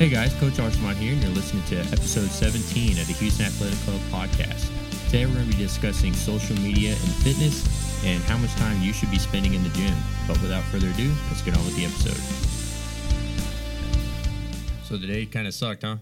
Hey 0.00 0.08
guys, 0.08 0.32
Coach 0.36 0.54
Archimont 0.58 0.96
here, 0.96 1.12
and 1.12 1.22
you're 1.22 1.32
listening 1.32 1.62
to 1.64 1.76
episode 1.92 2.30
17 2.30 2.92
of 2.98 3.06
the 3.06 3.12
Houston 3.12 3.44
Athletic 3.44 3.78
Club 3.80 4.00
podcast. 4.08 4.70
Today 5.10 5.26
we're 5.26 5.34
going 5.34 5.50
to 5.50 5.54
be 5.58 5.62
discussing 5.62 6.14
social 6.14 6.56
media 6.56 6.92
and 6.92 7.12
fitness 7.20 8.02
and 8.02 8.22
how 8.24 8.38
much 8.38 8.50
time 8.54 8.80
you 8.80 8.94
should 8.94 9.10
be 9.10 9.18
spending 9.18 9.52
in 9.52 9.62
the 9.62 9.68
gym. 9.68 9.94
But 10.26 10.40
without 10.40 10.64
further 10.64 10.88
ado, 10.88 11.12
let's 11.28 11.42
get 11.42 11.54
on 11.54 11.62
with 11.66 11.76
the 11.76 11.84
episode. 11.84 12.16
So 14.86 14.96
today 14.98 15.26
kind 15.26 15.46
of 15.46 15.52
sucked, 15.52 15.82
huh? 15.82 15.96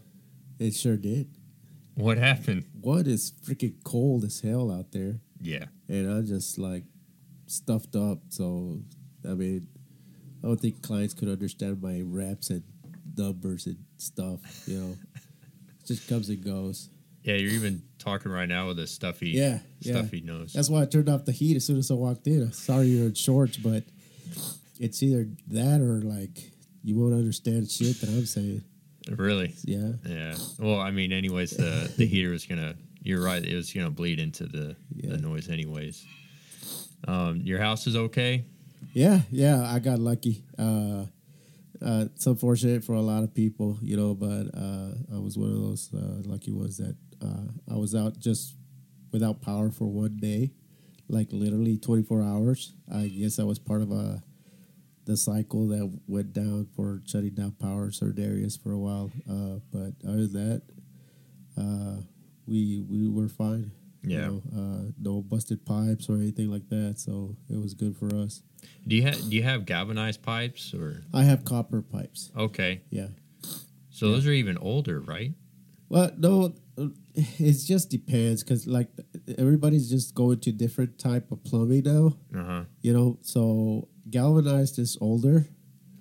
It 0.61 0.75
sure 0.75 0.97
did. 0.97 1.29
What 1.97 2.19
happened? 2.19 2.67
What 2.81 3.09
is 3.09 3.33
freaking 3.45 3.83
cold 3.83 4.23
as 4.23 4.39
hell 4.43 4.71
out 4.71 4.93
there, 4.93 5.19
Yeah. 5.41 5.65
and 5.89 6.09
I'm 6.09 6.25
just 6.25 6.57
like 6.57 6.85
stuffed 7.49 7.97
up. 7.97 8.21
So, 8.29 8.79
I 9.29 9.35
mean, 9.35 9.67
I 10.45 10.47
don't 10.47 10.61
think 10.61 10.83
clients 10.83 11.15
could 11.15 11.29
understand 11.29 11.83
my 11.83 12.01
reps 12.05 12.51
and 12.51 12.63
numbers 13.17 13.67
and 13.67 13.79
stuff. 14.01 14.41
You 14.67 14.79
know, 14.79 14.97
it 15.15 15.87
just 15.87 16.09
comes 16.09 16.29
and 16.29 16.43
goes. 16.45 16.89
Yeah, 17.23 17.35
you're 17.35 17.51
even 17.53 17.83
talking 17.99 18.31
right 18.33 18.49
now 18.49 18.69
with 18.69 18.79
a 18.79 18.87
stuffy, 18.87 19.31
Yeah, 19.31 19.59
yeah. 19.81 19.93
stuffy 19.95 20.21
nose. 20.23 20.53
That's 20.53 20.71
why 20.71 20.83
I 20.83 20.87
turned 20.87 21.09
off 21.09 21.25
the 21.25 21.33
heat 21.33 21.57
as 21.57 21.65
soon 21.67 21.77
as 21.79 21.91
I 21.91 21.95
walked 21.95 22.27
in. 22.27 22.51
Sorry 22.53 22.87
you're 22.87 23.07
in 23.07 23.15
shorts, 23.15 23.57
but 23.59 23.85
it's 24.81 25.03
either 25.03 25.29
that 25.49 25.81
or 25.81 26.01
like 26.03 26.51
you 26.85 26.97
won't 26.97 27.15
understand 27.15 27.69
shit 27.71 28.01
that 28.01 28.09
I'm 28.09 28.25
saying. 28.25 28.63
really? 29.11 29.55
Yeah, 29.65 29.93
Yeah. 30.07 30.37
Well, 30.59 30.81
I 30.81 30.91
mean, 30.91 31.13
anyways, 31.13 31.51
the 31.51 31.93
the 31.97 32.07
heater 32.07 32.31
was 32.31 32.47
gonna. 32.47 32.77
You're 33.03 33.23
right. 33.23 33.45
It 33.45 33.55
was 33.57 33.73
gonna 33.73 33.91
bleed 33.91 34.21
into 34.21 34.47
the 34.47 34.77
Yeah. 34.95 35.11
the 35.11 35.19
noise, 35.19 35.49
anyways. 35.51 36.05
Um, 37.07 37.41
your 37.43 37.59
house 37.59 37.87
is 37.87 37.97
okay. 37.97 38.45
yeah, 38.93 39.21
yeah. 39.31 39.63
I 39.71 39.79
got 39.81 39.99
lucky. 39.99 40.45
Uh, 40.59 41.05
uh, 41.85 42.07
it's 42.15 42.27
unfortunate 42.27 42.85
for 42.85 42.95
a 42.95 43.01
lot 43.01 43.23
of 43.23 43.35
people, 43.35 43.79
you 43.83 43.97
know, 43.97 44.15
but 44.15 44.47
uh, 44.55 44.93
I 45.15 45.19
was 45.19 45.37
one 45.39 45.51
of 45.51 45.61
those 45.61 45.91
uh, 45.95 46.23
lucky 46.29 46.51
ones 46.53 46.77
that 46.79 46.97
uh, 47.23 47.53
I 47.73 47.77
was 47.77 47.95
out 47.95 48.19
just 48.19 48.57
without 49.13 49.41
power 49.41 49.71
for 49.71 49.87
one 49.87 50.17
day, 50.17 50.53
like 51.09 51.29
literally 51.33 51.79
24 51.79 52.23
hours. 52.23 52.75
I 52.93 53.07
guess 53.09 53.39
I 53.39 53.45
was 53.45 53.59
part 53.59 53.83
of 53.83 53.91
a 53.93 54.23
the 55.07 55.17
cycle 55.17 55.67
that 55.69 56.01
went 56.07 56.35
down 56.35 56.67
for 56.77 57.01
shutting 57.07 57.31
down 57.35 57.53
power 57.53 57.87
in 57.87 57.93
certain 57.93 58.23
areas 58.23 58.57
for 58.57 58.73
a 58.73 58.79
while. 58.79 59.11
Uh, 59.29 59.59
but 59.73 59.95
other 60.07 60.27
than 60.27 60.51
that, 60.51 60.63
uh, 61.57 62.03
we 62.47 62.81
we 62.89 63.09
were 63.09 63.29
fine. 63.29 63.73
you 64.03 64.17
Yeah. 64.17 64.29
know, 64.29 64.43
uh, 64.57 64.93
no 65.01 65.21
busted 65.23 65.65
pipes 65.67 66.09
or 66.09 66.17
anything 66.17 66.51
like 66.51 66.69
that, 66.69 66.99
so 66.99 67.37
it 67.51 67.61
was 67.61 67.75
good 67.75 67.97
for 67.97 68.15
us. 68.15 68.43
Do 68.87 68.97
you 68.97 69.03
have 69.03 69.29
do 69.31 69.37
you 69.37 69.43
have 69.43 69.67
galvanized 69.67 70.23
pipes 70.23 70.73
or 70.75 71.03
I 71.13 71.23
have 71.25 71.45
copper 71.45 71.83
pipes. 71.83 72.31
okay? 72.37 72.83
Yeah. 72.91 73.09
So 73.91 74.11
those 74.13 74.27
are 74.27 74.33
even 74.33 74.57
older, 74.59 75.01
right? 75.01 75.33
Well, 75.89 76.11
no, 76.17 76.55
it 77.17 77.53
just 77.67 77.91
depends 77.91 78.43
because 78.45 78.67
like 78.67 78.89
everybody's 79.37 79.91
just 79.91 80.15
going 80.15 80.41
to 80.41 80.53
different 80.53 80.99
type 80.99 81.31
of 81.33 81.43
plumbing 81.45 81.83
now. 81.85 82.17
Uh 82.35 82.45
huh. 82.45 82.65
You 82.83 82.93
know, 82.93 83.19
so 83.23 83.89
galvanized 84.09 84.79
is 84.79 84.97
older, 85.01 85.49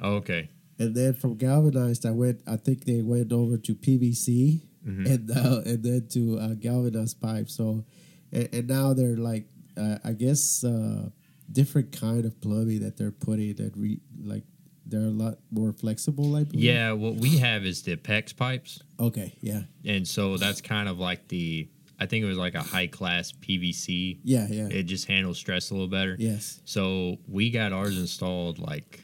Oh, 0.01 0.15
okay. 0.21 0.49
and 0.79 0.93
then 0.95 1.13
from 1.13 1.35
galvanized, 1.37 2.05
I 2.05 2.11
went. 2.11 2.41
I 2.47 2.57
think 2.57 2.85
they 2.85 3.01
went 3.01 3.33
over 3.33 3.57
to 3.57 3.73
PVC, 3.75 4.61
Mhm. 4.87 5.05
and 5.11 5.31
uh, 5.31 5.61
and 5.65 5.83
then 5.83 6.07
to 6.11 6.37
uh, 6.39 6.53
galvanized 6.53 7.19
pipe. 7.19 7.49
So, 7.49 7.83
and, 8.31 8.47
and 8.53 8.67
now 8.67 8.93
they're 8.93 9.17
like, 9.17 9.47
uh, 9.75 9.97
I 10.03 10.13
guess, 10.13 10.63
uh, 10.63 11.09
different 11.51 11.91
kind 11.91 12.25
of 12.25 12.39
plumbing 12.41 12.81
that 12.81 12.97
they're 12.97 13.11
putting 13.11 13.53
that 13.55 13.75
re 13.75 13.99
like 14.23 14.43
they're 14.85 15.01
a 15.01 15.09
lot 15.09 15.39
more 15.51 15.73
flexible. 15.73 16.35
I 16.35 16.43
believe. 16.45 16.63
Yeah. 16.63 16.93
What 16.93 17.15
we 17.15 17.37
have 17.39 17.65
is 17.65 17.81
the 17.83 17.97
PEX 17.97 18.35
pipes, 18.35 18.81
Okay. 18.99 19.35
Yeah. 19.41 19.63
and 19.85 20.07
so 20.07 20.37
that's 20.37 20.61
kind 20.61 20.87
of 20.89 20.99
like 20.99 21.27
the. 21.27 21.67
I 21.99 22.05
think 22.05 22.23
it 22.23 22.27
was 22.27 22.37
like 22.37 22.53
a 22.53 22.61
high 22.61 22.85
class 22.87 23.31
PVC. 23.33 24.19
Yeah. 24.23 24.45
Yeah. 24.49 24.67
It 24.69 24.83
just 24.83 25.07
handles 25.07 25.37
stress 25.39 25.71
a 25.71 25.73
little 25.73 25.87
better. 25.87 26.15
yes. 26.19 26.61
So 26.63 27.17
we 27.27 27.49
got 27.49 27.73
ours 27.73 27.97
installed 27.97 28.59
like 28.59 29.03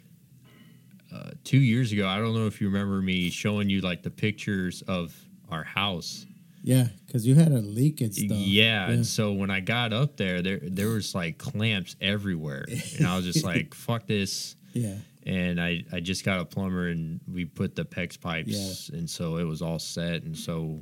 uh, 1.13 1.31
two 1.43 1.59
years 1.59 1.91
ago. 1.91 2.07
I 2.07 2.17
don't 2.17 2.33
know 2.35 2.45
if 2.47 2.61
you 2.61 2.67
remember 2.67 3.01
me 3.01 3.29
showing 3.29 3.69
you 3.69 3.81
like 3.81 4.03
the 4.03 4.09
pictures 4.11 4.83
of 4.83 5.13
our 5.49 5.63
house. 5.63 6.25
Yeah, 6.63 6.87
because 7.05 7.27
you 7.27 7.35
had 7.35 7.51
a 7.51 7.59
leak 7.59 7.99
and 7.99 8.15
stuff. 8.15 8.37
Yeah, 8.37 8.89
and 8.89 9.05
so 9.05 9.33
when 9.33 9.51
I 9.51 9.59
got 9.59 9.91
up 9.91 10.15
there, 10.15 10.41
there 10.41 10.59
there 10.63 10.87
was 10.87 11.13
like 11.13 11.37
clamps 11.37 11.97
everywhere, 11.99 12.65
and 12.97 13.05
I 13.05 13.17
was 13.17 13.25
just 13.25 13.43
like, 13.43 13.73
"Fuck 13.85 14.07
this!" 14.07 14.55
yeah, 14.71 14.95
And 15.25 15.59
I 15.61 15.83
I 15.91 15.99
just 15.99 16.23
got 16.23 16.39
a 16.39 16.45
plumber, 16.45 16.87
and 16.87 17.19
we 17.31 17.43
put 17.43 17.75
the 17.75 17.83
PEX 17.83 18.19
pipes, 18.19 18.89
and 18.89 19.09
so 19.09 19.37
it 19.37 19.43
was 19.43 19.61
all 19.61 19.77
set, 19.77 20.23
and 20.23 20.37
so 20.37 20.79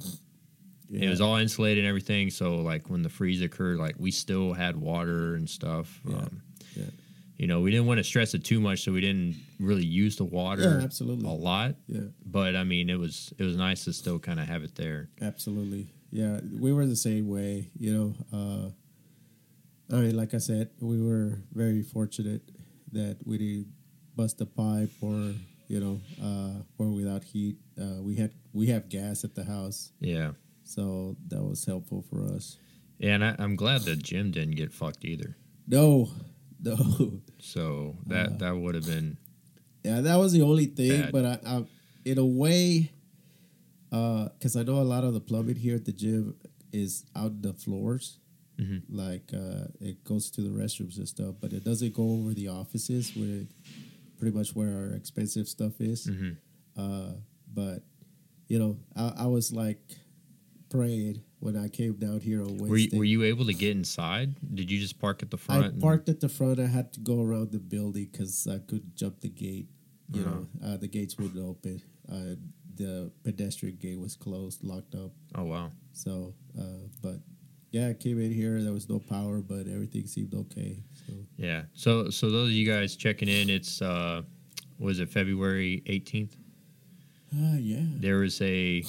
yeah. 0.88 1.08
it 1.08 1.10
was 1.10 1.20
all 1.20 1.38
insulated 1.38 1.84
and 1.84 1.90
everything. 1.90 2.30
So 2.30 2.56
like 2.58 2.88
when 2.90 3.02
the 3.02 3.10
freeze 3.10 3.42
occurred, 3.42 3.80
like 3.80 3.96
we 3.98 4.12
still 4.12 4.54
had 4.54 4.78
water 4.78 5.34
and 5.34 5.50
stuff. 5.50 6.00
Yeah, 6.08 6.18
Um, 6.18 6.22
yeah. 6.22 6.51
You 7.42 7.48
know, 7.48 7.60
we 7.60 7.72
didn't 7.72 7.88
want 7.88 7.98
to 7.98 8.04
stress 8.04 8.36
it 8.36 8.44
too 8.46 8.60
much, 8.62 8.84
so 8.84 8.92
we 8.92 9.02
didn't 9.02 9.36
really 9.60 9.84
use 9.84 10.16
the 10.16 10.24
water 10.26 10.62
Yeah, 10.62 10.84
absolutely. 10.84 11.26
a 11.28 11.32
lot. 11.34 11.74
Yeah, 11.88 12.02
But 12.24 12.56
I 12.56 12.64
mean, 12.64 12.88
it 12.88 13.00
was 13.00 13.34
it 13.40 13.44
was 13.44 13.58
nice 13.58 13.84
to 13.86 13.94
still 13.94 14.20
kind 14.20 14.40
of 14.40 14.46
have 14.48 14.64
it 14.64 14.76
there. 14.76 15.10
absolutely. 15.24 15.88
Yeah, 16.12 16.40
we 16.60 16.72
were 16.72 16.86
the 16.86 16.96
same 16.96 17.28
way. 17.28 17.72
You 17.80 17.94
know, 17.98 18.08
uh, 18.32 19.96
I 19.96 20.02
mean, 20.02 20.16
like 20.16 20.36
I 20.36 20.38
said, 20.38 20.70
we 20.80 21.02
were 21.02 21.40
very 21.52 21.82
fortunate 21.82 22.44
that 22.92 23.18
we 23.26 23.40
didn't 23.40 23.68
bust 24.16 24.40
a 24.42 24.46
pipe 24.46 24.92
or 25.02 25.34
you 25.68 25.80
know, 25.80 26.00
uh, 26.22 26.62
or 26.78 26.92
without 26.92 27.24
heat. 27.24 27.58
Uh, 27.82 28.04
we 28.04 28.18
had 28.18 28.34
we 28.54 28.68
have 28.68 28.88
gas 28.88 29.24
at 29.24 29.34
the 29.34 29.46
house, 29.46 29.94
Yeah, 30.00 30.34
so 30.64 31.16
that 31.30 31.42
was 31.42 31.66
helpful 31.66 32.04
for 32.08 32.24
us. 32.36 32.60
yeah, 33.00 33.16
and 33.16 33.26
I, 33.26 33.36
I'm 33.40 33.56
glad 33.56 33.82
the 33.82 33.96
gym 33.96 34.30
didn't 34.30 34.58
get 34.58 34.72
fucked 34.72 35.06
either. 35.06 35.38
No, 35.68 36.10
no. 36.64 37.22
So 37.40 37.98
that 38.08 38.28
Uh, 38.34 38.38
that 38.38 38.58
would 38.58 38.76
have 38.76 38.86
been 38.86 39.18
Yeah, 39.84 40.02
that 40.02 40.16
was 40.18 40.32
the 40.32 40.44
only 40.44 40.66
thing. 40.68 41.02
Bad. 41.02 41.12
But 41.12 41.26
I, 41.26 41.40
I, 41.46 41.66
in 42.06 42.18
a 42.18 42.26
way, 42.26 42.92
because 43.90 44.56
I 44.56 44.64
know 44.64 44.80
a 44.80 44.84
lot 44.86 45.04
of 45.04 45.14
the 45.14 45.20
plumbing 45.22 45.56
here 45.58 45.76
at 45.76 45.86
the 45.86 45.92
gym 45.92 46.36
is 46.72 47.04
out 47.16 47.42
the 47.42 47.54
floors. 47.54 48.20
Mhm. 48.60 48.84
Like 48.90 49.32
uh, 49.34 49.68
it 49.80 50.04
goes 50.04 50.30
to 50.32 50.42
the 50.42 50.50
restrooms 50.50 50.98
and 50.98 51.08
stuff, 51.08 51.36
but 51.42 51.52
it 51.52 51.64
doesn't 51.64 51.94
go 51.94 52.04
over 52.12 52.34
the 52.34 52.48
offices 52.50 53.12
where, 53.16 53.46
pretty 54.20 54.38
much 54.38 54.56
where 54.56 54.72
our 54.78 54.94
expensive 54.94 55.48
stuff 55.48 55.82
is. 55.82 56.08
Mhm. 56.08 56.38
Uh, 56.78 57.14
but 57.52 57.84
you 58.48 58.60
know, 58.60 58.78
I, 58.96 59.24
I 59.24 59.26
was 59.26 59.52
like 59.52 59.82
praying 60.70 61.24
when 61.42 61.58
I 61.58 61.68
came 61.68 61.94
down 61.94 62.20
here 62.22 62.42
on 62.42 62.58
Wednesday. 62.58 62.70
Were 62.70 62.78
you, 62.78 62.98
were 63.00 63.04
you 63.04 63.24
able 63.24 63.46
to 63.48 63.54
get 63.54 63.72
inside? 63.76 64.36
Did 64.56 64.72
you 64.72 64.80
just 64.80 64.98
park 65.00 65.22
at 65.24 65.30
the 65.32 65.38
front? 65.38 65.64
I 65.64 65.68
and- 65.68 65.82
parked 65.82 66.08
at 66.08 66.20
the 66.22 66.30
front. 66.30 66.60
I 66.60 66.68
had 66.68 66.94
to 66.94 67.00
go 67.02 67.22
around 67.22 67.52
the 67.52 67.60
building 67.60 68.08
because 68.12 68.48
I 68.48 68.60
couldn't 68.60 68.96
jump 68.96 69.20
the 69.22 69.30
gate. 69.30 69.68
You 70.14 70.22
Uh-huh. 70.22 70.30
know, 70.32 70.48
uh, 70.74 70.78
the 70.78 70.88
gates 70.88 71.18
wouldn't 71.18 71.44
open. 71.44 71.82
Uh, 72.10 72.36
the 72.76 73.12
pedestrian 73.24 73.76
gate 73.78 74.00
was 74.00 74.16
closed, 74.16 74.64
locked 74.64 74.96
up. 74.96 75.12
oh 75.36 75.44
wow. 75.46 75.72
So, 75.94 76.34
uh, 76.60 76.64
but 77.02 77.20
yeah, 77.72 77.90
I 77.90 77.94
came 77.94 78.20
in 78.20 78.32
here. 78.34 78.62
There 78.62 78.74
was 78.74 78.88
no 78.90 79.00
power, 79.00 79.42
but 79.42 79.68
everything 79.68 80.06
seemed 80.08 80.34
okay. 80.34 80.78
So 81.08 81.14
Yeah. 81.38 81.64
So 81.74 82.10
so 82.10 82.30
those 82.30 82.50
of 82.50 82.54
you 82.54 82.66
guys 82.68 82.96
checking 82.96 83.28
in, 83.30 83.50
it's 83.50 83.82
uh, 83.82 84.22
was 84.80 85.00
it 85.00 85.10
February 85.10 85.82
18th? 85.88 86.34
Ah, 87.34 87.56
yeah. 87.56 87.84
There 88.00 88.18
was 88.20 88.42
a 88.42 88.84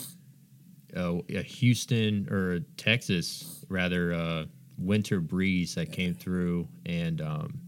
a, 0.95 1.21
a 1.31 1.43
Houston 1.43 2.29
or 2.31 2.61
Texas 2.77 3.65
rather 3.69 4.13
uh, 4.13 4.45
winter 4.79 5.21
breeze 5.21 5.75
that 5.77 5.93
came 5.93 6.15
through, 6.15 6.69
and 6.87 7.21
um, 7.21 7.61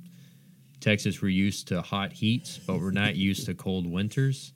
Texas 0.81 1.23
we're 1.23 1.29
used 1.29 1.69
to 1.69 1.81
hot 1.83 2.13
heats, 2.13 2.59
but 2.59 2.79
we're 2.81 2.91
not 2.91 3.17
used 3.17 3.47
to 3.47 3.55
cold 3.55 3.87
winters. 3.91 4.53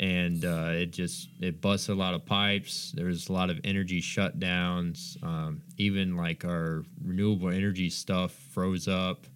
And 0.00 0.44
uh, 0.44 0.70
it 0.72 0.86
just 0.86 1.28
it 1.40 1.60
busts 1.60 1.88
a 1.88 1.94
lot 1.94 2.14
of 2.14 2.26
pipes. 2.26 2.92
There's 2.94 3.28
a 3.28 3.32
lot 3.32 3.50
of 3.50 3.60
energy 3.62 4.00
shutdowns. 4.02 5.22
Um, 5.22 5.62
even 5.76 6.16
like 6.16 6.44
our 6.44 6.84
renewable 7.04 7.50
energy 7.50 7.88
stuff 7.88 8.32
froze 8.52 8.88
up. 8.88 9.26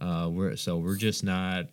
Uh, 0.00 0.28
we're 0.32 0.56
so 0.56 0.78
we're 0.78 0.96
just 0.96 1.22
not 1.22 1.66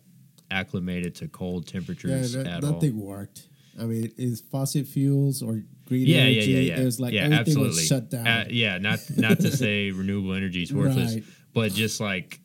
acclimated 0.52 1.16
to 1.16 1.26
cold 1.28 1.64
Yeah, 1.66 1.72
temperatures 1.72 2.36
no- 2.36 2.42
at 2.42 2.62
all. 2.62 2.72
nothing 2.74 3.00
worked. 3.00 3.48
I 3.80 3.84
mean, 3.84 4.12
is 4.16 4.40
fossil 4.40 4.84
fuels 4.84 5.42
or 5.42 5.62
green 5.92 6.06
yeah, 6.06 6.16
energy? 6.22 6.50
yeah, 6.52 6.58
yeah, 6.58 6.74
yeah. 6.76 6.80
It 6.80 6.84
was 6.84 7.00
like 7.00 7.12
yeah, 7.12 7.20
everything 7.22 7.38
absolutely. 7.40 7.68
was 7.68 7.86
shut 7.86 8.10
down. 8.10 8.26
Uh, 8.26 8.44
yeah, 8.50 8.78
not 8.78 8.98
not 9.16 9.40
to 9.40 9.50
say 9.56 9.90
renewable 10.02 10.34
energy 10.34 10.62
is 10.62 10.72
worthless, 10.72 11.14
Right. 11.14 11.24
but 11.54 11.72
just 11.72 12.00
like 12.00 12.40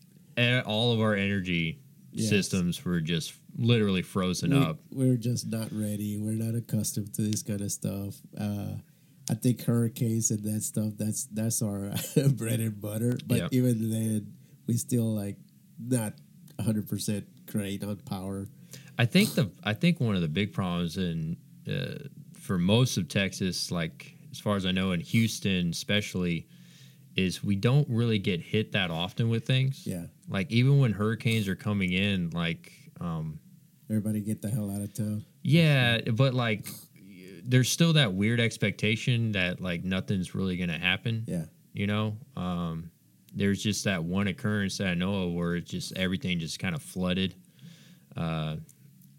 all 0.65 0.91
of 0.93 0.99
our 1.01 1.15
energy 1.15 1.79
Yes. 2.11 2.29
systems 2.29 2.83
were 2.83 2.99
just 2.99 3.33
literally 3.59 4.01
frozen 4.01 4.49
we, 4.51 4.57
up. 4.57 4.79
We're 4.91 5.17
just 5.17 5.47
not 5.51 5.67
ready. 5.71 6.17
We're 6.17 6.31
not 6.31 6.55
accustomed 6.55 7.13
to 7.15 7.21
this 7.21 7.43
kind 7.43 7.61
of 7.61 7.71
stuff. 7.71 8.15
Uh, 8.35 8.69
I 9.29 9.35
think 9.35 9.63
hurricanes 9.63 10.31
and 10.31 10.43
that 10.45 10.63
stuff. 10.63 10.93
That's 10.97 11.25
that's 11.25 11.61
our 11.61 11.91
bread 12.33 12.59
and 12.59 12.79
butter. 12.81 13.17
But 13.27 13.37
Yep. 13.37 13.53
even 13.53 13.91
then, 13.91 14.33
we 14.65 14.77
still 14.77 15.13
like 15.13 15.37
not 15.79 16.13
hundred 16.59 16.87
percent 16.89 17.25
great 17.45 17.83
on 17.83 17.97
power. 17.97 18.47
I 18.97 19.05
think 19.05 19.35
the 19.35 19.51
I 19.63 19.73
think 19.73 19.99
one 19.99 20.15
of 20.15 20.21
the 20.21 20.27
big 20.27 20.53
problems 20.53 20.97
in 20.97 21.37
uh, 21.67 22.07
for 22.47 22.57
most 22.57 22.97
of 22.97 23.09
Texas, 23.09 23.71
like 23.71 24.15
as 24.31 24.39
far 24.39 24.55
as 24.55 24.65
I 24.65 24.71
know, 24.71 24.93
in 24.93 25.01
Houston 25.01 25.69
especially, 25.71 26.47
is 27.15 27.43
we 27.43 27.55
don't 27.55 27.87
really 27.89 28.19
get 28.19 28.39
hit 28.39 28.71
that 28.71 28.89
often 28.89 29.29
with 29.29 29.45
things. 29.45 29.85
Yeah. 29.85 30.05
Like 30.29 30.49
even 30.51 30.79
when 30.79 30.93
hurricanes 30.93 31.47
are 31.47 31.55
coming 31.55 31.91
in, 31.91 32.29
like 32.29 32.71
um, 33.01 33.39
Everybody 33.89 34.21
get 34.21 34.41
the 34.41 34.49
hell 34.49 34.71
out 34.71 34.81
of 34.81 34.93
town. 34.93 35.25
yeah, 35.43 35.99
but 36.13 36.33
like 36.33 36.67
there's 37.43 37.69
still 37.69 37.93
that 37.93 38.13
weird 38.13 38.39
expectation 38.39 39.31
that 39.33 39.61
like 39.61 39.83
nothing's 39.83 40.33
really 40.33 40.57
gonna 40.57 40.79
happen. 40.79 41.23
Yeah. 41.27 41.45
You 41.73 41.87
know, 41.87 42.17
um, 42.35 42.91
there's 43.35 43.61
just 43.61 43.83
that 43.83 44.03
one 44.03 44.27
occurrence 44.27 44.77
that 44.79 44.87
I 44.87 44.93
know 44.93 45.23
of 45.27 45.33
where 45.33 45.55
it's 45.57 45.69
just 45.69 45.95
everything 45.97 46.39
just 46.39 46.59
kind 46.59 46.75
of 46.75 46.81
flooded. 46.81 47.35
Uh, 48.15 48.55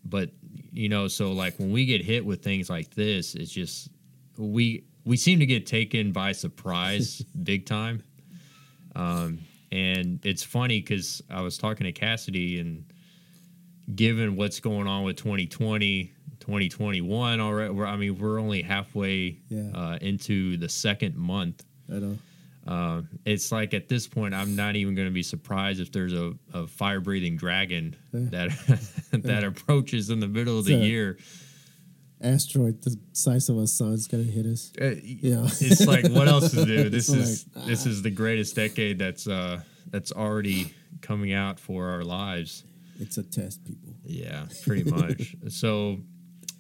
but 0.05 0.31
you 0.73 0.88
know, 0.88 1.09
so 1.09 1.32
like 1.32 1.59
when 1.59 1.70
we 1.73 1.87
get 1.87 2.03
hit 2.05 2.25
with 2.25 2.43
things 2.43 2.69
like 2.70 2.94
this, 2.94 3.35
it's 3.35 3.50
just 3.50 3.88
we 4.37 4.85
we 5.05 5.17
seem 5.17 5.38
to 5.41 5.47
get 5.47 5.67
taken 5.67 6.12
by 6.12 6.32
surprise 6.32 7.20
big 7.43 7.67
time. 7.67 8.03
Um, 8.94 9.38
and 9.70 10.19
it's 10.25 10.43
funny 10.43 10.81
because 10.81 11.23
I 11.31 11.41
was 11.43 11.59
talking 11.59 11.85
to 11.85 11.93
Cassidy, 11.93 12.59
and 12.59 12.85
given 13.94 14.37
what's 14.37 14.61
going 14.61 14.87
on 14.87 15.05
with 15.05 15.17
2020, 15.17 16.12
2021 16.41 17.41
already, 17.41 17.81
I 17.82 17.97
mean, 17.97 18.19
we're 18.19 18.38
only 18.41 18.62
halfway 18.62 19.38
Yeah. 19.49 19.71
uh, 19.75 19.99
into 20.00 20.56
the 20.56 20.69
second 20.69 21.17
month. 21.17 21.64
I 21.91 21.99
know. 21.99 22.19
Uh, 22.69 23.00
it's 23.25 23.50
like 23.50 23.73
at 23.73 23.88
this 23.88 24.06
point, 24.06 24.35
I'm 24.35 24.55
not 24.55 24.76
even 24.76 24.94
going 24.94 25.09
to 25.09 25.15
be 25.15 25.23
surprised 25.23 25.81
if 25.81 25.91
there's 25.91 26.12
a, 26.12 26.35
a 26.53 26.67
fire 26.67 27.00
breathing 27.00 27.35
dragon 27.37 27.97
that 28.12 28.50
that 29.12 29.43
approaches 29.43 30.11
in 30.11 30.20
the 30.20 30.29
middle 30.29 30.59
of 30.59 30.67
the 30.67 30.75
year. 30.75 31.17
Asteroid 32.20 32.82
the 32.82 32.97
size 33.12 33.49
of 33.49 33.59
a 33.59 33.67
sun's 33.69 34.09
gonna 34.09 34.25
hit 34.25 34.44
us. 34.44 34.73
Uh, 34.81 34.97
Yeah. 35.05 35.44
it's 35.61 35.87
like 35.87 36.09
what 36.09 36.26
else 36.26 36.50
to 36.50 36.65
do? 36.67 36.91
This 36.91 37.09
is 37.09 37.47
like, 37.55 37.67
this 37.67 37.87
is 37.87 38.03
the 38.03 38.11
greatest 38.11 38.56
decade 38.56 38.99
that's 38.99 39.29
uh 39.29 39.61
that's 39.91 40.11
already 40.11 40.75
coming 41.00 41.32
out 41.32 41.61
for 41.61 41.87
our 41.88 42.03
lives. 42.03 42.64
It's 42.99 43.19
a 43.19 43.23
test, 43.23 43.64
people. 43.64 43.94
Yeah, 44.05 44.47
pretty 44.64 44.91
much. 44.91 45.37
so 45.49 46.00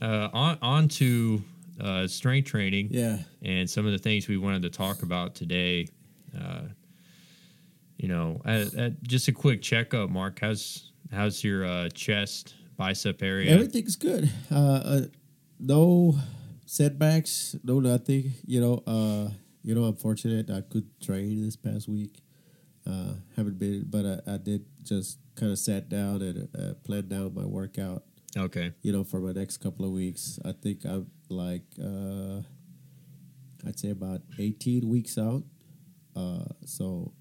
uh, 0.00 0.28
on 0.32 0.58
on 0.62 0.88
to 1.00 1.42
uh, 1.80 2.06
strength 2.06 2.46
training 2.48 2.88
Yeah. 2.92 3.18
and 3.42 3.68
some 3.68 3.84
of 3.84 3.90
the 3.92 3.98
things 3.98 4.28
we 4.28 4.36
wanted 4.36 4.62
to 4.62 4.70
talk 4.70 5.02
about 5.02 5.34
today. 5.34 5.88
Uh, 6.36 6.68
you 7.96 8.08
know, 8.08 8.40
at, 8.44 8.74
at 8.74 9.02
just 9.02 9.28
a 9.28 9.32
quick 9.32 9.60
checkup, 9.62 10.10
Mark. 10.10 10.38
How's 10.40 10.92
how's 11.12 11.42
your 11.42 11.64
uh, 11.64 11.88
chest, 11.90 12.54
bicep 12.76 13.22
area? 13.22 13.50
Everything's 13.52 13.96
good. 13.96 14.30
Uh, 14.50 14.80
uh, 14.84 15.00
no 15.58 16.16
setbacks, 16.66 17.56
no 17.64 17.80
nothing. 17.80 18.32
You 18.46 18.60
know, 18.60 18.82
uh, 18.86 19.30
you 19.62 19.74
know, 19.74 19.84
I'm 19.84 19.96
fortunate 19.96 20.50
I 20.50 20.60
could 20.60 20.88
train 21.00 21.42
this 21.44 21.56
past 21.56 21.88
week. 21.88 22.22
Uh, 22.86 23.14
haven't 23.36 23.58
been, 23.58 23.84
but 23.88 24.06
I, 24.06 24.34
I 24.34 24.36
did 24.38 24.64
just 24.82 25.18
kind 25.34 25.52
of 25.52 25.58
sat 25.58 25.88
down 25.88 26.22
and 26.22 26.48
uh, 26.58 26.74
planned 26.84 27.12
out 27.12 27.34
my 27.34 27.44
workout. 27.44 28.04
Okay. 28.36 28.72
You 28.82 28.92
know, 28.92 29.04
for 29.04 29.20
my 29.20 29.32
next 29.32 29.58
couple 29.58 29.84
of 29.84 29.90
weeks. 29.90 30.38
I 30.44 30.52
think 30.52 30.84
I'm 30.84 31.10
like, 31.28 31.64
uh, 31.82 32.42
I'd 33.66 33.78
say 33.78 33.90
about 33.90 34.22
18 34.38 34.88
weeks 34.88 35.18
out. 35.18 35.42
Uh, 36.18 36.44
so 36.64 37.12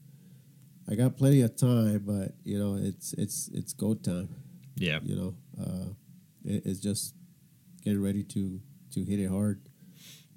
I 0.89 0.95
got 0.95 1.17
plenty 1.17 1.41
of 1.41 1.55
time, 1.55 2.03
but 2.05 2.33
you 2.43 2.57
know, 2.57 2.75
it's 2.81 3.13
it's 3.13 3.49
it's 3.53 3.73
go 3.73 3.93
time 3.93 4.29
Yeah. 4.75 4.99
you 5.03 5.15
know 5.15 5.35
uh, 5.63 5.89
it, 6.45 6.65
it's 6.65 6.79
just 6.79 7.13
getting 7.83 8.01
ready 8.01 8.23
to 8.23 8.59
to 8.93 9.03
hit 9.03 9.19
it 9.19 9.29
hard 9.29 9.59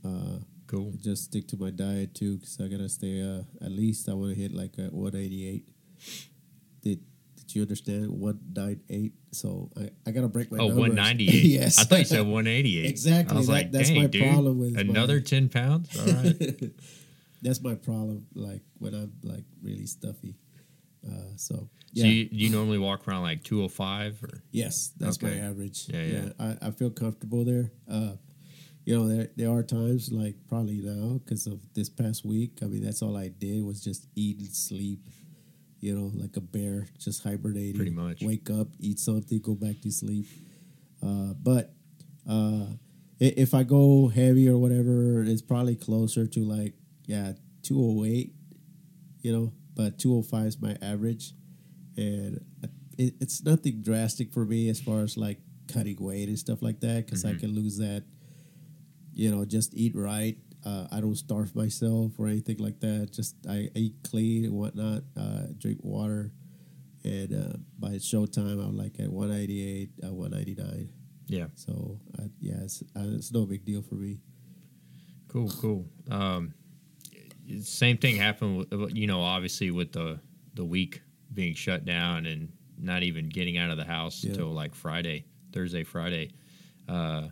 uh, 0.04 0.38
Cool. 0.66 0.92
just 1.00 1.24
stick 1.24 1.46
to 1.48 1.56
my 1.56 1.70
diet 1.70 2.14
too 2.14 2.36
because 2.38 2.58
i 2.60 2.68
gotta 2.68 2.88
stay 2.88 3.22
uh, 3.22 3.42
at 3.64 3.72
least 3.72 4.08
i 4.08 4.12
want 4.14 4.34
to 4.34 4.40
hit 4.40 4.52
like 4.54 4.74
a 4.78 4.86
188 4.94 5.66
did 6.82 7.00
did 7.36 7.54
you 7.54 7.62
understand 7.62 8.08
198 8.10 9.12
so 9.32 9.68
i, 9.76 9.90
I 10.06 10.10
gotta 10.12 10.28
break 10.28 10.50
my 10.52 10.58
Oh, 10.58 10.68
numbers. 10.68 10.94
198. 10.94 11.44
yes 11.58 11.78
I 11.80 11.84
thought 11.84 11.98
you 12.00 12.04
said 12.04 12.26
188. 12.26 12.84
Exactly, 12.96 13.34
I 13.34 13.38
was 13.38 13.46
that- 13.48 13.52
like, 13.52 13.72
that's 13.72 13.90
my 13.90 14.06
dude, 14.06 14.22
problem 14.30 14.58
with 14.58 14.74
my- 14.74 14.80
another 14.82 15.18
10 15.20 15.48
pounds. 15.48 15.88
All 15.98 16.06
right. 16.06 16.70
that's 17.42 17.60
my 17.62 17.74
problem 17.74 18.26
like 18.34 18.62
when 18.78 18.94
i'm 18.94 19.12
like 19.22 19.44
really 19.62 19.86
stuffy 19.86 20.34
uh, 21.06 21.32
so 21.36 21.68
So 21.94 22.04
you, 22.06 22.28
you 22.30 22.50
normally 22.50 22.78
walk 22.78 23.08
around 23.08 23.22
like 23.22 23.42
205 23.42 24.22
or 24.22 24.42
Yes, 24.52 24.92
that's 24.98 25.16
Okay. 25.16 25.40
my 25.40 25.46
average. 25.48 25.88
Yeah, 25.88 26.04
yeah. 26.04 26.28
I, 26.38 26.68
I 26.68 26.70
feel 26.72 26.90
comfortable 26.90 27.42
there. 27.44 27.72
Uh, 27.90 28.12
you 28.84 28.94
know, 28.96 29.08
there 29.08 29.28
there 29.34 29.50
are 29.50 29.62
times 29.62 30.12
like 30.12 30.36
probably 30.46 30.80
now 30.82 31.18
because 31.24 31.46
of 31.46 31.58
this 31.74 31.88
past 31.88 32.24
week. 32.24 32.58
I 32.62 32.66
mean, 32.66 32.82
that's 32.84 33.00
all 33.02 33.16
I 33.16 33.28
did 33.28 33.64
was 33.64 33.80
just 33.82 34.06
eat 34.14 34.38
and 34.40 34.52
sleep. 34.54 35.00
You 35.80 35.94
know, 35.96 36.10
like 36.14 36.36
a 36.36 36.40
bear, 36.42 36.86
just 36.98 37.24
hibernating. 37.24 37.76
Pretty 37.76 37.90
much. 38.04 38.20
Wake 38.22 38.50
up, 38.50 38.68
eat 38.78 38.98
something, 38.98 39.40
go 39.40 39.54
back 39.54 39.80
to 39.80 39.90
sleep. 39.90 40.26
Uh, 41.02 41.32
but 41.42 41.72
uh, 42.28 42.66
if 43.18 43.54
I 43.54 43.62
go 43.62 44.08
heavy 44.08 44.48
or 44.48 44.58
whatever, 44.58 45.22
it's 45.24 45.40
probably 45.42 45.76
closer 45.76 46.26
to 46.26 46.40
like 46.44 46.74
yeah, 47.10 47.32
two 47.62 47.78
oh 47.80 48.04
eight. 48.04 48.32
You 49.22 49.32
know, 49.36 49.52
but 49.74 49.98
two 49.98 50.14
oh 50.14 50.22
five 50.22 50.46
is 50.46 50.60
my 50.60 50.76
average 50.80 51.32
and 51.96 52.40
it, 52.96 53.14
it's 53.20 53.42
nothing 53.44 53.82
drastic 53.82 54.32
for 54.32 54.44
me 54.46 54.68
as 54.70 54.80
far 54.80 55.00
as 55.00 55.16
like 55.16 55.38
cutting 55.72 55.96
weight 56.00 56.28
and 56.28 56.38
stuff 56.38 56.62
like 56.62 56.80
that 56.80 57.04
because 57.04 57.24
I 57.24 57.32
Mhm. 57.32 57.40
can 57.40 57.50
lose 57.54 57.76
that. 57.78 58.04
You 59.12 59.30
know, 59.30 59.44
just 59.44 59.74
eat 59.74 59.94
right. 59.94 60.38
Uh, 60.64 60.86
I 60.90 61.00
don't 61.00 61.16
starve 61.16 61.54
myself 61.54 62.12
or 62.18 62.28
anything 62.28 62.58
like 62.58 62.80
that. 62.80 63.10
Just 63.12 63.34
I 63.48 63.68
eat 63.74 63.94
clean 64.04 64.44
and 64.46 64.54
whatnot. 64.54 65.02
Uh, 65.16 65.42
drink 65.58 65.80
water, 65.82 66.32
and 67.04 67.32
uh, 67.34 67.56
by 67.78 67.92
showtime 67.98 68.58
I'm 68.66 68.76
like 68.76 68.98
at 69.00 69.08
188, 69.10 69.90
uh, 70.04 70.12
199. 70.14 70.88
yeah. 71.28 71.46
So 71.54 71.98
uh, 72.18 72.28
yeah, 72.40 72.60
it's, 72.62 72.82
uh, 72.96 73.04
it's 73.18 73.32
no 73.32 73.44
big 73.46 73.64
deal 73.64 73.82
for 73.82 73.96
me. 73.96 74.18
Cool, 75.28 75.50
cool. 75.60 75.86
Um, 76.10 76.54
same 77.60 77.96
thing 77.96 78.16
happened, 78.16 78.66
with, 78.70 78.94
you 78.96 79.06
know, 79.06 79.20
obviously 79.20 79.70
with 79.70 79.92
the 79.92 80.18
the 80.54 80.64
week 80.64 81.00
being 81.32 81.54
shut 81.54 81.84
down 81.84 82.26
and 82.26 82.50
not 82.78 83.02
even 83.02 83.28
getting 83.28 83.56
out 83.58 83.70
of 83.70 83.76
the 83.76 83.84
house 83.84 84.24
Yeah. 84.24 84.30
until 84.30 84.48
like 84.48 84.74
Friday, 84.74 85.24
Thursday, 85.52 85.84
Friday. 85.84 86.30
Uh, 86.88 87.28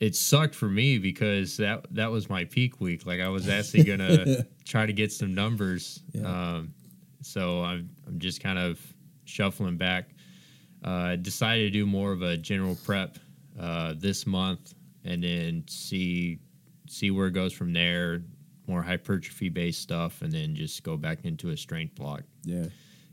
it 0.00 0.16
sucked 0.16 0.54
for 0.54 0.68
me 0.68 0.96
because 0.98 1.58
that 1.58 1.84
that 1.94 2.10
was 2.10 2.30
my 2.30 2.44
peak 2.44 2.80
week. 2.80 3.04
Like 3.06 3.20
I 3.20 3.28
was 3.28 3.48
actually 3.48 3.84
gonna 3.84 4.44
try 4.64 4.86
to 4.86 4.92
get 4.92 5.12
some 5.12 5.34
numbers. 5.34 6.00
Yeah. 6.12 6.26
Um, 6.56 6.74
so 7.22 7.62
I'm 7.62 7.90
I'm 8.06 8.18
just 8.18 8.42
kind 8.42 8.58
of 8.58 8.80
shuffling 9.24 9.76
back. 9.76 10.10
Uh, 10.82 11.16
decided 11.16 11.64
to 11.64 11.70
do 11.70 11.84
more 11.84 12.12
of 12.12 12.22
a 12.22 12.38
general 12.38 12.74
prep 12.86 13.18
uh, 13.58 13.92
this 13.98 14.26
month, 14.26 14.72
and 15.04 15.22
then 15.22 15.64
see 15.68 16.38
see 16.88 17.10
where 17.10 17.26
it 17.26 17.32
goes 17.32 17.52
from 17.52 17.74
there. 17.74 18.22
More 18.70 18.82
hypertrophy 18.82 19.48
based 19.48 19.82
stuff, 19.82 20.22
and 20.22 20.30
then 20.30 20.54
just 20.54 20.84
go 20.84 20.96
back 20.96 21.24
into 21.24 21.50
a 21.50 21.56
strength 21.56 21.96
block. 21.96 22.22
Yeah, 22.44 22.66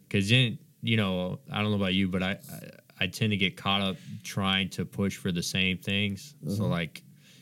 Because 0.08 0.30
then 0.30 0.60
you 0.84 0.96
know, 0.98 1.40
I 1.52 1.62
don't 1.62 1.72
know 1.72 1.78
about 1.78 1.96
you, 1.96 2.08
but 2.08 2.22
I, 2.22 2.32
I 2.52 2.70
I 3.00 3.08
tend 3.08 3.32
to 3.32 3.38
get 3.38 3.58
caught 3.58 3.82
up 3.82 3.98
trying 4.24 4.70
to 4.70 4.86
push 4.86 5.16
for 5.18 5.32
the 5.32 5.42
same 5.42 5.78
things. 5.80 6.36
So 6.48 6.64
Uh-huh. 6.66 6.68
like, 6.68 7.02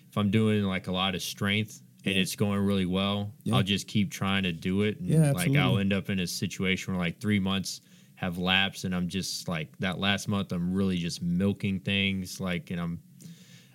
if 0.09 0.17
I'm 0.17 0.31
doing 0.31 0.63
like 0.63 0.87
a 0.87 0.91
lot 0.93 1.13
of 1.15 1.21
strength 1.21 1.81
and 2.05 2.15
it's 2.17 2.35
going 2.37 2.59
really 2.59 2.85
well, 2.85 3.33
Yeah. 3.43 3.55
I'll 3.55 3.63
just 3.63 3.87
keep 3.87 4.11
trying 4.11 4.43
to 4.43 4.53
do 4.53 4.83
it. 4.83 4.99
And 5.01 5.09
Yeah, 5.09 5.31
like 5.33 5.55
I'll 5.57 5.77
end 5.79 5.91
up 5.91 6.09
in 6.09 6.19
a 6.19 6.27
situation 6.27 6.93
where 6.93 7.03
like 7.05 7.19
three 7.19 7.39
months 7.39 7.81
have 8.15 8.37
lapsed, 8.37 8.85
and 8.85 8.95
I'm 8.95 9.09
just 9.09 9.49
like 9.49 9.77
that 9.79 9.99
last 9.99 10.29
month 10.29 10.53
I'm 10.53 10.73
really 10.73 10.97
just 10.97 11.21
milking 11.21 11.81
things. 11.81 12.39
Like, 12.39 12.71
and 12.71 12.79
I'm 12.79 12.99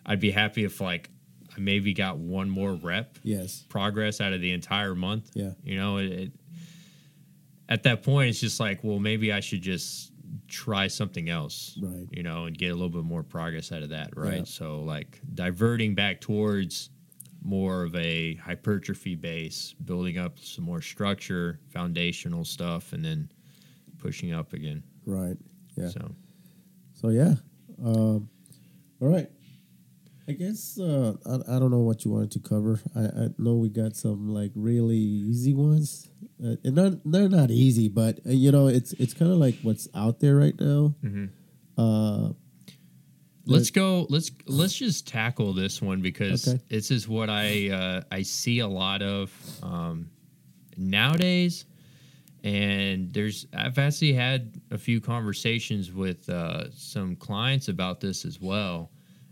I'd 0.06 0.20
be 0.20 0.30
happy 0.30 0.64
if 0.64 0.80
like 0.80 1.10
maybe 1.60 1.92
got 1.94 2.18
one 2.18 2.48
more 2.50 2.74
rep 2.74 3.18
yes, 3.22 3.64
progress 3.68 4.20
out 4.20 4.32
of 4.32 4.40
the 4.40 4.52
entire 4.52 4.94
month. 4.94 5.30
Yeah. 5.34 5.52
You 5.62 5.76
know, 5.76 5.98
it, 5.98 6.12
it 6.12 6.32
at 7.68 7.82
that 7.84 8.02
point 8.02 8.30
it's 8.30 8.40
just 8.40 8.58
like, 8.60 8.82
well, 8.82 8.98
maybe 8.98 9.32
I 9.32 9.40
should 9.40 9.62
just 9.62 10.12
try 10.48 10.88
something 10.88 11.28
else. 11.28 11.78
Right. 11.80 12.08
You 12.10 12.22
know, 12.22 12.46
and 12.46 12.56
get 12.56 12.68
a 12.68 12.74
little 12.74 12.88
bit 12.88 13.04
more 13.04 13.22
progress 13.22 13.72
out 13.72 13.82
of 13.82 13.90
that, 13.90 14.16
right? 14.16 14.38
Yeah. 14.38 14.44
So 14.44 14.80
like 14.80 15.20
diverting 15.34 15.94
back 15.94 16.20
towards 16.20 16.90
more 17.42 17.84
of 17.84 17.94
a 17.96 18.34
hypertrophy 18.34 19.14
base, 19.14 19.74
building 19.84 20.18
up 20.18 20.38
some 20.38 20.64
more 20.64 20.82
structure, 20.82 21.58
foundational 21.70 22.44
stuff, 22.44 22.92
and 22.92 23.04
then 23.04 23.30
pushing 23.98 24.32
up 24.32 24.52
again. 24.52 24.82
right. 25.06 25.36
Yeah. 25.76 25.88
So 25.88 26.14
So 26.94 27.08
yeah, 27.08 27.34
um, 27.82 28.28
all 29.00 29.08
right. 29.08 29.30
I 30.30 30.32
guess 30.34 30.78
uh, 30.78 31.14
I, 31.26 31.56
I 31.56 31.58
don't 31.58 31.70
know 31.72 31.80
what 31.80 32.04
you 32.04 32.12
wanted 32.12 32.30
to 32.32 32.38
cover. 32.40 32.80
I, 32.94 33.00
I 33.00 33.28
know 33.38 33.56
we 33.56 33.68
got 33.68 33.96
some 33.96 34.28
like 34.28 34.52
really 34.54 34.96
easy 34.96 35.54
ones, 35.54 36.08
uh, 36.44 36.54
and 36.64 36.74
not, 36.76 36.92
they're 37.04 37.28
not 37.28 37.50
easy, 37.50 37.88
but 37.88 38.20
uh, 38.24 38.30
you 38.30 38.52
know 38.52 38.68
it's 38.68 38.92
it's 38.94 39.12
kind 39.14 39.32
of 39.32 39.38
like 39.38 39.56
what's 39.62 39.88
out 39.94 40.20
there 40.20 40.36
right 40.36 40.54
now. 40.60 40.94
Mhm. 41.04 41.30
Uh, 41.76 42.32
let's 43.46 43.70
go. 43.70 44.06
Let's 44.08 44.30
let's 44.46 44.74
just 44.74 45.08
tackle 45.08 45.52
this 45.52 45.82
one 45.82 46.00
because 46.00 46.46
Okay. 46.46 46.60
this 46.68 46.90
is 46.90 47.08
what 47.08 47.28
I 47.28 47.70
uh, 47.70 48.02
I 48.12 48.22
see 48.22 48.60
a 48.60 48.68
lot 48.68 49.02
of 49.02 49.32
um, 49.62 50.10
nowadays. 50.76 51.64
And 52.42 53.12
there's 53.12 53.46
I've 53.52 53.78
actually 53.78 54.14
had 54.14 54.60
a 54.70 54.78
few 54.78 55.00
conversations 55.00 55.92
with 55.92 56.26
uh, 56.30 56.70
some 56.70 57.16
clients 57.16 57.68
about 57.68 58.00
this 58.00 58.24
as 58.24 58.40
well, 58.40 58.90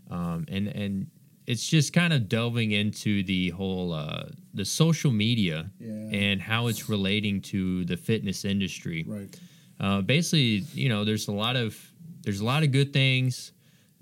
um, 0.09 0.45
and 0.49 0.67
and 0.67 1.07
it's 1.47 1.67
just 1.67 1.93
kind 1.93 2.13
of 2.13 2.29
delving 2.29 2.71
into 2.71 3.23
the 3.23 3.49
whole 3.49 3.91
uh, 3.93 4.25
the 4.53 4.65
social 4.65 5.11
media 5.11 5.71
Yeah. 5.79 5.89
and 6.11 6.41
how 6.41 6.67
it's 6.67 6.87
relating 6.89 7.41
to 7.53 7.85
the 7.85 7.97
fitness 7.97 8.45
industry 8.45 9.03
Right. 9.07 9.39
uh, 9.79 10.01
basically, 10.01 10.63
you 10.73 10.89
know, 10.89 11.03
there's 11.05 11.27
a 11.27 11.31
lot 11.33 11.55
of 11.55 11.75
there's 12.23 12.39
a 12.41 12.45
lot 12.45 12.63
of 12.63 12.71
good 12.71 12.91
things. 12.93 13.53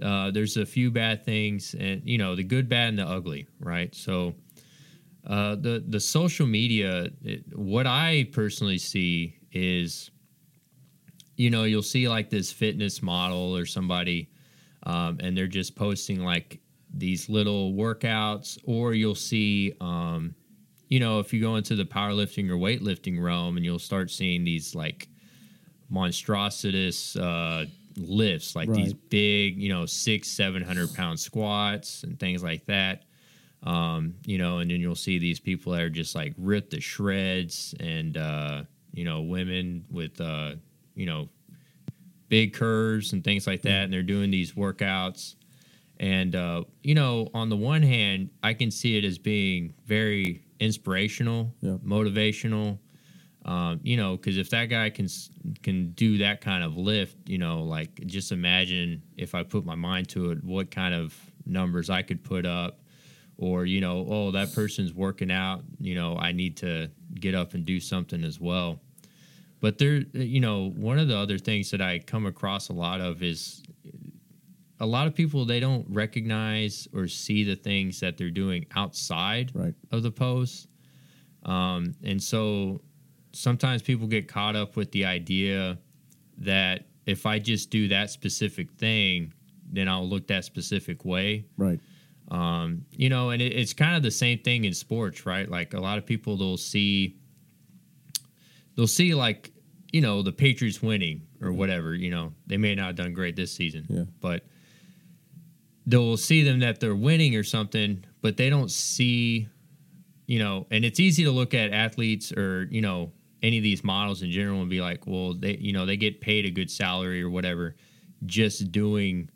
Uh, 0.01 0.29
there's 0.31 0.57
a 0.57 0.65
few 0.65 0.91
bad 0.91 1.23
things, 1.25 1.73
and 1.79 2.01
you 2.05 2.17
know, 2.17 2.35
the 2.35 2.43
good, 2.43 2.67
bad, 2.69 2.89
and 2.89 2.99
the 2.99 3.07
ugly, 3.07 3.47
right? 3.59 3.95
So, 3.95 4.35
uh, 5.25 5.55
the 5.55 5.83
the 5.87 5.99
social 5.99 6.45
media, 6.47 7.09
it, 7.23 7.43
what 7.57 7.87
I 7.87 8.27
personally 8.31 8.77
see 8.77 9.35
is, 9.51 10.11
you 11.35 11.49
know, 11.49 11.63
you'll 11.63 11.81
see 11.83 12.07
like 12.07 12.29
this 12.29 12.51
fitness 12.51 13.01
model 13.01 13.55
or 13.57 13.65
somebody, 13.65 14.29
um, 14.87 15.17
and 15.19 15.37
they're 15.37 15.47
just 15.47 15.75
posting 15.75 16.23
like 16.23 16.61
these 16.93 17.27
little 17.27 17.73
workouts, 17.73 18.57
or 18.63 18.93
you'll 18.93 19.15
see, 19.15 19.73
um, 19.81 20.33
you 20.87 21.01
know, 21.01 21.19
if 21.19 21.33
you 21.33 21.41
go 21.41 21.57
into 21.57 21.75
the 21.75 21.83
powerlifting 21.83 22.49
or 22.49 22.55
weightlifting 22.55 23.21
realm, 23.21 23.57
and 23.57 23.65
you'll 23.65 23.77
start 23.79 24.09
seeing 24.09 24.45
these 24.45 24.73
like 24.73 25.09
monstrositous 25.89 27.17
uh, 27.17 27.65
lifts, 27.97 28.55
like 28.55 28.69
these 28.71 28.93
big, 28.93 29.61
you 29.61 29.67
know, 29.67 29.85
six, 29.85 30.29
seven 30.29 30.63
hundred 30.63 30.93
pound 30.95 31.19
squats 31.19 32.03
and 32.03 32.17
things 32.17 32.41
like 32.41 32.65
that. 32.65 33.03
Um, 33.63 34.15
you 34.25 34.37
know, 34.37 34.59
and 34.59 34.71
then 34.71 34.79
you'll 34.79 34.95
see 34.95 35.19
these 35.19 35.41
people 35.41 35.73
that 35.73 35.81
are 35.81 35.89
just 35.89 36.15
like 36.15 36.33
ripped 36.37 36.71
to 36.71 36.79
shreds, 36.79 37.75
and 37.81 38.15
uh, 38.15 38.63
you 38.93 39.03
know, 39.03 39.21
women 39.21 39.83
with 39.91 40.21
uh, 40.21 40.53
you 40.95 41.05
know, 41.05 41.27
big 42.29 42.53
curves 42.53 43.13
and 43.13 43.23
things 43.23 43.47
like 43.47 43.61
that, 43.63 43.83
and 43.85 43.93
they're 43.93 44.03
doing 44.03 44.31
these 44.31 44.53
workouts. 44.53 45.35
And 45.99 46.35
uh, 46.35 46.63
you 46.83 46.93
know, 46.95 47.29
on 47.33 47.49
the 47.49 47.55
one 47.57 47.81
hand, 47.81 48.29
I 48.43 48.53
can 48.53 48.69
see 48.71 48.97
it 48.97 49.03
as 49.03 49.17
being 49.17 49.73
very 49.85 50.43
inspirational, 50.59 51.53
Yeah. 51.61 51.77
motivational. 51.83 52.79
Um, 53.45 53.79
you 53.81 53.95
know, 53.95 54.17
because 54.17 54.37
if 54.37 54.49
that 54.49 54.65
guy 54.65 54.89
can 54.89 55.07
can 55.63 55.91
do 55.91 56.17
that 56.17 56.41
kind 56.41 56.63
of 56.65 56.75
lift, 56.75 57.15
you 57.29 57.37
know, 57.37 57.63
like 57.63 58.05
just 58.05 58.31
imagine 58.33 59.01
if 59.15 59.33
I 59.33 59.43
put 59.43 59.65
my 59.65 59.75
mind 59.75 60.09
to 60.09 60.31
it, 60.31 60.43
what 60.43 60.69
kind 60.69 60.93
of 60.93 61.15
numbers 61.45 61.89
I 61.89 62.01
could 62.01 62.23
put 62.25 62.45
up, 62.45 62.81
or 63.37 63.65
you 63.65 63.79
know, 63.79 64.05
oh, 64.09 64.31
that 64.31 64.53
person's 64.53 64.93
working 64.93 65.31
out, 65.31 65.63
you 65.79 65.95
know, 65.95 66.17
I 66.17 66.33
need 66.33 66.57
to 66.57 66.91
get 67.15 67.35
up 67.35 67.53
and 67.53 67.65
do 67.65 67.79
something 67.79 68.25
as 68.25 68.37
well. 68.37 68.81
But 69.59 69.77
there, 69.79 70.03
you 70.13 70.39
know, 70.39 70.69
one 70.71 70.99
of 70.99 71.07
the 71.07 71.17
other 71.17 71.37
things 71.37 71.71
that 71.71 71.81
I 71.81 71.99
come 71.99 72.25
across 72.25 72.69
a 72.69 72.73
lot 72.73 73.01
of 73.01 73.23
is 73.23 73.63
a 74.79 74.85
lot 74.85 75.07
of 75.07 75.15
people 75.15 75.45
they 75.45 75.59
don't 75.59 75.85
recognize 75.89 76.87
or 76.93 77.07
see 77.07 77.43
the 77.43 77.55
things 77.55 77.99
that 78.01 78.17
they're 78.17 78.29
doing 78.29 78.65
outside 78.75 79.51
Right. 79.55 79.73
of 79.91 80.03
the 80.03 80.11
post. 80.11 80.67
Um, 81.43 81.95
and 82.03 82.21
so 82.21 82.81
sometimes 83.31 83.81
people 83.81 84.05
get 84.07 84.27
caught 84.27 84.55
up 84.55 84.75
with 84.75 84.91
the 84.91 85.05
idea 85.05 85.79
that 86.37 86.85
if 87.07 87.25
I 87.25 87.39
just 87.39 87.71
do 87.71 87.87
that 87.87 88.11
specific 88.11 88.71
thing, 88.73 89.33
then 89.71 89.87
I'll 89.89 90.07
look 90.07 90.27
that 90.27 90.45
specific 90.45 91.03
way. 91.05 91.45
Right. 91.57 91.79
Um, 92.29 92.85
you 92.91 93.09
know, 93.09 93.29
and 93.31 93.41
it, 93.41 93.53
it's 93.53 93.73
kind 93.73 93.95
of 93.95 94.03
the 94.03 94.11
same 94.11 94.39
thing 94.39 94.65
in 94.65 94.73
sports, 94.73 95.25
right? 95.25 95.49
Like 95.49 95.73
a 95.73 95.79
lot 95.79 95.97
of 95.97 96.05
people, 96.05 96.37
they'll 96.37 96.57
see, 96.57 97.15
they'll 98.77 98.87
see 98.87 99.13
like, 99.13 99.51
you 99.91 99.99
know, 99.99 100.21
the 100.21 100.31
Patriots 100.31 100.81
winning 100.81 101.23
or 101.41 101.51
whatever. 101.51 101.93
You 101.93 102.11
know, 102.11 102.33
they 102.45 102.55
may 102.57 102.75
not 102.75 102.85
have 102.87 102.95
done 102.95 103.13
great 103.13 103.35
this 103.35 103.51
season, 103.51 103.85
Yeah. 103.89 104.03
but 104.21 104.45
they'll 105.85 106.17
see 106.17 106.43
them 106.43 106.59
that 106.59 106.79
they're 106.79 106.95
winning 106.95 107.35
or 107.35 107.43
something, 107.43 108.03
but 108.21 108.37
they 108.37 108.49
don't 108.49 108.71
see, 108.71 109.47
you 110.25 110.39
know, 110.39 110.67
and 110.71 110.85
it's 110.85 110.99
easy 110.99 111.23
to 111.23 111.31
look 111.31 111.53
at 111.53 111.71
athletes 111.71 112.31
or 112.31 112.67
you 112.71 112.81
know 112.81 113.11
any 113.43 113.57
of 113.57 113.63
these 113.63 113.83
models 113.83 114.21
in 114.23 114.31
general 114.31 114.61
and 114.61 114.69
be 114.69 114.81
like, 114.81 115.05
well, 115.05 115.33
they, 115.33 115.55
you 115.57 115.71
know, 115.71 115.85
they 115.85 115.95
get 115.97 116.19
paid 116.21 116.45
a 116.45 116.49
good 116.49 116.71
salary 116.71 117.21
or 117.21 117.29
whatever, 117.29 117.75
just 118.25 118.71
doing 118.71 119.29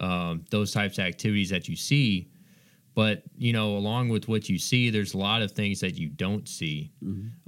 um, 0.00 0.44
those 0.50 0.72
types 0.72 0.96
of 0.98 1.04
activities 1.04 1.50
that 1.50 1.68
you 1.68 1.74
see. 1.74 2.28
But 2.94 3.22
you 3.36 3.52
know, 3.52 3.76
along 3.76 4.08
with 4.08 4.26
what 4.28 4.48
you 4.48 4.58
see, 4.58 4.90
there's 4.90 5.14
a 5.14 5.18
lot 5.18 5.42
of 5.42 5.52
things 5.52 5.80
that 5.80 5.96
you 5.96 6.08
don't 6.08 6.48
see. 6.48 6.90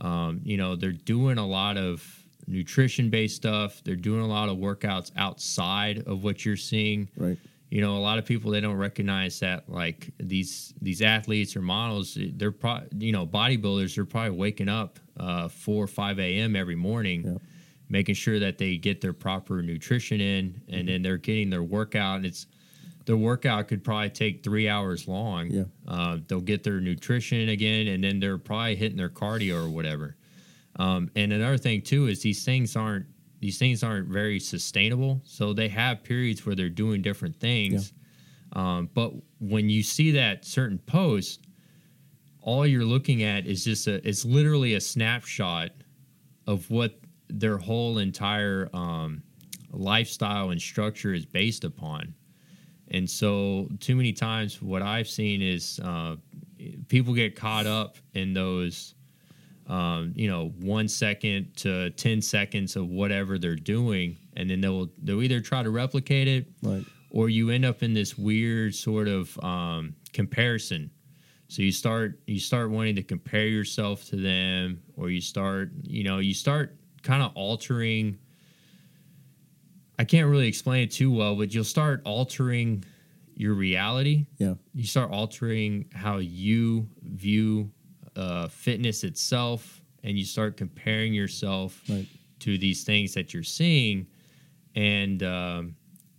Um, 0.01 0.41
you 0.45 0.57
know, 0.57 0.77
they're 0.77 0.93
doing 0.93 1.39
a 1.39 1.47
lot 1.47 1.77
of 1.77 2.05
nutrition-based 2.47 3.37
stuff. 3.37 3.83
They're 3.85 3.97
doing 3.97 4.21
a 4.21 4.27
lot 4.27 4.49
of 4.49 4.57
workouts 4.59 5.11
outside 5.17 6.03
of 6.07 6.23
what 6.25 6.45
you're 6.45 6.57
seeing. 6.57 7.09
Right. 7.17 7.39
You 7.71 7.81
know, 7.81 7.97
a 7.97 7.99
lot 8.01 8.19
of 8.19 8.25
people 8.27 8.51
they 8.51 8.61
don't 8.61 8.77
recognize 8.77 9.39
that 9.41 9.69
like 9.69 10.11
these 10.19 10.75
these 10.83 11.03
athletes 11.03 11.55
or 11.55 11.63
models, 11.63 12.19
they're 12.35 12.51
pro- 12.53 12.83
you 12.99 13.13
know 13.13 13.27
bodybuilders. 13.27 13.95
They're 13.95 14.05
probably 14.05 14.37
waking 14.37 14.69
up 14.69 14.99
uh, 15.19 15.49
four 15.49 15.85
or 15.85 15.89
five 15.89 16.19
a.m. 16.19 16.57
every 16.57 16.75
morning, 16.75 17.25
Yep. 17.25 17.43
making 17.89 18.15
sure 18.17 18.41
that 18.41 18.59
they 18.59 18.77
get 18.77 19.01
their 19.01 19.13
proper 19.13 19.63
nutrition 19.63 20.21
in, 20.21 20.61
and 20.69 20.89
then 20.89 21.03
they're 21.03 21.17
getting 21.17 21.49
their 21.51 21.63
workout. 21.63 22.17
And 22.17 22.27
it's 22.27 22.47
their 23.11 23.17
workout 23.17 23.67
could 23.67 23.83
probably 23.83 24.09
take 24.09 24.45
three 24.45 24.69
hours 24.69 25.09
long. 25.09 25.49
Yeah. 25.49 25.65
Uh, 25.89 26.19
they'll 26.29 26.41
get 26.41 26.63
their 26.63 26.79
nutrition 26.79 27.49
again, 27.49 27.89
and 27.89 28.05
then 28.05 28.21
they're 28.21 28.39
probably 28.39 28.77
hitting 28.77 28.97
their 28.97 29.09
cardio 29.09 29.67
or 29.67 29.69
whatever. 29.69 30.15
Um, 30.77 31.11
and 31.17 31.33
another 31.33 31.59
thing 31.59 31.83
too 31.83 32.07
is 32.07 32.23
these 32.23 32.45
things 32.45 32.77
aren't 32.77 33.07
these 33.41 33.59
things 33.59 33.83
aren't 33.83 34.07
very 34.07 34.39
sustainable. 34.39 35.21
So 35.25 35.53
they 35.53 35.67
have 35.67 36.05
periods 36.05 36.47
where 36.47 36.55
they're 36.55 36.69
doing 36.69 37.03
different 37.03 37.35
things. 37.41 37.93
Um, 38.53 38.89
but 38.95 39.13
when 39.41 39.69
you 39.69 39.83
see 39.83 40.13
that 40.13 40.45
certain 40.45 40.79
post, 40.79 41.49
all 42.43 42.65
you're 42.65 42.85
looking 42.85 43.25
at 43.25 43.45
is 43.45 43.65
just 43.65 43.89
a 43.89 44.07
it's 44.09 44.25
literally 44.25 44.75
a 44.75 44.81
snapshot 44.81 45.73
of 46.47 46.71
what 46.71 46.97
their 47.29 47.59
whole 47.59 47.99
entire 47.99 48.71
um, 48.73 49.25
lifestyle 49.73 50.51
and 50.51 50.63
structure 50.63 51.13
is 51.13 51.27
based 51.27 51.65
upon. 51.65 52.15
And 52.93 53.09
so, 53.09 53.69
too 53.79 53.95
many 53.95 54.13
times, 54.13 54.61
what 54.61 54.83
I've 54.83 55.09
seen 55.09 55.41
is 55.43 55.79
uh, 55.85 56.17
people 56.89 57.15
get 57.15 57.37
caught 57.37 57.67
up 57.67 57.97
in 58.15 58.33
those, 58.35 58.95
um, 59.69 60.13
you 60.17 60.29
know, 60.29 60.49
one 60.61 60.89
second 60.89 61.57
to 61.59 61.91
ten 61.91 62.21
seconds 62.21 62.75
of 62.75 62.89
whatever 62.89 63.39
they're 63.39 63.55
doing, 63.55 64.17
and 64.37 64.51
then 64.51 64.61
they'll 64.61 64.89
they'll 65.05 65.23
either 65.23 65.41
try 65.41 65.63
to 65.63 65.71
replicate 65.71 66.27
it, 66.27 66.47
Right. 66.63 66.85
or 67.11 67.29
you 67.29 67.51
end 67.51 67.65
up 67.65 67.83
in 67.85 67.95
this 67.95 68.19
weird 68.19 68.75
sort 68.75 69.07
of 69.07 69.39
um, 69.45 69.95
comparison. 70.13 70.91
So 71.47 71.63
you 71.63 71.71
start 71.73 72.19
you 72.27 72.41
start 72.41 72.71
wanting 72.71 72.97
to 72.97 73.03
compare 73.05 73.47
yourself 73.47 74.05
to 74.07 74.17
them, 74.17 74.83
or 74.97 75.11
you 75.11 75.21
start 75.21 75.71
you 75.85 76.03
know 76.03 76.19
you 76.19 76.35
start 76.35 76.77
kind 77.03 77.23
of 77.23 77.31
altering. 77.37 78.19
I 80.01 80.05
can't 80.05 80.29
really 80.31 80.49
explain 80.49 80.83
it 80.85 80.91
too 80.91 81.11
well, 81.13 81.37
but 81.37 81.53
you'll 81.55 81.63
start 81.65 82.01
altering 82.07 82.85
your 83.37 83.53
reality. 83.55 84.27
Yeah. 84.39 84.55
You 84.75 84.85
start 84.87 85.11
altering 85.11 85.87
how 85.93 86.19
you 86.19 86.89
view 87.03 87.71
uh, 88.17 88.49
fitness 88.49 89.05
itself, 89.05 89.83
and 90.03 90.19
you 90.19 90.25
start 90.25 90.57
comparing 90.57 91.13
yourself 91.13 91.83
Right. 91.89 92.07
to 92.41 92.57
these 92.59 92.85
things 92.85 93.13
that 93.15 93.35
you're 93.35 93.43
seeing 93.43 94.07
and 94.75 95.23
um, 95.23 95.75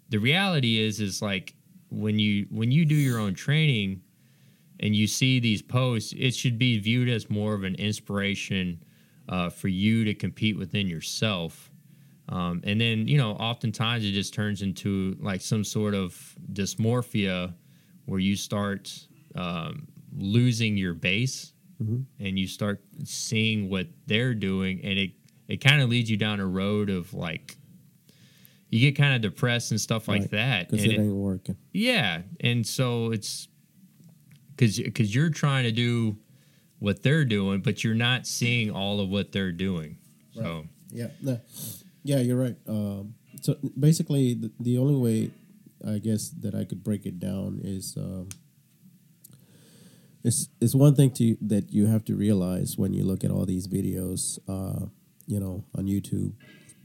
the 0.10 0.18
reality 0.20 0.78
is 0.80 1.00
is 1.00 1.22
like 1.22 1.56
when 1.90 2.20
you 2.20 2.46
when 2.52 2.70
you 2.72 2.86
do 2.86 2.96
your 2.96 3.18
own 3.18 3.34
training 3.34 4.02
and 4.82 4.96
you 4.96 5.08
see 5.08 5.40
these 5.40 5.62
posts 5.62 6.14
it 6.18 6.36
should 6.36 6.58
be 6.60 6.78
viewed 6.78 7.08
as 7.10 7.30
more 7.30 7.54
of 7.56 7.64
an 7.64 7.76
inspiration 7.76 8.84
uh, 9.30 9.50
for 9.50 9.70
you 9.70 10.04
to 10.04 10.14
compete 10.14 10.58
within 10.58 10.86
yourself 10.88 11.71
um, 12.30 12.62
and 12.64 12.80
then 12.80 13.08
you 13.08 13.18
know 13.18 13.32
oftentimes 13.34 14.04
it 14.06 14.12
just 14.12 14.34
turns 14.34 14.62
into 14.62 15.18
like 15.20 15.42
some 15.42 15.64
sort 15.64 15.94
of 15.94 16.36
dysmorphia 16.54 17.54
where 18.06 18.20
you 18.20 18.36
start 18.36 18.92
um, 19.36 19.88
losing 20.18 20.78
your 20.78 20.94
base 20.94 21.54
Mhm. 21.82 22.06
and 22.20 22.38
you 22.38 22.46
start 22.48 22.84
seeing 23.06 23.68
what 23.70 23.88
they're 24.06 24.36
doing 24.36 24.82
and 24.84 25.00
it 25.00 25.12
it 25.48 25.58
kind 25.62 25.82
of 25.82 25.90
leads 25.90 26.10
you 26.12 26.16
down 26.18 26.40
a 26.40 26.46
road 26.46 26.90
of 26.92 27.12
like 27.14 27.58
you 28.70 28.80
get 28.80 28.96
kind 28.96 29.14
of 29.16 29.22
depressed 29.22 29.72
and 29.72 29.82
stuff 29.82 30.08
like 30.08 30.22
Right. 30.22 30.32
that 30.32 30.70
Because 30.70 30.86
it 30.86 30.92
it- 30.92 31.00
ain't 31.00 31.14
working. 31.16 31.58
yeah 31.74 32.22
and 32.40 32.66
so 32.68 33.12
it's 33.12 33.48
because 34.56 34.78
because 34.78 35.14
you're 35.16 35.30
trying 35.32 35.64
to 35.64 35.72
do 35.72 36.18
what 36.80 37.02
they're 37.02 37.26
doing 37.26 37.62
but 37.62 37.84
you're 37.84 37.96
not 37.96 38.28
seeing 38.28 38.70
all 38.70 39.00
of 39.00 39.10
what 39.10 39.32
they're 39.32 39.52
doing 39.52 39.98
so 40.34 40.68
Yeah. 40.94 41.08
No. 41.22 41.40
Yeah, 42.04 42.20
you're 42.20 42.38
right. 42.38 42.56
Um, 42.68 43.16
so 43.42 43.56
basically, 43.80 44.34
the, 44.34 44.52
the 44.60 44.78
only 44.78 44.96
way 44.96 45.32
I 45.88 46.00
guess 46.00 46.30
that 46.42 46.56
I 46.56 46.64
could 46.66 46.84
break 46.84 47.06
it 47.06 47.20
down 47.20 47.60
is 47.64 47.96
um, 47.98 48.30
it's 50.24 50.50
it's 50.60 50.76
one 50.76 50.96
thing 50.96 51.12
to 51.12 51.38
that 51.42 51.72
you 51.72 51.88
have 51.88 52.06
to 52.06 52.16
realize 52.16 52.78
when 52.78 52.94
you 52.94 53.04
look 53.04 53.24
at 53.24 53.32
all 53.32 53.46
these 53.46 53.68
videos, 53.68 54.40
uh, 54.48 54.86
you 55.28 55.40
know, 55.40 55.64
on 55.76 55.86
YouTube. 55.86 56.34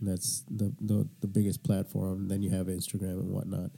That's 0.01 0.45
the, 0.51 0.75
the 0.81 1.09
the 1.21 1.27
biggest 1.27 1.63
platform. 1.63 2.29
Then 2.29 2.43
you 2.43 2.51
have 2.51 2.67
Instagram 2.67 3.21
and 3.21 3.31
whatnot. 3.31 3.71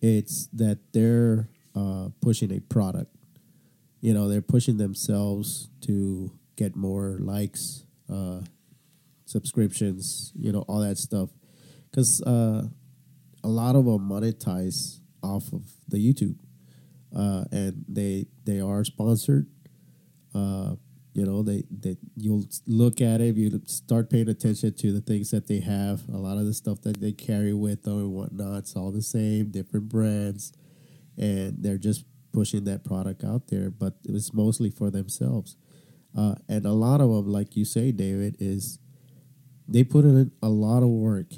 It's 0.00 0.48
that 0.52 0.78
they're 0.92 1.48
uh, 1.74 2.08
pushing 2.20 2.52
a 2.52 2.60
product. 2.60 3.14
You 4.00 4.12
know, 4.12 4.28
they're 4.28 4.42
pushing 4.42 4.76
themselves 4.76 5.68
to 5.82 6.30
get 6.56 6.76
more 6.76 7.16
likes, 7.20 7.84
uh, 8.12 8.40
subscriptions, 9.24 10.32
you 10.34 10.52
know, 10.52 10.64
all 10.68 10.80
that 10.80 10.98
stuff. 10.98 11.30
Because 11.90 12.22
uh, 12.22 12.66
a 13.42 13.48
lot 13.48 13.76
of 13.76 13.84
them 13.84 14.08
monetize 14.08 15.00
off 15.22 15.52
of 15.52 15.62
the 15.88 15.98
YouTube, 15.98 16.36
uh, 17.16 17.44
and 17.52 17.84
they 17.88 18.26
they 18.44 18.60
are 18.60 18.84
sponsored. 18.84 19.46
Uh, 20.34 20.74
you 21.12 21.24
know, 21.24 21.42
they 21.42 21.62
they 21.70 21.96
you'll 22.16 22.44
look 22.66 23.00
at 23.00 23.20
it, 23.20 23.36
you 23.36 23.62
start 23.66 24.10
paying 24.10 24.28
attention 24.28 24.74
to 24.74 24.92
the 24.92 25.00
things 25.00 25.30
that 25.30 25.46
they 25.46 25.60
have. 25.60 26.02
A 26.08 26.16
lot 26.16 26.38
of 26.38 26.46
the 26.46 26.54
stuff 26.54 26.82
that 26.82 27.00
they 27.00 27.12
carry 27.12 27.52
with 27.52 27.84
them 27.84 27.98
and 27.98 28.12
whatnot, 28.12 28.58
it's 28.58 28.74
all 28.74 28.90
the 28.90 29.02
same, 29.02 29.50
different 29.50 29.88
brands, 29.88 30.52
and 31.16 31.62
they're 31.62 31.78
just 31.78 32.04
pushing 32.32 32.64
that 32.64 32.82
product 32.84 33.22
out 33.22 33.46
there. 33.46 33.70
But 33.70 33.94
it's 34.04 34.34
mostly 34.34 34.70
for 34.70 34.90
themselves. 34.90 35.56
Uh, 36.16 36.34
and 36.48 36.64
a 36.66 36.72
lot 36.72 37.00
of 37.00 37.10
them, 37.10 37.28
like 37.28 37.56
you 37.56 37.64
say, 37.64 37.92
David, 37.92 38.36
is 38.38 38.78
they 39.68 39.84
put 39.84 40.04
in 40.04 40.30
a 40.42 40.48
lot 40.48 40.82
of 40.82 40.88
work. 40.88 41.32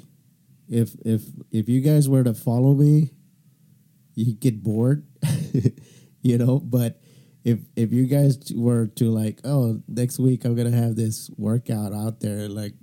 If 0.69 0.95
if 1.05 1.23
if 1.51 1.69
you 1.69 1.81
guys 1.81 2.09
were 2.09 2.23
to 2.23 2.33
follow 2.33 2.73
me, 2.73 3.11
you 4.15 4.33
get 4.33 4.63
bored, 4.63 5.05
you 6.21 6.37
know. 6.37 6.59
But 6.59 6.99
if 7.43 7.59
if 7.75 7.93
you 7.93 8.05
guys 8.05 8.51
were 8.53 8.87
to 8.87 9.09
like, 9.09 9.39
oh, 9.45 9.81
next 9.87 10.19
week 10.19 10.43
I'm 10.43 10.55
gonna 10.55 10.71
have 10.71 10.95
this 10.95 11.29
workout 11.37 11.93
out 11.93 12.19
there, 12.19 12.49
like, 12.49 12.73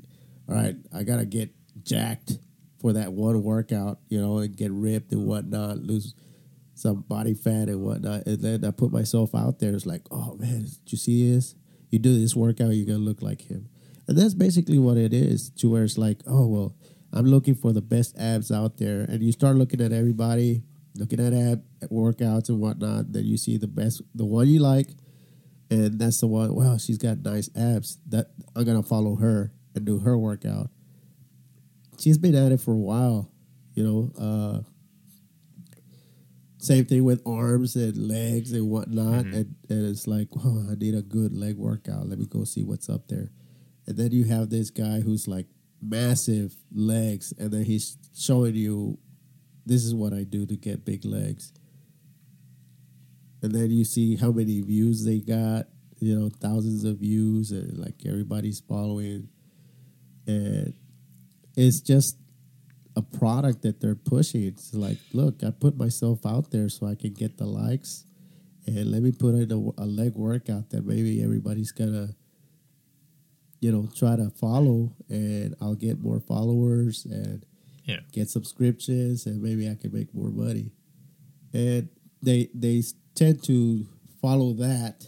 all 0.49 0.55
right, 0.55 0.77
I 0.95 1.03
gotta 1.03 1.27
get 1.27 1.51
jacked 1.83 2.39
for 2.81 2.95
that 2.95 3.13
one 3.13 3.43
workout, 3.43 3.99
you 4.09 4.21
know, 4.21 4.39
and 4.39 4.57
get 4.57 4.71
ripped 4.73 5.13
and 5.13 5.27
whatnot, 5.27 5.79
lose 5.79 6.15
some 6.75 7.03
body 7.03 7.35
fat 7.35 7.69
and 7.69 7.83
whatnot, 7.83 8.27
and 8.27 8.41
then 8.41 8.65
I 8.65 8.71
put 8.71 8.93
myself 8.93 9.35
out 9.35 9.59
there. 9.59 9.75
It's 9.75 9.87
like, 9.87 10.03
oh 10.11 10.37
man, 10.37 10.63
did 10.63 10.93
you 10.93 10.99
see 10.99 11.35
this? 11.35 11.55
You 11.91 11.99
do 11.99 12.19
this 12.19 12.35
workout, 12.35 12.73
you're 12.73 12.87
gonna 12.87 12.99
look 12.99 13.21
like 13.21 13.43
him. 13.43 13.69
And 14.07 14.19
that's 14.19 14.35
basically 14.35 14.79
what 14.79 14.97
it 14.97 15.13
is, 15.15 15.51
to 15.51 15.71
where 15.71 15.85
it's 15.85 15.99
like, 15.99 16.21
oh, 16.27 16.47
well, 16.47 16.75
I'm 17.13 17.27
looking 17.27 17.55
for 17.55 17.73
the 17.73 17.81
best 17.81 18.19
abs 18.19 18.51
out 18.51 18.77
there. 18.77 19.03
And 19.03 19.23
you 19.23 19.33
start 19.33 19.57
looking 19.57 19.81
at 19.81 19.93
everybody, 19.93 20.63
looking 20.97 21.21
at 21.21 21.33
ab 21.33 21.63
workouts 21.85 22.49
and 22.49 22.61
whatnot, 22.61 23.13
then 23.13 23.25
you 23.25 23.37
see 23.37 23.57
the 23.57 23.67
best, 23.67 24.03
the 24.15 24.25
one 24.25 24.49
you 24.49 24.61
like, 24.61 24.89
and 25.71 25.99
that's 25.99 26.21
the 26.21 26.27
one, 26.27 26.55
wow, 26.55 26.77
she's 26.77 26.99
got 26.99 27.19
nice 27.19 27.49
abs. 27.57 27.99
That 28.09 28.31
I'm 28.55 28.65
going 28.65 28.81
to 28.81 28.87
follow 28.87 29.17
her 29.17 29.53
and 29.75 29.85
do 29.85 30.01
her 30.01 30.19
workout. 30.19 30.71
She's 31.99 32.19
been 32.19 32.35
at 32.35 32.53
it 32.53 32.61
for 32.61 32.73
a 32.73 32.79
while, 32.79 33.31
you 33.75 33.83
know. 33.83 34.13
Uh, 34.19 34.63
same 36.59 36.87
thing 36.87 37.05
with 37.05 37.23
arms 37.27 37.77
and 37.77 37.97
legs 38.09 38.53
and 38.53 38.71
whatnot. 38.71 39.25
Mm-hmm. 39.25 39.35
And, 39.35 39.55
and 39.69 39.87
it's 39.87 40.07
like, 40.07 40.29
oh, 40.45 40.67
I 40.71 40.75
need 40.75 40.95
a 40.95 41.03
good 41.03 41.35
leg 41.35 41.57
workout. 41.57 42.09
Let 42.09 42.19
me 42.19 42.27
go 42.27 42.45
see 42.45 42.65
what's 42.65 42.89
up 42.89 43.09
there. 43.09 43.31
And 43.87 43.97
then 43.97 44.13
you 44.13 44.25
have 44.25 44.51
this 44.51 44.71
guy 44.71 45.01
who's 45.01 45.29
like 45.29 45.47
massive 45.83 46.57
legs, 46.73 47.33
and 47.39 47.51
then 47.51 47.65
he's 47.65 47.99
showing 48.17 48.55
you, 48.55 48.99
this 49.67 49.85
is 49.85 49.95
what 49.95 50.13
I 50.13 50.25
do 50.25 50.47
to 50.47 50.57
get 50.57 50.85
big 50.85 51.05
legs. 51.05 51.53
And 53.43 53.53
then 53.53 53.71
you 53.71 53.85
see 53.85 54.17
how 54.17 54.31
many 54.31 54.61
views 54.63 55.05
they 55.05 55.19
got, 55.19 55.67
you 55.99 56.19
know, 56.19 56.31
thousands 56.31 56.85
of 56.85 56.99
views, 56.99 57.51
and 57.51 57.79
like 57.79 57.95
everybody's 58.07 58.61
following. 58.61 59.29
And 60.27 60.75
it's 61.57 61.81
just 61.81 62.17
a 62.97 63.03
product 63.03 63.63
that 63.63 63.81
they're 63.81 63.95
pushing. 63.95 64.45
It's 64.45 64.73
like, 64.73 64.99
look, 65.13 65.45
I 65.45 65.51
put 65.51 65.77
myself 65.77 66.25
out 66.25 66.51
there 66.51 66.69
so 66.69 66.87
I 66.87 66.95
can 66.95 67.13
get 67.13 67.37
the 67.37 67.47
likes, 67.47 68.07
and 68.67 68.91
let 68.91 69.03
me 69.03 69.13
put 69.13 69.35
in 69.35 69.53
a, 69.53 69.83
a 69.83 69.85
leg 69.85 70.15
workout 70.15 70.71
that 70.71 70.87
maybe 70.87 71.23
everybody's 71.23 71.73
gonna 71.73 72.15
you 73.65 73.73
know, 73.73 73.89
try 73.97 74.15
to 74.15 74.29
follow 74.29 74.93
and 75.09 75.55
I'll 75.59 75.75
get 75.75 75.99
more 75.99 76.21
followers 76.21 77.07
and 77.07 77.47
yeah. 77.85 78.01
get 78.13 78.29
subscriptions 78.29 79.25
and 79.25 79.41
maybe 79.41 79.71
I 79.71 79.75
can 79.75 79.91
make 79.91 80.15
more 80.15 80.29
money. 80.29 80.71
And 81.55 81.89
they 82.23 82.51
they 82.53 82.83
tend 83.15 83.43
to 83.45 83.87
follow 84.21 84.53
that 84.55 85.07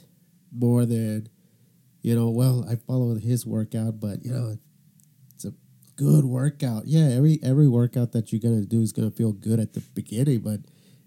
more 0.50 0.86
than 0.86 1.28
you 2.00 2.16
know, 2.16 2.30
well, 2.30 2.64
I 2.66 2.76
follow 2.76 3.16
his 3.16 3.44
workout, 3.44 4.00
but 4.00 4.24
you 4.24 4.32
know, 4.32 4.56
it's 5.34 5.44
a 5.44 5.52
good 5.96 6.24
workout. 6.24 6.86
Yeah, 6.86 7.10
every 7.10 7.38
every 7.42 7.68
workout 7.68 8.12
that 8.12 8.32
you're 8.32 8.40
gonna 8.40 8.64
do 8.64 8.80
is 8.80 8.92
gonna 8.92 9.10
feel 9.10 9.32
good 9.32 9.60
at 9.60 9.74
the 9.74 9.80
beginning, 9.92 10.40
but 10.40 10.60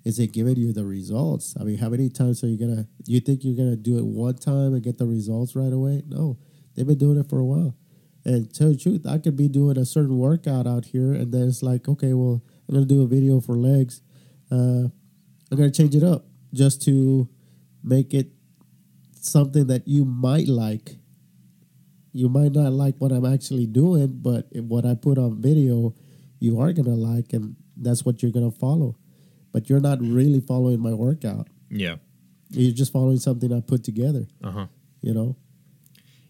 is 0.03 0.19
it 0.19 0.33
giving 0.33 0.57
you 0.57 0.71
the 0.71 0.85
results? 0.85 1.55
I 1.59 1.63
mean, 1.63 1.79
how 1.79 1.89
many 1.89 2.09
times 2.09 2.43
are 2.43 2.47
you 2.47 2.59
gonna 2.59 2.85
you 3.07 3.19
think 3.21 3.43
you're 3.43 3.57
gonna 3.57 3.75
do 3.75 3.97
it 3.97 4.05
one 4.05 4.35
time 4.35 4.75
and 4.75 4.83
get 4.83 4.99
the 4.99 5.07
results 5.07 5.55
right 5.55 5.73
away? 5.73 6.03
No. 6.07 6.37
They've 6.79 6.87
been 6.87 6.97
doing 6.97 7.19
it 7.19 7.27
for 7.27 7.39
a 7.39 7.43
while. 7.43 7.75
And 8.23 8.53
tell 8.53 8.69
the 8.69 8.77
truth, 8.77 9.05
I 9.05 9.17
could 9.17 9.35
be 9.35 9.49
doing 9.49 9.77
a 9.77 9.83
certain 9.85 10.17
workout 10.17 10.65
out 10.65 10.85
here, 10.85 11.11
and 11.11 11.33
then 11.33 11.49
it's 11.49 11.61
like, 11.61 11.89
okay, 11.89 12.13
well, 12.13 12.41
I'm 12.69 12.75
gonna 12.75 12.85
do 12.85 13.03
a 13.03 13.05
video 13.05 13.41
for 13.41 13.57
legs. 13.57 14.01
Uh, 14.49 14.87
I'm 15.51 15.57
gonna 15.57 15.71
change 15.71 15.93
it 15.93 16.03
up 16.03 16.27
just 16.53 16.81
to 16.83 17.27
make 17.83 18.13
it 18.13 18.31
something 19.19 19.67
that 19.67 19.89
you 19.89 20.05
might 20.05 20.47
like. 20.47 20.95
You 22.13 22.29
might 22.29 22.53
not 22.53 22.71
like 22.71 22.95
what 22.99 23.11
I'm 23.11 23.25
actually 23.25 23.65
doing, 23.65 24.17
but 24.21 24.47
what 24.53 24.85
I 24.85 24.95
put 24.95 25.17
on 25.17 25.41
video, 25.41 25.93
you 26.39 26.61
are 26.61 26.71
gonna 26.71 26.95
like, 26.95 27.33
and 27.33 27.57
that's 27.75 28.05
what 28.05 28.23
you're 28.23 28.31
gonna 28.31 28.51
follow. 28.51 28.95
But 29.51 29.69
you're 29.69 29.81
not 29.81 29.99
really 29.99 30.39
following 30.39 30.79
my 30.79 30.93
workout. 30.93 31.49
Yeah, 31.69 31.97
you're 32.51 32.71
just 32.71 32.93
following 32.93 33.17
something 33.17 33.51
I 33.51 33.59
put 33.59 33.83
together. 33.83 34.27
Uh 34.41 34.51
huh. 34.51 34.67
You 35.01 35.13
know. 35.13 35.35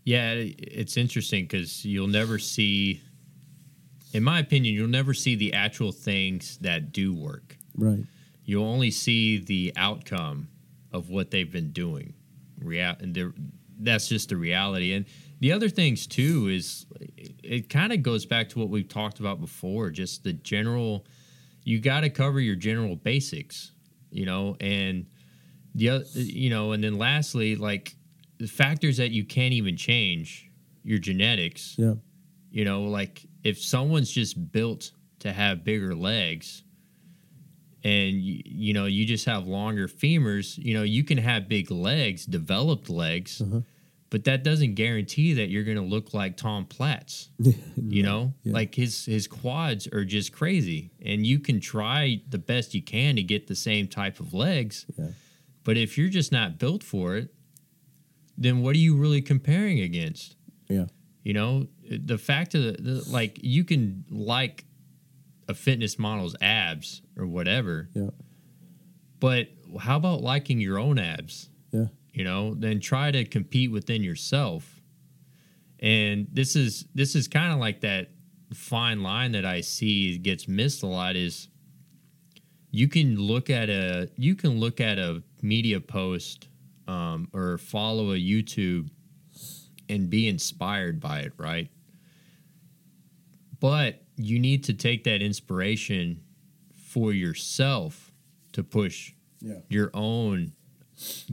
Yeah, 0.05 0.33
it's 0.35 0.97
interesting 0.97 1.45
because 1.45 1.85
you'll 1.85 2.07
never 2.07 2.39
see, 2.39 3.01
in 4.13 4.23
my 4.23 4.39
opinion, 4.39 4.73
you'll 4.73 4.87
never 4.87 5.13
see 5.13 5.35
the 5.35 5.53
actual 5.53 5.91
things 5.91 6.57
that 6.61 6.91
do 6.91 7.13
work. 7.13 7.57
Right. 7.75 8.05
You'll 8.43 8.65
only 8.65 8.91
see 8.91 9.37
the 9.37 9.73
outcome 9.75 10.47
of 10.91 11.09
what 11.09 11.29
they've 11.31 11.51
been 11.51 11.71
doing. 11.71 12.13
Real, 12.59 12.95
and 12.99 13.33
that's 13.79 14.07
just 14.07 14.29
the 14.29 14.37
reality. 14.37 14.93
And 14.93 15.05
the 15.39 15.51
other 15.51 15.69
things 15.69 16.07
too 16.07 16.49
is 16.49 16.85
it, 17.43 17.69
kind 17.69 17.93
of 17.93 18.03
goes 18.03 18.25
back 18.25 18.49
to 18.49 18.59
what 18.59 18.69
we've 18.69 18.89
talked 18.89 19.19
about 19.19 19.39
before. 19.39 19.89
Just 19.89 20.23
the 20.23 20.33
general, 20.33 21.05
you 21.63 21.79
got 21.79 22.01
to 22.01 22.09
cover 22.09 22.39
your 22.39 22.55
general 22.55 22.95
basics, 22.95 23.71
you 24.11 24.25
know, 24.25 24.57
and 24.59 25.05
the 25.75 26.05
you 26.13 26.49
know, 26.49 26.71
and 26.73 26.83
then 26.83 26.97
lastly, 26.97 27.55
like 27.55 27.95
the 28.39 28.47
factors 28.47 28.97
that 28.97 29.11
you 29.11 29.25
can't 29.25 29.53
even 29.53 29.77
change 29.77 30.49
your 30.83 30.97
genetics. 30.97 31.75
Yeah. 31.77 31.95
You 32.51 32.65
know, 32.65 32.83
like 32.83 33.25
if 33.43 33.61
someone's 33.61 34.11
just 34.11 34.51
built 34.51 34.91
to 35.19 35.31
have 35.31 35.63
bigger 35.63 35.93
legs 35.93 36.63
and 37.83 38.15
you, 38.15 38.41
you 38.45 38.73
know, 38.73 38.85
you 38.85 39.05
just 39.05 39.25
have 39.25 39.45
longer 39.45 39.87
femurs, 39.87 40.57
you 40.57 40.73
know, 40.73 40.83
you 40.83 41.03
can 41.03 41.17
have 41.17 41.47
big 41.47 41.69
legs, 41.69 42.25
developed 42.25 42.89
legs. 42.89 43.41
Uh-huh. 43.41 43.61
But 44.09 44.23
that 44.23 44.43
doesn't 44.43 44.73
guarantee 44.73 45.33
that 45.33 45.49
you're 45.49 45.63
going 45.63 45.77
to 45.77 45.83
look 45.83 46.15
like 46.15 46.35
Tom 46.35 46.65
Platz. 46.65 47.29
you 47.75 48.01
know, 48.01 48.33
yeah. 48.41 48.53
like 48.53 48.73
his 48.73 49.05
his 49.05 49.27
quads 49.27 49.85
are 49.85 50.03
just 50.03 50.33
crazy, 50.33 50.89
and 51.05 51.23
you 51.23 51.37
can 51.37 51.59
try 51.59 52.19
the 52.27 52.39
best 52.39 52.73
you 52.73 52.81
can 52.81 53.17
to 53.17 53.21
get 53.21 53.45
the 53.45 53.55
same 53.55 53.87
type 53.87 54.19
of 54.19 54.33
legs. 54.33 54.87
Yeah. 54.97 55.09
But 55.63 55.77
if 55.77 55.95
you're 55.95 56.09
just 56.09 56.31
not 56.31 56.57
built 56.57 56.81
for 56.81 57.17
it, 57.17 57.31
then 58.39 58.61
what 58.61 58.73
are 58.73 58.79
you 58.79 58.95
really 58.95 59.21
comparing 59.21 59.81
against? 59.81 60.35
Yeah. 60.69 60.85
You 61.23 61.33
know, 61.33 61.67
the 61.89 62.17
fact 62.17 62.55
of 62.55 62.63
the, 62.63 62.71
the 62.81 63.11
like 63.11 63.39
you 63.43 63.65
can 63.65 64.05
like 64.09 64.63
a 65.47 65.53
fitness 65.53 65.99
model's 65.99 66.35
abs 66.41 67.01
or 67.17 67.27
whatever. 67.27 67.89
Yeah. 67.93 68.09
But 69.19 69.49
how 69.79 69.97
about 69.97 70.21
liking 70.21 70.59
your 70.59 70.79
own 70.79 70.97
abs? 70.97 71.49
Yeah. 71.71 71.87
You 72.13 72.23
know, 72.23 72.55
then 72.55 72.79
try 72.79 73.11
to 73.11 73.25
compete 73.25 73.71
within 73.71 74.01
yourself. 74.01 74.79
And 75.79 76.27
this 76.31 76.55
is 76.55 76.85
this 76.95 77.15
is 77.15 77.27
kind 77.27 77.51
of 77.51 77.59
like 77.59 77.81
that 77.81 78.11
fine 78.53 79.03
line 79.03 79.33
that 79.33 79.45
I 79.45 79.61
see 79.61 80.17
gets 80.17 80.47
missed 80.47 80.81
a 80.83 80.87
lot 80.87 81.15
is 81.15 81.49
you 82.71 82.87
can 82.87 83.17
look 83.17 83.49
at 83.49 83.69
a 83.69 84.09
you 84.15 84.35
can 84.35 84.59
look 84.59 84.79
at 84.79 84.97
a 84.97 85.23
media 85.41 85.79
post 85.79 86.48
um, 86.89 87.29
or 87.33 87.57
follow 87.59 88.11
a 88.13 88.15
YouTube 88.17 88.89
and 89.87 90.09
be 90.09 90.27
inspired 90.27 90.99
by 90.99 91.19
it, 91.19 91.33
right? 91.37 91.69
But 93.59 94.01
you 94.15 94.39
need 94.39 94.63
to 94.65 94.73
take 94.73 95.03
that 95.03 95.21
inspiration 95.21 96.21
for 96.75 97.13
yourself 97.13 98.11
to 98.53 98.63
push 98.63 99.13
Yeah. 99.41 99.59
your 99.69 99.91
own 99.93 100.53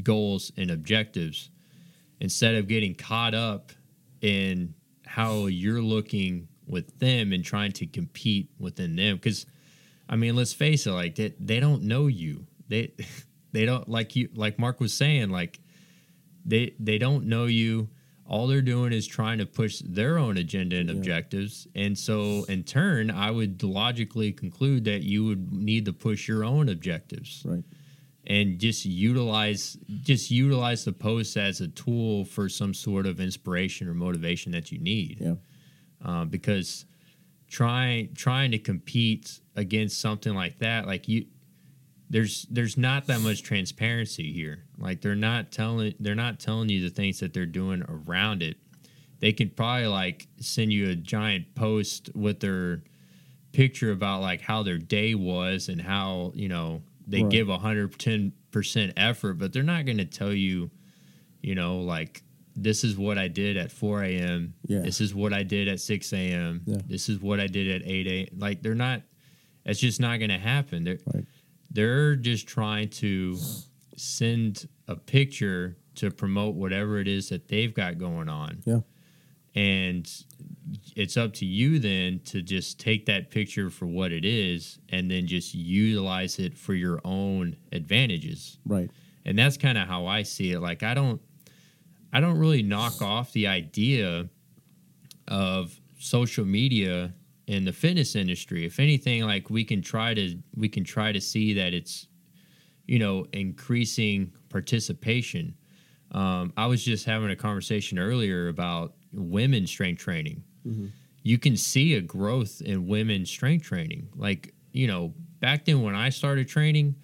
goals 0.02 0.52
and 0.56 0.70
objectives 0.70 1.50
instead 2.20 2.54
of 2.54 2.68
getting 2.68 2.94
caught 2.94 3.34
up 3.34 3.72
in 4.20 4.74
how 5.06 5.46
you're 5.46 5.82
looking 5.82 6.48
with 6.66 6.98
them 6.98 7.32
and 7.32 7.44
trying 7.44 7.72
to 7.72 7.86
compete 7.86 8.48
within 8.58 8.94
them 8.96 9.16
because 9.16 9.44
i 10.08 10.14
mean 10.16 10.34
let's 10.36 10.52
face 10.52 10.86
it 10.86 10.92
like 10.92 11.14
they, 11.16 11.32
they 11.40 11.58
don't 11.60 11.82
know 11.82 12.06
you 12.06 12.46
they 12.68 12.92
they 13.56 13.64
don't 13.64 13.88
like 13.88 14.14
you 14.14 14.28
like 14.34 14.58
mark 14.58 14.80
was 14.80 14.92
saying 14.92 15.30
like 15.30 15.58
they 16.44 16.74
they 16.78 16.98
don't 16.98 17.24
know 17.26 17.46
you 17.46 17.88
all 18.28 18.46
they're 18.48 18.60
doing 18.74 18.92
is 18.92 19.06
trying 19.06 19.38
to 19.38 19.46
push 19.46 19.80
their 19.84 20.18
own 20.18 20.36
agenda 20.36 20.76
and 20.76 20.88
Yeah. 20.90 20.96
objectives 20.96 21.66
and 21.74 21.96
so 22.06 22.44
in 22.48 22.64
turn 22.64 23.10
i 23.10 23.30
would 23.30 23.62
logically 23.62 24.30
conclude 24.32 24.84
that 24.84 25.02
you 25.02 25.24
would 25.24 25.52
need 25.52 25.84
to 25.86 25.92
push 25.92 26.28
your 26.28 26.44
own 26.44 26.68
objectives 26.68 27.42
Right. 27.46 27.64
and 28.26 28.58
just 28.58 28.84
utilize 28.84 29.78
just 30.02 30.30
utilize 30.30 30.84
the 30.84 30.92
post 30.92 31.36
as 31.36 31.60
a 31.62 31.68
tool 31.68 32.24
for 32.24 32.48
some 32.48 32.74
sort 32.74 33.06
of 33.06 33.20
inspiration 33.20 33.88
or 33.88 33.94
motivation 33.94 34.52
that 34.52 34.70
you 34.72 34.78
need 34.78 35.18
Yeah. 35.20 35.36
uh, 36.04 36.24
because 36.26 36.84
trying 37.48 38.12
trying 38.14 38.50
to 38.50 38.58
compete 38.58 39.40
against 39.54 40.00
something 40.00 40.34
like 40.34 40.58
that 40.58 40.86
like 40.86 41.08
you 41.08 41.26
there's 42.08 42.46
there's 42.50 42.76
not 42.76 43.06
that 43.06 43.20
much 43.20 43.42
transparency 43.42 44.32
here 44.32 44.64
like 44.78 45.00
they're 45.00 45.14
not 45.16 45.50
telling 45.50 45.92
they're 45.98 46.14
not 46.14 46.38
telling 46.38 46.68
you 46.68 46.80
the 46.82 46.90
things 46.94 47.18
that 47.20 47.32
they're 47.34 47.46
doing 47.46 47.82
around 47.88 48.42
it 48.42 48.56
they 49.18 49.32
could 49.32 49.56
probably 49.56 49.86
like 49.86 50.26
send 50.38 50.72
you 50.72 50.90
a 50.90 50.94
giant 50.94 51.52
post 51.54 52.10
with 52.14 52.38
their 52.40 52.82
picture 53.52 53.90
about 53.90 54.20
like 54.20 54.40
how 54.40 54.62
their 54.62 54.78
day 54.78 55.14
was 55.14 55.68
and 55.68 55.80
how 55.80 56.30
you 56.34 56.48
know 56.48 56.82
they 57.08 57.22
Right. 57.22 57.30
give 57.30 57.48
110% 57.48 58.92
effort 58.96 59.34
but 59.34 59.52
they're 59.52 59.62
not 59.62 59.84
going 59.86 59.98
to 59.98 60.04
tell 60.04 60.32
you 60.32 60.70
you 61.42 61.54
know 61.54 61.78
like 61.78 62.22
this 62.54 62.84
is 62.84 62.96
what 62.96 63.18
i 63.18 63.28
did 63.28 63.56
at 63.56 63.70
4 63.70 64.02
a.m 64.04 64.54
Yeah. 64.66 64.80
this 64.80 65.00
is 65.00 65.14
what 65.14 65.32
i 65.32 65.42
did 65.42 65.68
at 65.68 65.80
6 65.80 66.12
a.m 66.12 66.62
Yeah. 66.66 66.78
this 66.86 67.08
is 67.08 67.20
what 67.20 67.40
i 67.40 67.46
did 67.46 67.68
at 67.82 67.88
8 67.88 68.06
a.m 68.06 68.38
like 68.38 68.62
they're 68.62 68.74
not 68.74 69.02
it's 69.64 69.80
just 69.80 70.00
not 70.00 70.18
going 70.18 70.30
to 70.30 70.38
happen 70.38 70.84
they're 70.84 70.98
Right. 71.12 71.24
They're 71.76 72.16
just 72.16 72.46
trying 72.48 72.88
to 72.88 73.36
send 73.96 74.68
a 74.88 74.96
picture 74.96 75.76
to 75.96 76.10
promote 76.10 76.54
whatever 76.54 76.98
it 76.98 77.06
is 77.08 77.28
that 77.28 77.48
they've 77.48 77.72
got 77.72 77.98
going 77.98 78.28
on 78.28 78.62
Yeah. 78.64 78.80
and 79.54 80.10
it's 80.96 81.16
up 81.16 81.32
to 81.34 81.46
you 81.46 81.78
then 81.78 82.20
to 82.26 82.42
just 82.42 82.78
take 82.80 83.06
that 83.06 83.30
picture 83.30 83.70
for 83.70 83.86
what 83.86 84.12
it 84.12 84.24
is 84.24 84.78
and 84.90 85.10
then 85.10 85.26
just 85.26 85.54
utilize 85.54 86.38
it 86.38 86.56
for 86.58 86.74
your 86.74 87.00
own 87.04 87.56
advantages 87.72 88.58
Right. 88.66 88.90
and 89.24 89.38
that's 89.38 89.56
kind 89.56 89.78
of 89.78 89.86
how 89.88 90.06
i 90.06 90.22
see 90.22 90.52
it 90.52 90.60
like 90.60 90.82
i 90.82 90.92
don't 90.94 91.20
i 92.12 92.20
don't 92.20 92.38
really 92.38 92.62
knock 92.62 93.00
off 93.00 93.32
the 93.32 93.46
idea 93.46 94.28
of 95.28 95.80
social 95.98 96.44
media 96.44 97.12
in 97.46 97.64
the 97.64 97.72
fitness 97.72 98.16
industry 98.16 98.64
if 98.64 98.80
anything 98.80 99.22
like 99.22 99.50
we 99.50 99.64
can 99.64 99.80
try 99.80 100.12
to 100.14 100.36
we 100.56 100.68
can 100.68 100.82
try 100.84 101.12
to 101.12 101.20
see 101.20 101.54
that 101.54 101.72
it's 101.74 102.08
you 102.86 102.98
know 102.98 103.26
increasing 103.32 104.32
participation. 104.48 105.54
Um, 106.12 106.52
i 106.56 106.66
was 106.66 106.84
just 106.84 107.04
having 107.04 107.30
a 107.30 107.36
conversation 107.36 107.98
earlier 107.98 108.48
about 108.48 108.94
women's 109.12 109.70
strength 109.70 110.00
training. 110.00 110.42
You 111.22 111.38
can 111.38 111.56
see 111.56 111.94
a 111.94 112.00
growth 112.00 112.60
in 112.64 112.86
women's 112.86 113.28
strength 113.30 113.64
training. 113.64 114.08
Like 114.16 114.54
you 114.72 114.86
know 114.86 115.12
back 115.40 115.64
then 115.64 115.82
when 115.82 115.94
i 115.94 116.08
started 116.10 116.48
training 116.48 116.96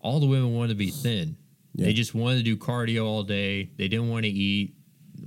all 0.00 0.20
the 0.20 0.26
women 0.26 0.54
wanted 0.54 0.68
to 0.68 0.74
be 0.74 0.90
thin. 0.90 1.36
Yeah. 1.74 1.86
they 1.86 1.92
just 1.92 2.14
wanted 2.14 2.36
to 2.38 2.42
do 2.42 2.56
cardio 2.56 3.04
all 3.04 3.22
day. 3.24 3.70
They 3.76 3.88
didn't 3.88 4.08
want 4.08 4.24
to 4.24 4.30
eat. 4.30 4.74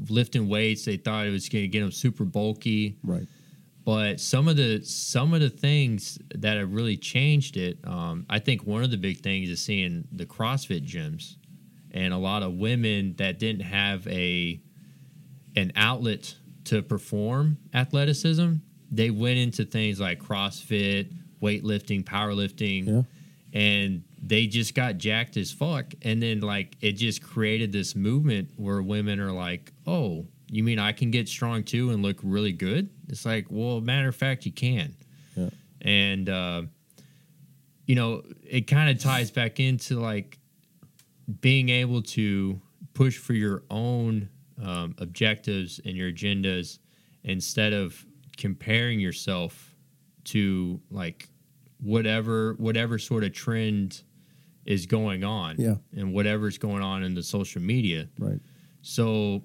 Lifting 0.09 0.47
weights 0.47 0.85
they 0.85 0.97
thought 0.97 1.27
it 1.27 1.31
was 1.31 1.49
going 1.49 1.63
to 1.63 1.67
get 1.67 1.81
them 1.81 1.91
super 1.91 2.23
bulky. 2.23 2.97
Right. 3.03 3.27
But 3.85 4.19
some 4.19 4.47
of 4.47 4.55
the 4.57 4.81
some 4.83 5.33
of 5.33 5.41
the 5.41 5.49
things 5.49 6.19
that 6.35 6.57
have 6.57 6.73
really 6.73 6.97
changed 6.97 7.57
it 7.57 7.77
um, 7.85 8.25
i 8.29 8.37
think 8.39 8.63
one 8.65 8.83
of 8.83 8.91
the 8.91 8.97
big 8.97 9.21
things 9.21 9.49
is 9.49 9.61
seeing 9.61 10.07
the 10.11 10.25
crossfit 10.25 10.85
gyms 10.85 11.35
and 11.91 12.13
a 12.13 12.17
lot 12.17 12.43
of 12.43 12.53
women 12.53 13.15
that 13.17 13.39
didn't 13.39 13.61
have 13.63 14.05
a 14.07 14.59
an 15.55 15.71
outlet 15.75 16.35
to 16.65 16.81
perform 16.81 17.57
athleticism 17.73 18.53
they 18.91 19.09
went 19.09 19.37
into 19.37 19.63
things 19.65 19.99
like 19.99 20.19
crossfit 20.19 21.11
weightlifting 21.41 22.03
powerlifting 22.03 22.85
Yeah. 22.85 23.01
and 23.59 24.03
they 24.21 24.47
just 24.47 24.75
got 24.75 24.97
jacked 24.97 25.37
as 25.37 25.51
fuck 25.51 25.93
and 26.01 26.21
then 26.21 26.41
like 26.41 26.75
it 26.81 26.93
just 26.93 27.23
created 27.23 27.71
this 27.71 27.95
movement 27.95 28.49
where 28.57 28.81
women 28.81 29.19
are 29.19 29.31
like 29.31 29.71
oh 29.87 30.25
you 30.51 30.63
mean 30.63 30.79
i 30.79 30.91
can 30.91 31.11
get 31.11 31.27
strong 31.27 31.63
too 31.63 31.91
and 31.91 32.01
look 32.01 32.17
really 32.23 32.51
good 32.51 32.89
it's 33.07 33.25
like 33.25 33.45
well 33.49 33.81
matter 33.81 34.07
of 34.09 34.15
fact 34.15 34.45
you 34.45 34.51
can 34.51 34.95
Yeah. 35.35 35.49
and 35.81 36.27
uh, 36.29 36.61
you 37.85 37.95
know 37.95 38.23
it 38.43 38.67
kind 38.67 38.89
of 38.89 38.99
ties 38.99 39.31
back 39.31 39.59
into 39.59 39.99
like 39.99 40.39
being 41.41 41.69
able 41.69 42.01
to 42.01 42.59
push 42.93 43.17
for 43.17 43.33
your 43.33 43.63
own 43.69 44.29
um, 44.61 44.95
objectives 44.97 45.79
and 45.85 45.95
your 45.95 46.11
agendas 46.11 46.79
instead 47.23 47.71
of 47.73 48.03
comparing 48.37 48.99
yourself 48.99 49.75
to 50.25 50.79
like 50.91 51.27
whatever 51.81 52.53
whatever 52.55 52.97
sort 52.97 53.23
of 53.23 53.31
trend 53.33 54.01
is 54.65 54.85
going 54.85 55.23
on 55.23 55.55
Yeah. 55.57 55.75
and 55.95 56.13
whatever's 56.13 56.57
going 56.57 56.81
on 56.83 57.03
in 57.03 57.13
the 57.13 57.23
social 57.23 57.61
media 57.61 58.07
Right. 58.17 58.39
so 58.81 59.43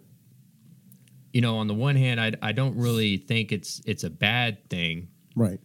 you 1.35 1.41
know 1.43 1.59
on 1.59 1.67
the 1.67 1.75
one 1.75 1.97
hand 1.97 2.19
i, 2.21 2.33
I 2.41 2.53
don't 2.53 2.77
really 2.77 3.19
think 3.19 3.53
it's 3.53 3.83
it's 3.85 4.05
a 4.05 4.11
bad 4.11 4.69
thing 4.71 5.09
Right. 5.37 5.59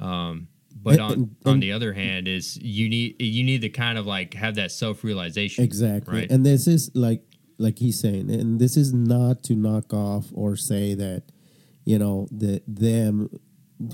Um, 0.00 0.46
but 0.80 0.92
And- 0.94 1.00
on 1.02 1.12
and- 1.12 1.36
on 1.44 1.60
the 1.60 1.72
other 1.72 1.92
hand 1.92 2.28
is 2.28 2.56
you 2.56 2.88
need 2.88 3.20
you 3.20 3.42
need 3.42 3.62
to 3.62 3.68
kind 3.68 3.98
of 3.98 4.06
like 4.06 4.34
have 4.34 4.54
that 4.54 4.70
self-realization 4.70 5.64
Exactly. 5.64 6.14
right 6.20 6.30
And 6.30 6.46
this 6.46 6.66
is 6.68 6.90
like 6.94 7.22
like 7.60 7.78
he's 7.80 7.98
saying, 7.98 8.30
and 8.30 8.60
this 8.60 8.76
is 8.76 8.92
not 8.92 9.42
to 9.42 9.56
knock 9.56 9.92
off 9.92 10.26
or 10.32 10.54
say 10.54 10.94
that, 10.94 11.24
you 11.84 11.98
know, 11.98 12.28
that 12.30 12.62
them 12.68 13.28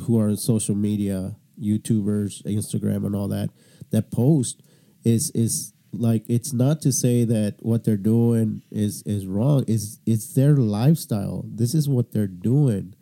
who 0.03 0.21
are 0.21 0.29
on 0.29 0.37
social 0.37 0.75
media, 0.75 1.37
YouTubers, 1.59 2.43
Instagram 2.45 3.07
and 3.07 3.17
all 3.17 3.29
that, 3.29 3.49
that 3.91 4.11
post 4.11 4.61
is 5.03 5.31
is 5.31 5.73
like 6.01 6.25
it's 6.29 6.53
not 6.53 6.81
to 6.83 6.93
say 6.93 7.25
that 7.25 7.57
what 7.61 7.85
they're 7.85 7.97
doing 7.97 8.63
is 8.71 9.03
is 9.07 9.27
wrong. 9.27 9.65
It's 9.69 9.99
it's 10.07 10.33
their 10.35 10.57
lifestyle. 10.57 11.45
This 11.47 11.75
is 11.75 11.89
what 11.89 12.13
they're 12.13 12.27
doing. 12.27 12.95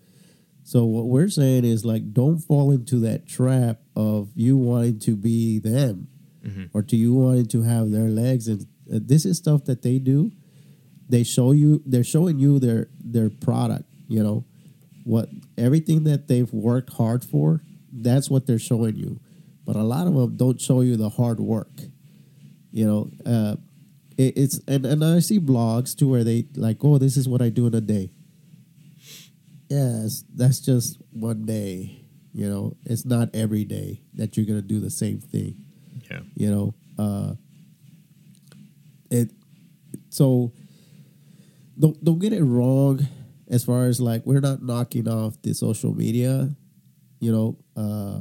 So 0.64 0.84
what 0.84 1.06
we're 1.06 1.28
saying 1.28 1.64
is 1.64 1.84
like 1.84 2.12
don't 2.12 2.38
fall 2.38 2.70
into 2.70 2.96
that 3.00 3.26
trap 3.26 3.80
of 3.96 4.30
you 4.34 4.56
wanting 4.56 5.00
to 5.00 5.16
be 5.16 5.58
them 5.58 6.08
or 6.72 6.82
to 6.82 6.96
you 6.96 7.14
wanting 7.14 7.46
to 7.46 7.62
have 7.62 7.90
their 7.90 8.08
legs 8.08 8.48
and 8.48 8.66
uh, 8.92 8.98
this 9.00 9.24
is 9.24 9.38
stuff 9.38 9.64
that 9.64 9.82
they 9.82 9.98
do. 9.98 10.32
They 11.08 11.24
show 11.24 11.52
you 11.52 11.82
they're 11.84 12.04
showing 12.04 12.38
you 12.38 12.58
their 12.58 12.88
their 13.02 13.30
product, 13.30 13.84
you 14.08 14.22
know. 14.22 14.44
What 15.04 15.30
everything 15.58 16.04
that 16.04 16.28
they've 16.28 16.52
worked 16.52 16.92
hard 16.92 17.24
for, 17.24 17.60
that's 17.92 18.30
what 18.30 18.46
they're 18.46 18.58
showing 18.58 18.96
you. 18.96 19.18
But 19.64 19.76
a 19.76 19.82
lot 19.82 20.06
of 20.06 20.14
them 20.14 20.36
don't 20.36 20.60
show 20.60 20.80
you 20.80 20.96
the 20.96 21.08
hard 21.08 21.40
work. 21.40 21.70
You 22.72 22.86
know, 22.86 23.10
uh 23.24 23.56
it, 24.16 24.36
it's 24.36 24.60
and, 24.68 24.84
and 24.86 25.04
I 25.04 25.20
see 25.20 25.38
blogs 25.38 25.96
too 25.96 26.08
where 26.08 26.24
they 26.24 26.46
like, 26.56 26.78
oh, 26.82 26.98
this 26.98 27.16
is 27.16 27.28
what 27.28 27.42
I 27.42 27.48
do 27.48 27.66
in 27.66 27.74
a 27.74 27.80
day. 27.80 28.10
Yes, 29.68 30.24
that's 30.34 30.60
just 30.60 31.00
one 31.12 31.46
day. 31.46 32.04
You 32.34 32.48
know, 32.48 32.76
it's 32.84 33.04
not 33.04 33.34
every 33.34 33.64
day 33.64 34.02
that 34.14 34.36
you're 34.36 34.46
gonna 34.46 34.62
do 34.62 34.80
the 34.80 34.90
same 34.90 35.20
thing. 35.20 35.56
yeah 36.10 36.20
You 36.34 36.50
know, 36.50 36.74
uh, 36.98 37.34
it. 39.10 39.30
So, 40.08 40.52
don't 41.78 42.02
don't 42.02 42.18
get 42.18 42.32
it 42.32 42.42
wrong. 42.42 43.06
As 43.50 43.64
far 43.64 43.84
as 43.84 44.00
like, 44.00 44.24
we're 44.24 44.40
not 44.40 44.62
knocking 44.62 45.08
off 45.08 45.40
the 45.42 45.52
social 45.52 45.94
media. 45.94 46.54
You 47.20 47.32
know, 47.32 47.58
uh, 47.76 48.20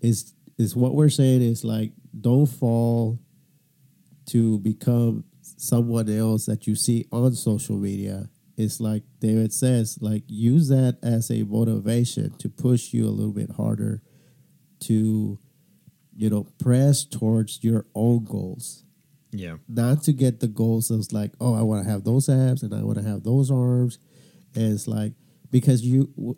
is 0.00 0.34
is 0.58 0.74
what 0.74 0.94
we're 0.94 1.08
saying 1.08 1.42
is 1.42 1.64
like, 1.64 1.92
don't 2.20 2.46
fall 2.46 3.20
to 4.26 4.58
become 4.58 5.24
someone 5.40 6.08
else 6.10 6.46
that 6.46 6.66
you 6.66 6.74
see 6.74 7.06
on 7.12 7.32
social 7.34 7.76
media. 7.76 8.28
It's 8.56 8.80
like 8.80 9.02
David 9.20 9.52
says, 9.52 9.98
like 10.00 10.24
use 10.28 10.68
that 10.68 10.98
as 11.02 11.30
a 11.30 11.42
motivation 11.44 12.30
to 12.38 12.48
push 12.48 12.92
you 12.92 13.06
a 13.06 13.10
little 13.12 13.32
bit 13.32 13.50
harder 13.52 14.02
to, 14.80 15.38
you 16.14 16.30
know, 16.30 16.46
press 16.58 17.04
towards 17.04 17.62
your 17.62 17.86
own 17.94 18.24
goals. 18.24 18.84
yeah 19.32 19.56
Not 19.68 20.02
to 20.04 20.12
get 20.12 20.40
the 20.40 20.48
goals 20.48 20.90
of 20.90 21.12
like, 21.12 21.32
oh, 21.40 21.54
I 21.54 21.62
want 21.62 21.84
to 21.84 21.90
have 21.90 22.04
those 22.04 22.28
abs 22.28 22.62
and 22.62 22.74
I 22.74 22.82
want 22.82 22.98
to 22.98 23.04
have 23.04 23.22
those 23.24 23.50
arms. 23.50 23.98
And 24.54 24.72
it's 24.72 24.88
like 24.88 25.12
because 25.50 25.82
you, 25.84 26.36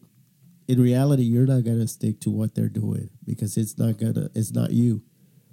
in 0.66 0.82
reality, 0.82 1.22
you're 1.22 1.46
not 1.46 1.64
gonna 1.64 1.86
stick 1.88 2.20
to 2.20 2.30
what 2.30 2.54
they're 2.54 2.68
doing 2.68 3.10
because 3.24 3.56
it's 3.56 3.78
not 3.78 3.96
gonna. 3.96 4.28
It's 4.34 4.52
not 4.52 4.72
you. 4.72 5.02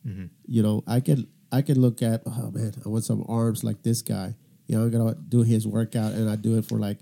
Mhm. 0.06 0.30
You 0.46 0.62
know, 0.64 0.84
I 0.88 1.00
can 1.00 1.28
I 1.52 1.62
can 1.62 1.80
look 1.80 2.02
at 2.02 2.24
oh 2.26 2.52
man, 2.52 2.74
I 2.86 2.90
want 2.90 3.04
some 3.04 3.26
arms 3.28 3.64
like 3.64 3.84
this 3.84 4.02
guy. 4.02 4.36
You 4.68 4.78
know, 4.78 4.84
I'm 4.84 4.92
gonna 4.92 5.16
do 5.16 5.44
his 5.44 5.68
workout 5.68 6.14
and 6.14 6.30
I 6.30 6.36
do 6.36 6.58
it 6.58 6.66
for 6.66 6.80
like 6.80 7.00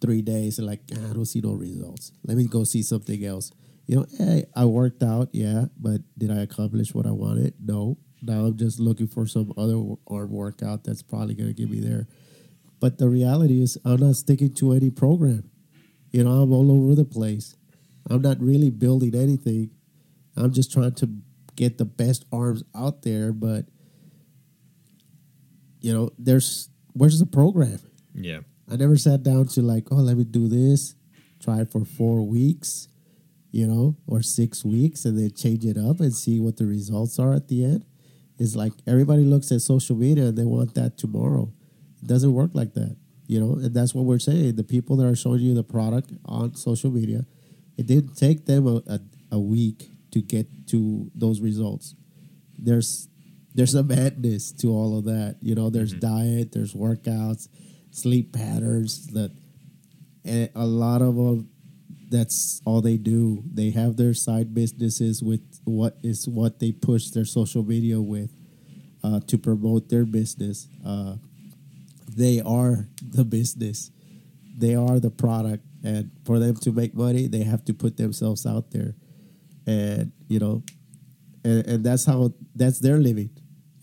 three 0.00 0.22
days 0.22 0.58
and 0.58 0.66
like 0.66 0.80
"Ah, 0.94 1.10
I 1.10 1.12
don't 1.12 1.26
see 1.26 1.40
no 1.40 1.52
results. 1.52 2.12
Let 2.26 2.36
me 2.36 2.46
go 2.46 2.64
see 2.64 2.82
something 2.82 3.24
else. 3.24 3.52
You 3.86 3.96
know, 3.96 4.06
hey, 4.18 4.44
I 4.56 4.64
worked 4.64 5.02
out, 5.02 5.28
yeah, 5.32 5.66
but 5.78 6.00
did 6.16 6.30
I 6.30 6.40
accomplish 6.40 6.94
what 6.94 7.06
I 7.06 7.10
wanted? 7.10 7.54
No. 7.62 7.98
Now 8.22 8.46
I'm 8.46 8.56
just 8.56 8.78
looking 8.78 9.08
for 9.08 9.26
some 9.26 9.52
other 9.56 9.80
arm 10.06 10.30
workout 10.30 10.84
that's 10.84 11.02
probably 11.02 11.34
gonna 11.34 11.52
get 11.52 11.70
me 11.70 11.80
there. 11.80 12.06
But 12.80 12.98
the 12.98 13.08
reality 13.08 13.62
is, 13.62 13.78
I'm 13.84 14.00
not 14.00 14.16
sticking 14.16 14.54
to 14.54 14.72
any 14.72 14.90
program. 14.90 15.50
You 16.10 16.24
know, 16.24 16.42
I'm 16.42 16.52
all 16.52 16.70
over 16.70 16.94
the 16.94 17.04
place. 17.04 17.56
I'm 18.10 18.22
not 18.22 18.40
really 18.40 18.70
building 18.70 19.14
anything. 19.14 19.70
I'm 20.36 20.52
just 20.52 20.72
trying 20.72 20.94
to 20.96 21.10
get 21.56 21.78
the 21.78 21.84
best 21.84 22.24
arms 22.32 22.64
out 22.74 23.02
there, 23.02 23.32
but 23.32 23.66
you 25.82 25.92
know, 25.92 26.10
there's 26.18 26.70
where's 26.94 27.18
the 27.18 27.26
program? 27.26 27.80
Yeah. 28.14 28.40
I 28.70 28.76
never 28.76 28.96
sat 28.96 29.22
down 29.22 29.48
to 29.48 29.60
like, 29.60 29.88
oh, 29.90 29.96
let 29.96 30.16
me 30.16 30.24
do 30.24 30.48
this, 30.48 30.94
try 31.42 31.60
it 31.60 31.70
for 31.70 31.84
four 31.84 32.26
weeks, 32.26 32.88
you 33.50 33.66
know, 33.66 33.96
or 34.06 34.22
six 34.22 34.64
weeks, 34.64 35.04
and 35.04 35.18
then 35.18 35.32
change 35.34 35.66
it 35.66 35.76
up 35.76 36.00
and 36.00 36.14
see 36.14 36.40
what 36.40 36.56
the 36.56 36.64
results 36.64 37.18
are 37.18 37.34
at 37.34 37.48
the 37.48 37.64
end. 37.64 37.84
It's 38.38 38.56
like 38.56 38.72
everybody 38.86 39.24
looks 39.24 39.52
at 39.52 39.60
social 39.60 39.96
media 39.96 40.26
and 40.26 40.38
they 40.38 40.44
want 40.44 40.74
that 40.76 40.96
tomorrow. 40.96 41.52
It 42.02 42.06
doesn't 42.06 42.32
work 42.32 42.52
like 42.54 42.74
that, 42.74 42.96
you 43.26 43.40
know, 43.40 43.54
and 43.54 43.74
that's 43.74 43.94
what 43.94 44.04
we're 44.04 44.18
saying. 44.18 44.56
The 44.56 44.64
people 44.64 44.96
that 44.96 45.06
are 45.06 45.16
showing 45.16 45.40
you 45.40 45.54
the 45.54 45.62
product 45.62 46.12
on 46.24 46.54
social 46.54 46.90
media, 46.90 47.26
it 47.76 47.86
didn't 47.86 48.16
take 48.16 48.46
them 48.46 48.66
a, 48.66 48.82
a, 48.86 49.00
a 49.32 49.38
week 49.38 49.90
to 50.12 50.22
get 50.22 50.46
to 50.68 51.10
those 51.14 51.40
results. 51.40 51.94
There's 52.58 53.08
there's 53.54 53.74
a 53.74 53.82
madness 53.82 54.52
to 54.52 54.68
all 54.68 54.98
of 54.98 55.04
that. 55.04 55.36
You 55.40 55.54
know, 55.54 55.70
there's 55.70 55.92
diet, 55.92 56.52
there's 56.52 56.74
workouts, 56.74 57.48
sleep 57.90 58.32
patterns 58.32 59.08
that 59.08 59.30
and 60.24 60.48
a 60.54 60.64
lot 60.64 61.02
of 61.02 61.16
them 61.16 61.48
that's 62.08 62.60
all 62.64 62.80
they 62.82 62.96
do. 62.96 63.42
They 63.52 63.70
have 63.70 63.96
their 63.96 64.14
side 64.14 64.54
businesses 64.54 65.22
with 65.22 65.40
what 65.64 65.96
is 66.02 66.28
what 66.28 66.60
they 66.60 66.72
push 66.72 67.08
their 67.08 67.24
social 67.24 67.62
media 67.62 68.00
with 68.00 68.30
uh, 69.02 69.20
to 69.26 69.38
promote 69.38 69.88
their 69.88 70.04
business. 70.04 70.68
Uh, 70.86 71.16
they 72.14 72.40
are 72.44 72.86
the 73.00 73.24
business. 73.24 73.90
They 74.56 74.74
are 74.74 75.00
the 75.00 75.10
product. 75.10 75.64
And 75.84 76.10
for 76.24 76.38
them 76.38 76.54
to 76.56 76.70
make 76.70 76.94
money 76.94 77.26
they 77.26 77.42
have 77.42 77.64
to 77.64 77.74
put 77.74 77.96
themselves 77.96 78.46
out 78.46 78.70
there. 78.70 78.94
And 79.66 80.12
you 80.28 80.38
know 80.38 80.62
and, 81.44 81.66
and 81.66 81.84
that's 81.84 82.04
how 82.04 82.32
that's 82.54 82.78
their 82.78 82.98
living 82.98 83.30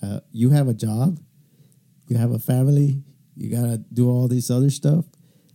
uh, 0.01 0.19
you 0.31 0.49
have 0.49 0.67
a 0.67 0.73
job 0.73 1.19
you 2.07 2.17
have 2.17 2.31
a 2.31 2.39
family 2.39 3.03
you 3.35 3.49
gotta 3.49 3.77
do 3.93 4.09
all 4.09 4.27
this 4.27 4.51
other 4.51 4.69
stuff. 4.69 5.05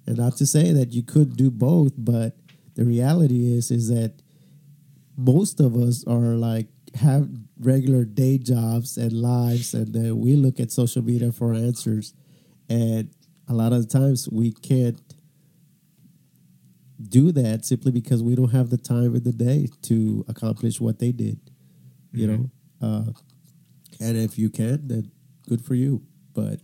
And 0.07 0.17
not 0.17 0.37
to 0.39 0.47
say 0.47 0.73
that 0.73 0.93
you 0.93 1.03
could 1.03 1.37
do 1.37 1.51
both 1.51 1.93
but 1.97 2.37
the 2.75 2.85
reality 2.85 3.53
is 3.57 3.71
is 3.71 3.89
that 3.89 4.15
most 5.17 5.61
of 5.61 5.77
us 5.77 6.05
are 6.07 6.35
like 6.37 6.69
have 6.95 7.29
regular 7.59 8.05
day 8.05 8.39
jobs 8.39 8.97
and 8.97 9.13
lives 9.13 9.75
and 9.75 9.95
then 9.95 10.19
we 10.19 10.37
look 10.37 10.61
at 10.61 10.71
social 10.73 11.03
media 11.03 11.33
for 11.33 11.55
answers. 11.55 12.15
And 12.69 13.11
a 13.49 13.53
lot 13.53 13.73
of 13.73 13.87
the 13.87 13.99
times 13.99 14.29
we 14.31 14.53
can't 14.53 15.01
do 17.03 17.33
that 17.33 17.65
simply 17.65 17.91
because 17.91 18.23
we 18.23 18.35
don't 18.35 18.53
have 18.53 18.71
the 18.71 18.79
time 18.79 19.15
in 19.15 19.25
the 19.25 19.33
day 19.33 19.69
to 19.83 20.25
accomplish 20.29 20.81
what 20.81 20.99
they 20.99 21.13
did 21.13 21.39
you 22.15 22.27
know? 22.27 22.51
Uh, 22.81 23.13
and 24.01 24.17
if 24.17 24.39
you 24.39 24.51
can 24.51 24.89
then 24.89 25.11
good 25.49 25.65
for 25.65 25.75
you. 25.75 26.03
But 26.33 26.61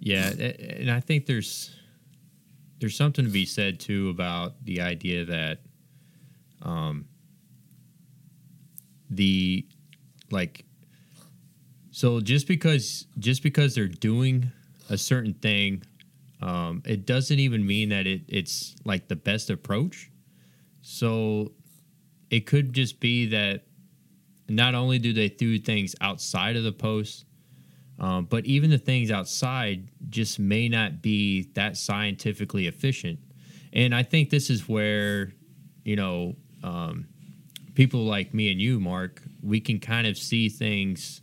Yeah, 0.00 0.30
and 0.30 0.90
I 0.90 1.00
think 1.00 1.26
there's 1.26 1.70
there's 2.80 2.96
something 2.96 3.24
to 3.24 3.30
be 3.30 3.46
said 3.46 3.80
too 3.80 4.08
about 4.10 4.64
the 4.64 4.80
idea 4.80 5.24
that 5.24 5.60
um 6.62 7.06
the 9.10 9.66
like 10.30 10.64
so 11.90 12.20
just 12.20 12.46
because 12.48 13.06
just 13.18 13.42
because 13.42 13.74
they're 13.74 13.86
doing 13.86 14.50
a 14.90 14.98
certain 14.98 15.34
thing 15.34 15.82
um 16.42 16.82
it 16.84 17.06
doesn't 17.06 17.38
even 17.38 17.66
mean 17.66 17.90
that 17.90 18.06
it 18.06 18.22
it's 18.28 18.74
like 18.84 19.08
the 19.08 19.16
best 19.16 19.50
approach. 19.50 20.10
So 20.82 21.52
it 22.30 22.46
could 22.46 22.72
just 22.72 23.00
be 23.00 23.26
that 23.26 23.64
not 24.48 24.74
only 24.74 24.98
do 24.98 25.12
they 25.12 25.28
do 25.28 25.58
things 25.58 25.94
outside 26.00 26.56
of 26.56 26.64
the 26.64 26.72
post 26.72 27.24
um, 27.98 28.24
but 28.24 28.44
even 28.44 28.70
the 28.70 28.78
things 28.78 29.10
outside 29.10 29.88
just 30.10 30.38
may 30.38 30.68
not 30.68 31.00
be 31.00 31.42
that 31.54 31.76
scientifically 31.76 32.66
efficient. 32.66 33.18
And 33.72 33.94
I 33.94 34.02
think 34.02 34.30
this 34.30 34.50
is 34.50 34.68
where, 34.68 35.32
you 35.84 35.96
know, 35.96 36.34
um, 36.62 37.06
people 37.74 38.04
like 38.04 38.34
me 38.34 38.50
and 38.50 38.60
you, 38.60 38.80
Mark, 38.80 39.22
we 39.42 39.60
can 39.60 39.78
kind 39.78 40.06
of 40.06 40.16
see 40.18 40.48
things 40.48 41.20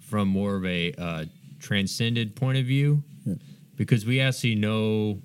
from 0.00 0.28
more 0.28 0.56
of 0.56 0.64
a 0.64 0.92
uh, 0.96 1.24
transcended 1.58 2.36
point 2.36 2.58
of 2.58 2.64
view 2.66 3.02
Yeah. 3.24 3.34
because 3.76 4.04
we 4.06 4.20
actually 4.20 4.54
know, 4.56 5.20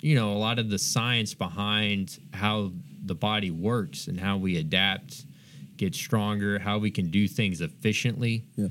you 0.00 0.14
know, 0.14 0.32
a 0.32 0.38
lot 0.38 0.58
of 0.58 0.70
the 0.70 0.78
science 0.78 1.34
behind 1.34 2.18
how 2.32 2.72
the 3.04 3.14
body 3.14 3.50
works 3.50 4.06
and 4.08 4.18
how 4.18 4.38
we 4.38 4.56
adapt, 4.56 5.26
get 5.76 5.94
stronger, 5.94 6.58
how 6.58 6.78
we 6.78 6.90
can 6.90 7.10
do 7.10 7.26
things 7.28 7.60
efficiently. 7.60 8.44
yeah 8.56 8.68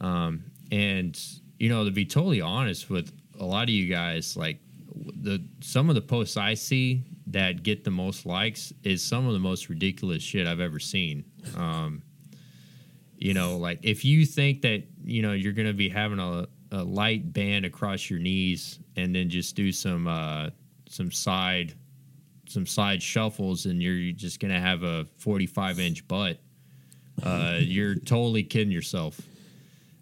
Um, 0.00 0.44
and 0.72 1.18
you 1.58 1.68
know, 1.68 1.84
to 1.84 1.90
be 1.90 2.04
totally 2.06 2.40
honest 2.40 2.88
with 2.88 3.12
a 3.38 3.44
lot 3.44 3.64
of 3.64 3.70
you 3.70 3.86
guys, 3.86 4.36
like 4.36 4.58
the 5.22 5.42
some 5.60 5.88
of 5.88 5.94
the 5.94 6.00
posts 6.00 6.36
I 6.36 6.54
see 6.54 7.02
that 7.26 7.62
get 7.62 7.84
the 7.84 7.90
most 7.90 8.26
likes 8.26 8.72
is 8.82 9.02
some 9.02 9.26
of 9.26 9.34
the 9.34 9.38
most 9.38 9.68
ridiculous 9.68 10.22
shit 10.22 10.46
I've 10.46 10.60
ever 10.60 10.78
seen. 10.78 11.24
Um, 11.56 12.02
you 13.18 13.34
know, 13.34 13.58
like 13.58 13.80
if 13.82 14.04
you 14.04 14.24
think 14.24 14.62
that 14.62 14.84
you 15.04 15.22
know 15.22 15.32
you're 15.32 15.52
gonna 15.52 15.74
be 15.74 15.88
having 15.88 16.18
a, 16.18 16.46
a 16.72 16.82
light 16.82 17.32
band 17.32 17.64
across 17.66 18.08
your 18.08 18.18
knees 18.18 18.78
and 18.96 19.14
then 19.14 19.28
just 19.28 19.54
do 19.54 19.70
some 19.72 20.06
uh, 20.06 20.48
some 20.88 21.12
side 21.12 21.74
some 22.50 22.66
side 22.66 23.02
shuffles 23.02 23.66
and 23.66 23.82
you're 23.82 24.12
just 24.12 24.40
gonna 24.40 24.60
have 24.60 24.82
a 24.82 25.06
45 25.18 25.80
inch 25.80 26.08
butt, 26.08 26.40
uh, 27.22 27.58
you're 27.60 27.94
totally 27.94 28.42
kidding 28.42 28.72
yourself. 28.72 29.20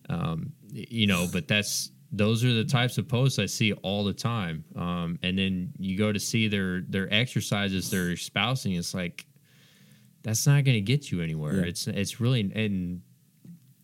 Um, 0.09 0.53
you 0.73 1.07
know 1.07 1.27
but 1.33 1.49
that's 1.49 1.91
those 2.13 2.43
are 2.43 2.53
the 2.53 2.65
types 2.65 2.97
of 2.97 3.07
posts 3.07 3.39
i 3.39 3.47
see 3.47 3.73
all 3.75 4.05
the 4.05 4.13
time. 4.13 4.65
Um, 4.77 5.19
and 5.23 5.39
then 5.39 5.73
you 5.79 5.97
go 5.99 6.13
to 6.13 6.21
see 6.21 6.49
their 6.49 6.83
their 6.83 7.13
exercises 7.13 7.91
they're 7.91 8.13
espousing 8.13 8.75
it's 8.75 8.95
like 8.95 9.27
that's 10.23 10.47
not 10.47 10.65
going 10.65 10.77
to 10.77 10.81
get 10.81 11.11
you 11.11 11.21
anywhere. 11.23 11.57
Yeah. 11.61 11.67
it's 11.67 11.87
it's 11.87 12.21
really 12.21 12.41
and 12.55 13.03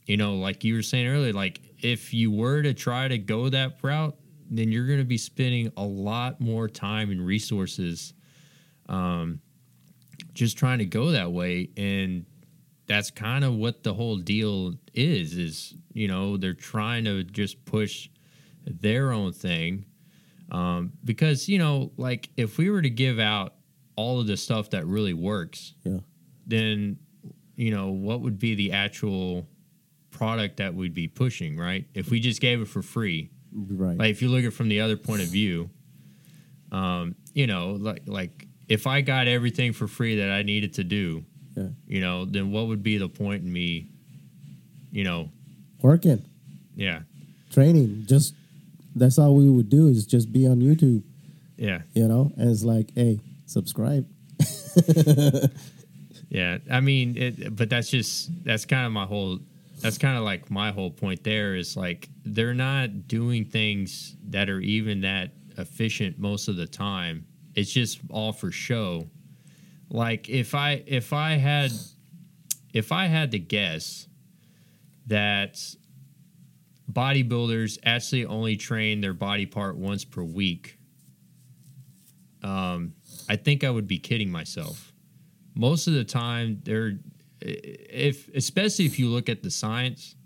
you 0.07 0.17
know 0.17 0.37
like 0.37 0.65
you 0.65 0.75
were 0.75 0.83
saying 0.83 1.07
earlier 1.07 1.33
like 1.33 1.61
if 1.83 2.13
you 2.13 2.31
were 2.31 2.63
to 2.63 2.75
try 2.75 3.09
to 3.09 3.19
go 3.19 3.49
that 3.49 3.79
route 3.83 4.17
then 4.51 4.71
you're 4.71 4.87
going 4.87 4.99
to 4.99 5.05
be 5.05 5.19
spending 5.19 5.73
a 5.77 5.85
lot 5.85 6.41
more 6.41 6.69
time 6.69 7.11
and 7.11 7.25
resources 7.25 8.15
um, 8.89 9.41
just 10.35 10.57
trying 10.59 10.79
to 10.79 10.85
go 10.85 11.11
that 11.13 11.33
way. 11.33 11.71
And 11.77 12.27
that's 12.87 13.11
kind 13.11 13.45
of 13.45 13.55
what 13.55 13.83
the 13.83 13.95
whole 13.95 14.17
deal 14.17 14.75
is 14.93 15.37
is 15.39 15.75
you 15.95 16.07
know 16.07 16.37
they're 16.37 16.53
trying 16.53 17.05
to 17.05 17.25
just 17.25 17.65
push 17.65 18.09
their 18.67 19.11
own 19.11 19.33
thing 19.33 19.85
um, 20.51 20.93
because 21.03 21.49
you 21.49 21.59
know 21.59 21.91
like 21.97 22.29
if 22.37 22.59
we 22.59 22.69
were 22.69 22.83
to 22.83 22.91
give 22.91 23.19
out 23.19 23.55
all 23.97 24.21
of 24.21 24.27
the 24.27 24.37
stuff 24.37 24.69
that 24.71 24.87
really 24.87 25.15
works 25.15 25.73
Yeah. 25.85 26.01
then 26.47 26.99
you 27.57 27.71
know 27.71 27.89
what 27.91 28.21
would 28.21 28.39
be 28.39 28.55
the 28.55 28.73
actual 28.73 29.49
product 30.11 30.59
that 30.59 30.75
we'd 30.75 30.95
be 30.95 31.09
pushing 31.09 31.57
right? 31.57 31.87
If 31.95 32.11
we 32.11 32.21
just 32.21 32.41
gave 32.41 32.61
it 32.61 32.69
for 32.69 32.83
free. 32.83 33.31
Right. 33.53 33.97
Like 33.97 34.11
if 34.11 34.21
you 34.21 34.29
look 34.29 34.41
at 34.41 34.47
it 34.49 34.51
from 34.53 34.69
the 34.69 34.81
other 34.83 34.97
point 34.99 35.23
of 35.23 35.29
view 35.29 35.71
um 36.71 37.15
you 37.33 37.47
know 37.47 37.73
like 37.81 38.03
like 38.07 38.47
if 38.69 38.87
i 38.87 39.01
got 39.01 39.27
everything 39.29 39.73
for 39.73 39.87
free 39.87 40.17
that 40.17 40.31
i 40.31 40.43
needed 40.43 40.75
to 40.75 40.85
do 40.85 41.25
Yeah. 41.57 41.69
you 41.87 42.01
know 42.01 42.25
then 42.25 42.51
what 42.51 42.67
would 42.69 42.83
be 42.83 42.99
the 42.99 43.09
point 43.09 43.43
in 43.45 43.53
me 43.53 43.89
you 44.93 45.03
know? 45.03 45.29
Working. 45.83 46.25
Yeah. 46.77 47.01
Training. 47.51 48.05
Just 48.07 48.33
that's 48.95 49.19
all 49.19 49.35
we 49.35 49.51
would 49.51 49.69
do 49.69 49.89
is 49.89 50.07
just 50.07 50.33
be 50.33 50.47
on 50.47 50.61
youtube. 50.61 51.03
Yeah. 51.57 51.81
You 51.95 52.07
know? 52.07 52.31
And 52.37 52.49
it's 52.49 52.63
like 52.63 52.91
hey 52.95 53.19
subscribe. 53.47 54.07
Yeah. 56.31 56.59
I 56.71 56.81
mean 56.81 57.17
it 57.17 57.55
but 57.57 57.71
that's 57.71 57.91
just 57.91 58.31
that's 58.45 58.65
kind 58.65 58.87
of 58.87 58.93
my 58.93 59.05
whole 59.05 59.39
that's 59.81 59.99
kind 59.99 60.17
of 60.17 60.25
like 60.25 60.51
my 60.51 60.73
whole 60.73 60.91
point 60.91 61.23
there 61.23 61.55
is 61.55 61.77
like 61.77 62.09
they're 62.25 62.55
not 62.55 63.07
doing 63.09 63.45
things 63.45 64.17
that 64.31 64.49
are 64.49 64.61
even 64.61 65.03
that 65.03 65.31
efficient 65.59 66.19
most 66.19 66.49
of 66.49 66.57
the 66.57 66.67
time 66.67 67.27
it's 67.55 67.71
just 67.71 68.01
all 68.11 68.33
for 68.33 68.51
show 68.51 69.07
like 69.95 70.29
if 70.29 70.55
I 70.55 70.83
if 70.87 71.13
I 71.13 71.37
had 71.37 71.71
if 72.73 72.91
I 72.91 73.07
had 73.07 73.31
to 73.31 73.39
guess 73.39 74.09
that 75.07 75.61
bodybuilders 76.91 77.79
actually 77.85 78.27
only 78.27 78.57
train 78.57 79.01
their 79.01 79.13
body 79.13 79.47
part 79.47 79.77
once 79.77 80.05
per 80.05 80.23
week, 80.23 80.79
um, 82.43 82.95
I 83.29 83.37
think 83.37 83.63
I 83.63 83.71
would 83.71 83.87
be 83.87 83.99
kidding 83.99 84.31
myself. 84.31 84.93
Most 85.55 85.87
of 85.87 85.95
the 85.95 86.05
time, 86.05 86.61
they're 86.65 86.99
if 87.41 88.29
especially 88.35 88.87
if 88.87 88.99
you 88.99 89.09
look 89.09 89.29
at 89.29 89.45
the 89.45 89.51
science, 89.51 90.17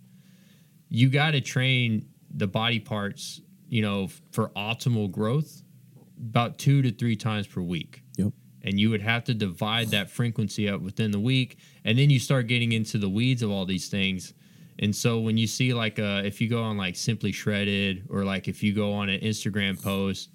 you 0.88 1.10
got 1.10 1.32
to 1.32 1.42
train 1.42 2.08
the 2.30 2.46
body 2.46 2.80
parts, 2.80 3.42
you 3.68 3.82
know, 3.82 4.08
for 4.32 4.48
optimal 4.50 5.10
growth 5.10 5.62
about 6.20 6.58
two 6.58 6.82
to 6.82 6.90
three 6.92 7.16
times 7.16 7.46
per 7.46 7.60
week. 7.60 8.02
Yep. 8.16 8.32
And 8.62 8.78
you 8.78 8.90
would 8.90 9.00
have 9.00 9.24
to 9.24 9.34
divide 9.34 9.88
that 9.88 10.10
frequency 10.10 10.68
up 10.68 10.80
within 10.80 11.10
the 11.10 11.20
week. 11.20 11.58
And 11.84 11.98
then 11.98 12.10
you 12.10 12.18
start 12.18 12.48
getting 12.48 12.72
into 12.72 12.98
the 12.98 13.08
weeds 13.08 13.42
of 13.42 13.50
all 13.50 13.64
these 13.64 13.88
things. 13.88 14.34
And 14.80 14.94
so 14.94 15.18
when 15.18 15.36
you 15.36 15.46
see 15.46 15.74
like 15.74 15.98
uh 15.98 16.22
if 16.24 16.40
you 16.40 16.48
go 16.48 16.62
on 16.62 16.76
like 16.76 16.96
Simply 16.96 17.32
Shredded 17.32 18.06
or 18.10 18.24
like 18.24 18.48
if 18.48 18.62
you 18.62 18.72
go 18.72 18.92
on 18.92 19.08
an 19.08 19.20
Instagram 19.20 19.82
post 19.82 20.30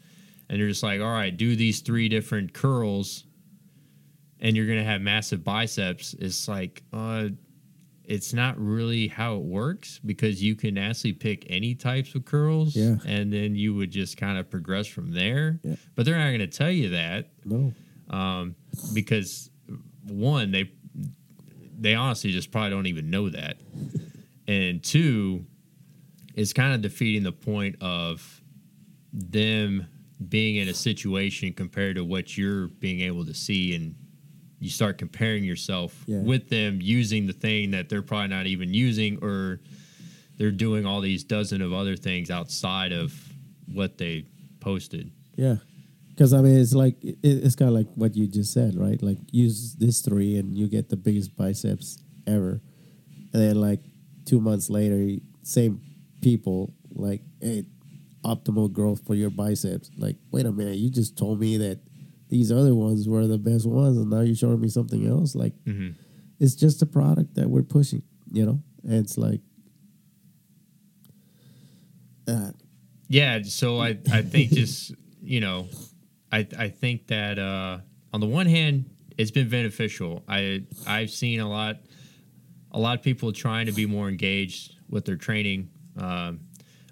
and 0.50 0.58
you're 0.58 0.67
just 0.67 0.84
like, 0.84 1.00
all 1.00 1.12
right, 1.12 1.36
do 1.36 1.56
these 1.56 1.82
three 1.82 2.10
different 2.10 2.54
curls 2.54 3.26
and 4.39 4.56
you're 4.56 4.67
gonna 4.67 4.84
have 4.84 5.02
massive 5.02 5.43
biceps, 5.43 6.13
it's 6.15 6.48
like 6.48 6.84
uh 6.91 7.30
it's 8.06 8.34
not 8.34 8.60
really 8.60 9.08
how 9.08 9.36
it 9.38 9.44
works 9.44 10.00
because 10.06 10.44
you 10.44 10.56
can 10.56 10.78
actually 10.78 11.13
pick 11.13 11.46
any 11.50 11.74
types 11.76 12.16
of 12.16 12.26
curls 12.26 12.76
Yeah. 12.76 12.98
and 13.06 13.32
then 13.32 13.56
you 13.56 13.74
would 13.76 13.92
just 13.92 14.18
kind 14.18 14.38
of 14.38 14.50
progress 14.50 14.88
from 14.88 15.12
there. 15.13 15.60
Yeah. 15.63 15.76
But 15.96 16.06
they're 16.06 16.18
not 16.18 16.28
going 16.28 16.39
to 16.39 16.48
tell 16.48 16.72
you 16.72 16.89
that 16.89 17.30
No. 17.46 17.74
um, 18.10 18.56
because 18.94 19.50
one, 20.08 20.52
they 20.52 20.70
they 21.80 21.96
honestly 21.96 22.32
just 22.32 22.52
probably 22.52 22.70
don't 22.70 22.88
even 22.88 23.10
know 23.10 23.30
that, 23.30 23.58
and 24.48 24.82
two, 24.84 25.46
it's 26.36 26.54
kind 26.54 26.74
of 26.74 26.82
defeating 26.82 27.24
the 27.24 27.32
point 27.32 27.78
of 27.82 28.42
them 29.12 29.88
being 30.30 30.56
in 30.58 30.68
a 30.70 30.74
situation 30.74 31.54
compared 31.54 31.96
to 31.98 32.04
what 32.06 32.38
you're 32.38 32.68
being 32.68 33.02
able 33.02 33.26
to 33.26 33.34
see 33.34 33.76
and 33.76 33.96
you 34.63 34.69
start 34.69 34.97
comparing 34.97 35.43
yourself 35.43 36.04
Yeah. 36.08 36.21
with 36.21 36.49
them 36.49 36.80
using 36.82 37.28
the 37.28 37.34
thing 37.34 37.71
that 37.71 37.89
they're 37.89 38.02
probably 38.02 38.30
not 38.30 38.47
even 38.47 38.73
using 38.73 39.17
or 39.23 39.60
they're 40.38 40.52
doing 40.52 40.86
all 40.86 41.02
these 41.02 41.23
dozen 41.23 41.62
of 41.62 41.73
other 41.73 41.95
things 41.95 42.32
outside 42.32 42.91
of 42.91 43.13
what 43.71 43.97
they 43.97 44.26
posted 44.60 45.12
Yeah. 45.36 45.58
Because 46.10 46.32
I 46.32 46.41
mean, 46.41 46.58
it's 46.60 46.73
like 46.76 47.04
it, 47.04 47.17
it's 47.23 47.56
kind 47.56 47.69
of 47.69 47.76
like 47.76 47.88
what 47.95 48.15
you 48.15 48.28
just 48.28 48.54
said, 48.54 48.76
right? 48.76 49.02
Like 49.02 49.17
use 49.32 49.73
this 49.76 50.02
three 50.02 50.38
and 50.38 50.56
you 50.56 50.67
get 50.67 50.89
the 50.89 50.95
biggest 50.95 51.36
biceps 51.36 51.97
ever, 52.28 52.62
and 53.34 53.41
then 53.41 53.56
like 53.60 53.80
two 54.26 54.39
months 54.39 54.69
later, 54.69 55.19
same 55.41 55.82
people 56.21 56.71
like, 56.93 57.21
hey, 57.41 57.65
optimal 58.23 58.71
growth 58.71 59.02
for 59.08 59.15
your 59.15 59.32
biceps. 59.32 59.89
Like, 59.97 60.15
wait 60.32 60.45
a 60.45 60.52
minute, 60.52 60.78
you 60.78 60.91
just 60.91 61.17
told 61.17 61.39
me 61.39 61.58
that 61.58 61.80
these 62.34 62.52
other 62.52 62.74
ones 62.74 63.08
were 63.08 63.28
the 63.28 63.38
best 63.38 63.67
ones, 63.67 63.96
and 63.96 64.10
now 64.10 64.22
you're 64.22 64.36
showing 64.36 64.60
me 64.60 64.67
something 64.67 65.06
else. 65.06 65.36
Like, 65.36 65.54
Mhm. 65.65 65.93
it's 66.39 66.56
just 66.56 66.82
a 66.82 66.86
product 66.88 67.36
that 67.36 67.48
we're 67.48 67.62
pushing, 67.62 68.02
you 68.32 68.43
know. 68.43 68.60
And 68.84 68.93
it's 68.96 69.19
like, 69.19 69.41
uh, 72.28 72.52
Yeah, 73.08 73.43
so 73.43 73.78
I 73.80 73.98
I 74.12 74.22
think 74.24 74.52
just 74.62 74.93
you 75.22 75.39
know, 75.41 75.67
I 76.32 76.48
I 76.58 76.69
think 76.69 77.08
that 77.08 77.38
uh, 77.38 77.80
on 78.12 78.19
the 78.19 78.28
one 78.28 78.48
hand, 78.48 78.86
it's 79.17 79.32
been 79.32 79.50
beneficial. 79.50 80.24
I 80.28 80.63
I've 80.88 81.12
seen 81.12 81.39
a 81.39 81.48
lot 81.50 81.78
a 82.72 82.80
lot 82.80 82.98
of 82.98 83.04
people 83.04 83.32
trying 83.32 83.67
to 83.67 83.72
be 83.72 83.86
more 83.86 84.10
engaged 84.10 84.74
with 84.89 85.06
their 85.06 85.17
training. 85.17 85.69
Um, 85.98 86.39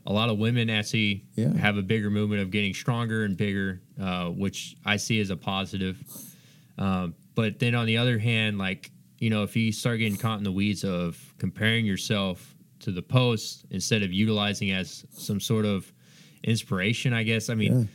a 0.06 0.14
lot 0.14 0.30
of 0.30 0.38
women 0.38 0.70
actually 0.70 1.26
Yeah. 1.36 1.54
have 1.58 1.78
a 1.78 1.82
bigger 1.82 2.10
movement 2.12 2.42
of 2.42 2.52
getting 2.52 2.74
stronger 2.76 3.24
and 3.24 3.36
bigger, 3.38 3.82
uh, 4.02 4.30
which 4.30 4.76
I 4.86 4.98
see 4.98 5.20
as 5.22 5.30
a 5.30 5.38
positive. 5.38 6.02
Um, 6.78 7.14
but 7.36 7.60
then 7.60 7.76
on 7.76 7.86
the 7.86 7.98
other 7.98 8.18
hand, 8.18 8.58
like 8.58 8.92
you 9.20 9.30
know, 9.30 9.44
if 9.44 9.56
you 9.56 9.72
start 9.72 10.00
getting 10.00 10.18
caught 10.18 10.40
in 10.40 10.44
the 10.44 10.52
weeds 10.52 10.84
of 10.84 11.34
comparing 11.38 11.86
yourself 11.86 12.56
to 12.80 12.92
the 12.92 13.04
post 13.04 13.66
instead 13.70 14.02
of 14.02 14.12
utilizing 14.12 14.72
as 14.72 15.06
some 15.12 15.40
sort 15.40 15.64
of 15.64 15.94
inspiration, 16.44 17.14
I 17.14 17.22
guess. 17.22 17.50
I 17.50 17.54
mean, 17.54 17.82
yeah, 17.82 17.86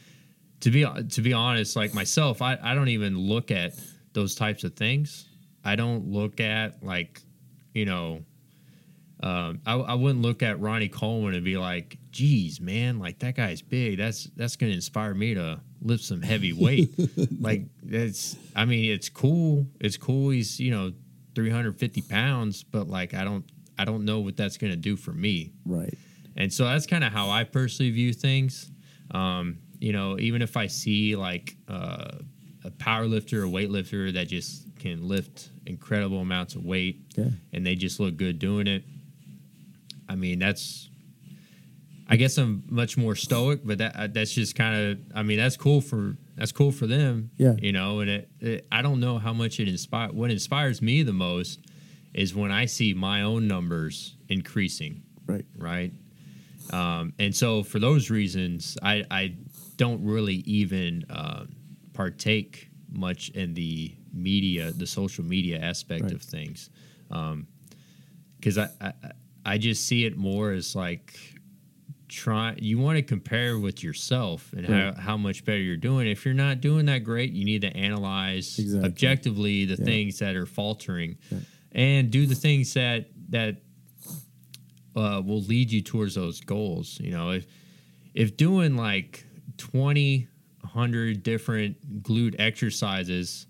to 0.60 0.70
be 0.70 0.86
to 1.08 1.20
be 1.20 1.32
honest, 1.32 1.74
like 1.76 1.92
myself, 1.94 2.40
I, 2.40 2.58
I 2.62 2.74
don't 2.74 2.88
even 2.88 3.18
look 3.18 3.50
at 3.50 3.74
those 4.12 4.34
types 4.36 4.64
of 4.64 4.74
things. 4.74 5.28
I 5.64 5.74
don't 5.74 6.08
look 6.12 6.38
at 6.38 6.82
like, 6.82 7.20
you 7.74 7.84
know, 7.84 8.24
um, 9.20 9.60
I, 9.66 9.74
I 9.74 9.94
wouldn't 9.94 10.22
look 10.22 10.42
at 10.44 10.60
Ronnie 10.60 10.88
Coleman 10.88 11.34
and 11.34 11.44
be 11.44 11.56
like, 11.56 11.98
"Geez, 12.12 12.60
man, 12.60 13.00
like 13.00 13.18
that 13.18 13.34
guy's 13.34 13.62
big. 13.62 13.98
That's 13.98 14.30
that's 14.36 14.54
going 14.54 14.70
to 14.70 14.76
inspire 14.76 15.14
me 15.14 15.34
to 15.34 15.60
lift 15.82 16.04
some 16.04 16.22
heavy 16.22 16.52
weight." 16.52 16.90
like 17.40 17.64
that's, 17.82 18.36
I 18.54 18.64
mean, 18.64 18.90
it's 18.92 19.08
cool. 19.08 19.66
It's 19.80 19.96
cool. 19.96 20.30
He's 20.30 20.58
you 20.60 20.70
know, 20.70 20.92
three 21.34 21.50
hundred 21.50 21.78
fifty 21.78 22.02
pounds, 22.02 22.62
but 22.62 22.88
like 22.88 23.14
I 23.14 23.24
don't 23.24 23.44
I 23.78 23.84
don't 23.84 24.04
know 24.04 24.20
what 24.20 24.36
that's 24.36 24.56
going 24.56 24.72
to 24.72 24.76
do 24.76 24.96
for 24.96 25.12
me. 25.12 25.52
right. 25.64 25.94
And 26.38 26.52
so 26.52 26.64
that's 26.66 26.86
kind 26.86 27.02
of 27.02 27.12
how 27.12 27.30
I 27.30 27.44
personally 27.44 27.90
view 27.92 28.12
things. 28.12 28.70
Um, 29.10 29.58
you 29.80 29.92
know, 29.92 30.18
even 30.18 30.42
if 30.42 30.56
I 30.58 30.66
see 30.66 31.16
like 31.16 31.56
uh, 31.68 32.12
a 32.64 32.70
power 32.72 33.06
lifter 33.06 33.42
or 33.44 33.46
weightlifter 33.46 34.12
that 34.14 34.28
just 34.28 34.64
can 34.78 35.08
lift 35.08 35.48
incredible 35.64 36.18
amounts 36.20 36.54
of 36.54 36.64
weight 36.64 37.00
Yeah. 37.16 37.28
and 37.54 37.64
they 37.66 37.74
just 37.74 38.00
look 38.00 38.16
good 38.18 38.38
doing 38.38 38.66
it. 38.66 38.84
I 40.08 40.14
mean, 40.14 40.38
that's. 40.38 40.88
I 42.08 42.16
guess 42.16 42.38
I'm 42.38 42.62
much 42.68 42.96
more 42.96 43.16
stoic, 43.16 43.60
but 43.64 43.78
that 43.78 43.96
uh, 43.96 44.06
that's 44.06 44.32
just 44.32 44.54
kind 44.54 44.76
of. 44.92 44.98
I 45.14 45.22
mean, 45.24 45.38
that's 45.38 45.56
cool 45.56 45.80
for 45.80 46.16
that's 46.36 46.52
cool 46.52 46.70
for 46.70 46.86
them. 46.86 47.30
Yeah. 47.36 47.54
You 47.58 47.72
know, 47.72 48.00
and 48.00 48.08
it, 48.10 48.28
it 48.40 48.66
I 48.70 48.82
don't 48.82 49.00
know 49.00 49.18
how 49.18 49.32
much 49.32 49.58
it 49.58 49.68
inspire. 49.68 50.12
What 50.12 50.30
inspires 50.30 50.80
me 50.80 51.02
the 51.02 51.12
most 51.12 51.60
is 52.14 52.34
when 52.34 52.50
I 52.52 52.66
see 52.66 52.94
my 52.94 53.22
own 53.22 53.46
numbers 53.48 54.14
increasing 54.28 55.02
Right. 55.26 55.44
right? 55.58 55.92
Um, 56.70 57.12
and 57.18 57.34
so 57.34 57.62
for 57.62 57.78
those 57.78 58.10
reasons, 58.10 58.78
I, 58.82 59.04
I 59.10 59.34
don't 59.76 60.02
really 60.04 60.36
even 60.46 61.04
um 61.10 61.48
partake 61.92 62.70
much 62.92 63.30
in 63.30 63.54
the 63.54 63.92
media, 64.12 64.70
the 64.70 64.86
social 64.86 65.24
media 65.24 65.58
aspect 65.58 66.04
Right. 66.04 66.12
of 66.12 66.22
things, 66.22 66.70
because 67.08 68.58
I, 68.58 68.68
I 68.80 68.92
I 69.44 69.58
just 69.58 69.86
see 69.86 70.04
it 70.04 70.16
more 70.16 70.52
as 70.52 70.74
like 70.74 71.18
try 72.08 72.54
you 72.60 72.78
want 72.78 72.96
to 72.96 73.02
compare 73.02 73.58
with 73.58 73.82
yourself 73.82 74.52
and 74.52 74.68
Right. 74.68 74.94
how, 74.94 75.00
how 75.00 75.16
much 75.16 75.44
better 75.44 75.58
you're 75.60 75.76
doing 75.76 76.06
if 76.06 76.24
you're 76.24 76.34
not 76.34 76.60
doing 76.60 76.86
that 76.86 77.04
great 77.04 77.32
you 77.32 77.44
need 77.44 77.62
to 77.62 77.76
analyze 77.76 78.58
Exactly. 78.58 78.88
objectively 78.88 79.64
the 79.64 79.76
Yeah. 79.78 79.84
things 79.84 80.18
that 80.20 80.36
are 80.36 80.46
faltering 80.46 81.16
Yeah. 81.32 81.38
and 81.72 82.10
do 82.10 82.26
the 82.26 82.34
things 82.34 82.74
that 82.74 83.10
that 83.30 83.62
uh, 84.94 85.20
will 85.24 85.42
lead 85.42 85.70
you 85.70 85.82
towards 85.82 86.14
those 86.14 86.40
goals. 86.40 86.98
You 87.00 87.10
know, 87.10 87.30
if 87.32 87.46
if 88.14 88.36
doing 88.36 88.76
like 88.76 89.26
20, 89.58 90.26
100 90.62 91.22
different 91.22 92.02
glute 92.02 92.34
exercises 92.38 93.46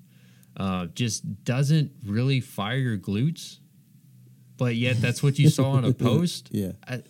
uh, 0.56 0.86
just 0.94 1.44
doesn't 1.44 1.92
really 2.04 2.40
fire 2.40 2.78
your 2.78 2.98
glutes, 2.98 3.58
but 4.56 4.74
yet 4.76 5.00
that's 5.00 5.22
what 5.22 5.38
you 5.38 5.48
saw 5.50 5.72
on 5.72 5.84
a 5.84 5.92
post. 6.08 6.48
Yeah. 6.52 6.72
I, 6.88 7.02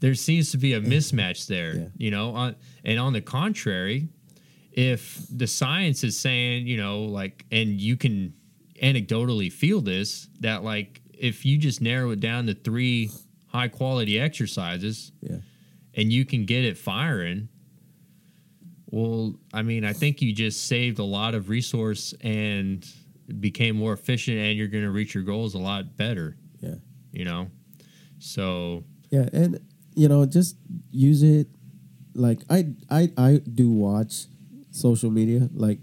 there 0.00 0.14
seems 0.14 0.50
to 0.52 0.58
be 0.58 0.72
a 0.74 0.80
mismatch 0.80 1.46
there, 1.46 1.76
Yeah. 1.76 1.88
you 1.96 2.10
know. 2.10 2.30
On, 2.30 2.54
and 2.84 2.98
on 2.98 3.12
the 3.12 3.20
contrary, 3.20 4.08
if 4.72 5.24
the 5.30 5.46
science 5.46 6.04
is 6.04 6.18
saying, 6.18 6.66
you 6.66 6.76
know, 6.76 7.04
like, 7.04 7.46
and 7.50 7.80
you 7.80 7.96
can 7.96 8.34
anecdotally 8.82 9.50
feel 9.50 9.80
this, 9.80 10.28
that 10.40 10.62
like 10.62 11.00
if 11.18 11.46
you 11.46 11.56
just 11.56 11.80
narrow 11.80 12.10
it 12.10 12.20
down 12.20 12.46
to 12.46 12.54
three 12.54 13.10
high 13.46 13.68
quality 13.68 14.20
exercises 14.20 15.12
Yeah. 15.22 15.38
and 15.94 16.12
you 16.12 16.26
can 16.26 16.44
get 16.44 16.64
it 16.64 16.76
firing, 16.76 17.48
well, 18.90 19.34
I 19.52 19.62
mean, 19.62 19.84
I 19.84 19.92
think 19.92 20.20
you 20.22 20.32
just 20.32 20.66
saved 20.66 20.98
a 20.98 21.04
lot 21.04 21.34
of 21.34 21.48
resource 21.48 22.14
and 22.20 22.86
became 23.40 23.76
more 23.76 23.92
efficient, 23.94 24.38
and 24.38 24.56
you're 24.56 24.68
going 24.68 24.84
to 24.84 24.90
reach 24.90 25.14
your 25.14 25.24
goals 25.24 25.54
a 25.54 25.58
lot 25.58 25.96
better. 25.96 26.36
Yeah. 26.60 26.76
You 27.12 27.24
know, 27.24 27.50
so 28.18 28.84
Yeah, 29.10 29.28
and 29.32 29.58
you 29.96 30.08
know, 30.08 30.24
just 30.26 30.56
use 30.92 31.22
it. 31.24 31.48
Like 32.14 32.40
I, 32.48 32.68
I, 32.90 33.10
I 33.18 33.40
do 33.52 33.70
watch 33.70 34.26
social 34.70 35.10
media, 35.10 35.48
like 35.52 35.80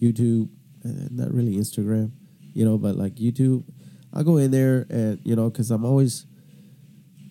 YouTube, 0.00 0.48
and 0.82 1.10
not 1.12 1.32
really 1.32 1.54
Instagram, 1.56 2.10
you 2.54 2.64
know, 2.64 2.78
but 2.78 2.96
like 2.96 3.14
YouTube. 3.16 3.64
I 4.12 4.22
go 4.24 4.38
in 4.38 4.50
there 4.50 4.86
and 4.90 5.20
you 5.24 5.36
know, 5.36 5.50
because 5.50 5.70
I'm 5.70 5.84
always 5.84 6.26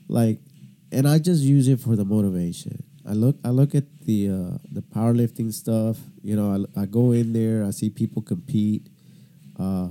like, 0.07 0.39
and 0.91 1.07
I 1.07 1.19
just 1.19 1.43
use 1.43 1.67
it 1.67 1.80
for 1.80 1.95
the 1.95 2.05
motivation. 2.05 2.84
I 3.07 3.13
look, 3.13 3.38
I 3.43 3.49
look 3.49 3.75
at 3.75 3.86
the 4.05 4.30
uh, 4.30 4.57
the 4.71 4.82
powerlifting 4.82 5.53
stuff. 5.53 5.97
You 6.21 6.36
know, 6.36 6.65
I, 6.77 6.82
I 6.82 6.86
go 6.86 7.11
in 7.11 7.34
there, 7.34 7.65
I 7.65 7.71
see 7.71 7.89
people 7.89 8.21
compete, 8.21 8.88
uh, 9.59 9.89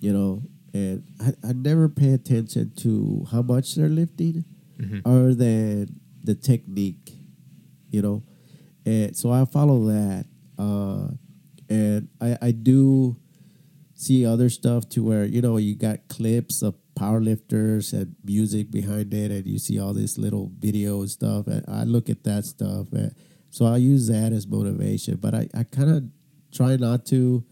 you 0.00 0.12
know, 0.12 0.42
and 0.74 1.04
I, 1.20 1.48
I 1.48 1.52
never 1.52 1.88
pay 1.88 2.12
attention 2.12 2.72
to 2.78 3.26
how 3.30 3.42
much 3.42 3.74
they're 3.74 3.88
lifting, 3.88 4.44
Mhm. 4.78 5.02
other 5.04 5.34
than 5.34 6.00
the 6.24 6.34
technique, 6.34 7.16
you 7.90 8.02
know, 8.02 8.22
and 8.84 9.16
so 9.16 9.30
I 9.30 9.44
follow 9.44 9.86
that, 9.86 10.26
uh, 10.58 11.08
and 11.68 12.08
I 12.20 12.38
I 12.40 12.50
do 12.52 13.16
see 13.94 14.24
other 14.24 14.48
stuff 14.48 14.88
to 14.90 15.02
where 15.02 15.24
you 15.24 15.40
know 15.42 15.56
you 15.56 15.74
got 15.74 16.06
clips 16.08 16.62
of 16.62 16.74
powerlifters 16.94 17.92
and 17.92 18.14
music 18.24 18.70
behind 18.70 19.12
it, 19.14 19.30
and 19.30 19.46
you 19.46 19.58
see 19.58 19.78
all 19.78 19.94
this 19.94 20.18
little 20.18 20.50
video 20.58 21.00
and 21.00 21.10
stuff. 21.10 21.46
And 21.46 21.64
I 21.68 21.84
look 21.84 22.08
at 22.10 22.24
that 22.24 22.44
stuff, 22.44 22.92
and 22.92 23.12
so 23.50 23.64
I 23.66 23.76
use 23.78 24.06
that 24.08 24.32
as 24.32 24.46
motivation. 24.46 25.16
But 25.16 25.34
I, 25.34 25.48
I 25.54 25.64
kind 25.64 25.90
of 25.90 26.04
try 26.52 26.76
not 26.76 27.06
to 27.06 27.44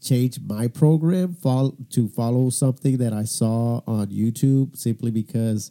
change 0.00 0.40
my 0.40 0.66
program 0.68 1.34
fol- 1.34 1.76
to 1.90 2.08
follow 2.08 2.50
something 2.50 2.96
that 2.98 3.12
I 3.12 3.24
saw 3.24 3.82
on 3.86 4.08
YouTube 4.08 4.76
simply 4.76 5.10
because 5.10 5.70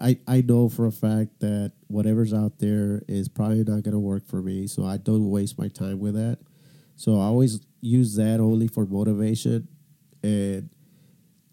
I, 0.00 0.18
I 0.26 0.40
know 0.40 0.68
for 0.68 0.86
a 0.86 0.92
fact 0.92 1.40
that 1.40 1.72
whatever's 1.88 2.32
out 2.32 2.58
there 2.58 3.02
is 3.06 3.28
probably 3.28 3.58
not 3.58 3.82
going 3.82 3.92
to 3.92 3.98
work 3.98 4.26
for 4.26 4.40
me. 4.40 4.66
So 4.66 4.84
I 4.84 4.96
don't 4.96 5.28
waste 5.28 5.58
my 5.58 5.68
time 5.68 5.98
with 5.98 6.14
that. 6.14 6.38
So 6.96 7.18
I 7.18 7.24
always 7.24 7.60
use 7.80 8.14
that 8.16 8.40
only 8.40 8.66
for 8.66 8.86
motivation. 8.86 9.68
And, 10.22 10.70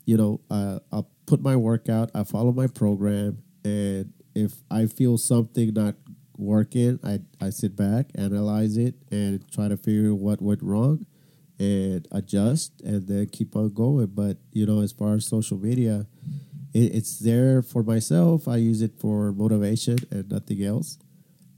you 0.06 0.18
know, 0.18 0.42
uh, 0.50 0.80
I'll 0.92 1.10
put 1.26 1.42
my 1.42 1.56
workout, 1.56 2.12
I 2.16 2.24
follow 2.24 2.52
my 2.52 2.68
program. 2.68 3.44
And 3.64 4.14
if 4.34 4.54
I 4.72 4.86
feel 4.86 5.18
something 5.18 5.74
not 5.74 5.96
working, 6.38 7.00
I, 7.04 7.20
I 7.42 7.50
sit 7.50 7.76
back, 7.76 8.12
analyze 8.16 8.78
it, 8.78 8.96
and 9.12 9.50
try 9.52 9.68
to 9.68 9.78
figure 9.78 10.14
what 10.14 10.42
went 10.42 10.64
wrong 10.64 11.06
and 11.60 12.08
adjust 12.12 12.82
and 12.82 13.08
then 13.08 13.28
keep 13.28 13.56
on 13.56 13.74
going. 13.74 14.08
But, 14.08 14.38
you 14.52 14.66
know, 14.66 14.82
as 14.82 14.92
far 14.92 15.16
as 15.16 15.26
social 15.26 15.58
media, 15.58 16.08
it, 16.80 16.88
it's 16.98 17.14
there 17.30 17.62
for 17.72 17.82
myself. 17.94 18.48
I 18.48 18.58
use 18.72 18.82
it 18.88 18.94
for 19.04 19.32
motivation 19.44 19.98
and 20.12 20.26
nothing 20.36 20.62
else. 20.74 20.98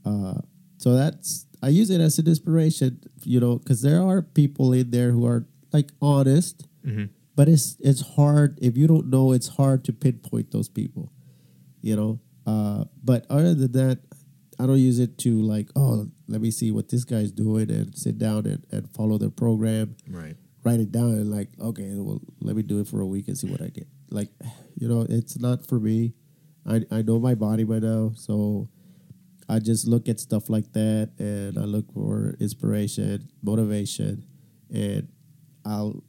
Uh, 0.04 0.38
so 0.78 0.88
that's 0.94 1.46
I 1.62 1.68
use 1.80 1.90
it 1.90 2.00
as 2.00 2.18
an 2.18 2.26
inspiration, 2.26 2.90
you 3.22 3.38
know, 3.40 3.58
because 3.60 3.80
there 3.82 4.00
are 4.02 4.22
people 4.40 4.72
in 4.72 4.90
there 4.90 5.10
who 5.12 5.26
are 5.26 5.44
like 5.76 5.90
honest, 6.00 6.56
Mhm. 6.86 7.10
but 7.36 7.46
it's 7.48 7.76
it's 7.80 8.00
hard 8.16 8.58
if 8.62 8.76
you 8.80 8.86
don't 8.92 9.08
know. 9.14 9.32
It's 9.36 9.48
hard 9.60 9.84
to 9.86 9.92
pinpoint 9.92 10.50
those 10.52 10.68
people, 10.80 11.12
you 11.82 11.94
know. 11.96 12.12
Uh, 12.46 12.84
but 13.04 13.26
other 13.28 13.54
than 13.54 13.72
that, 13.72 13.98
I 14.58 14.66
don't 14.66 14.80
use 14.90 14.98
it 14.98 15.18
to 15.24 15.30
like, 15.54 15.68
oh, 15.76 16.08
let 16.28 16.40
me 16.40 16.50
see 16.50 16.70
what 16.72 16.88
this 16.88 17.04
guy's 17.04 17.30
doing 17.32 17.70
and 17.70 17.94
sit 17.96 18.16
down 18.18 18.46
and, 18.46 18.64
and 18.72 18.88
follow 18.96 19.16
their 19.18 19.30
program 19.44 19.96
Right. 20.08 20.36
write 20.64 20.80
it 20.80 20.90
down 20.92 21.10
and 21.20 21.30
like, 21.30 21.48
okay, 21.60 21.88
well, 21.96 22.20
let 22.40 22.56
me 22.56 22.62
do 22.62 22.80
it 22.80 22.88
for 22.88 23.00
a 23.00 23.06
week 23.06 23.28
and 23.28 23.36
see 23.38 23.48
what 23.50 23.60
I 23.62 23.68
get. 23.68 23.86
Like, 24.10 24.28
you 24.76 24.88
know, 24.88 25.06
it's 25.08 25.38
not 25.38 25.66
for 25.66 25.78
me. 25.78 26.14
I 26.66 26.82
I 26.90 27.02
know 27.02 27.18
my 27.18 27.34
body 27.34 27.64
by 27.64 27.78
now, 27.78 28.12
so 28.14 28.68
I 29.48 29.58
just 29.58 29.86
look 29.86 30.08
at 30.08 30.20
stuff 30.20 30.48
like 30.48 30.72
that 30.72 31.10
and 31.18 31.58
I 31.58 31.62
look 31.62 31.92
for 31.92 32.34
inspiration, 32.38 33.28
motivation, 33.42 34.24
and 34.72 35.08
I'll 35.64 36.02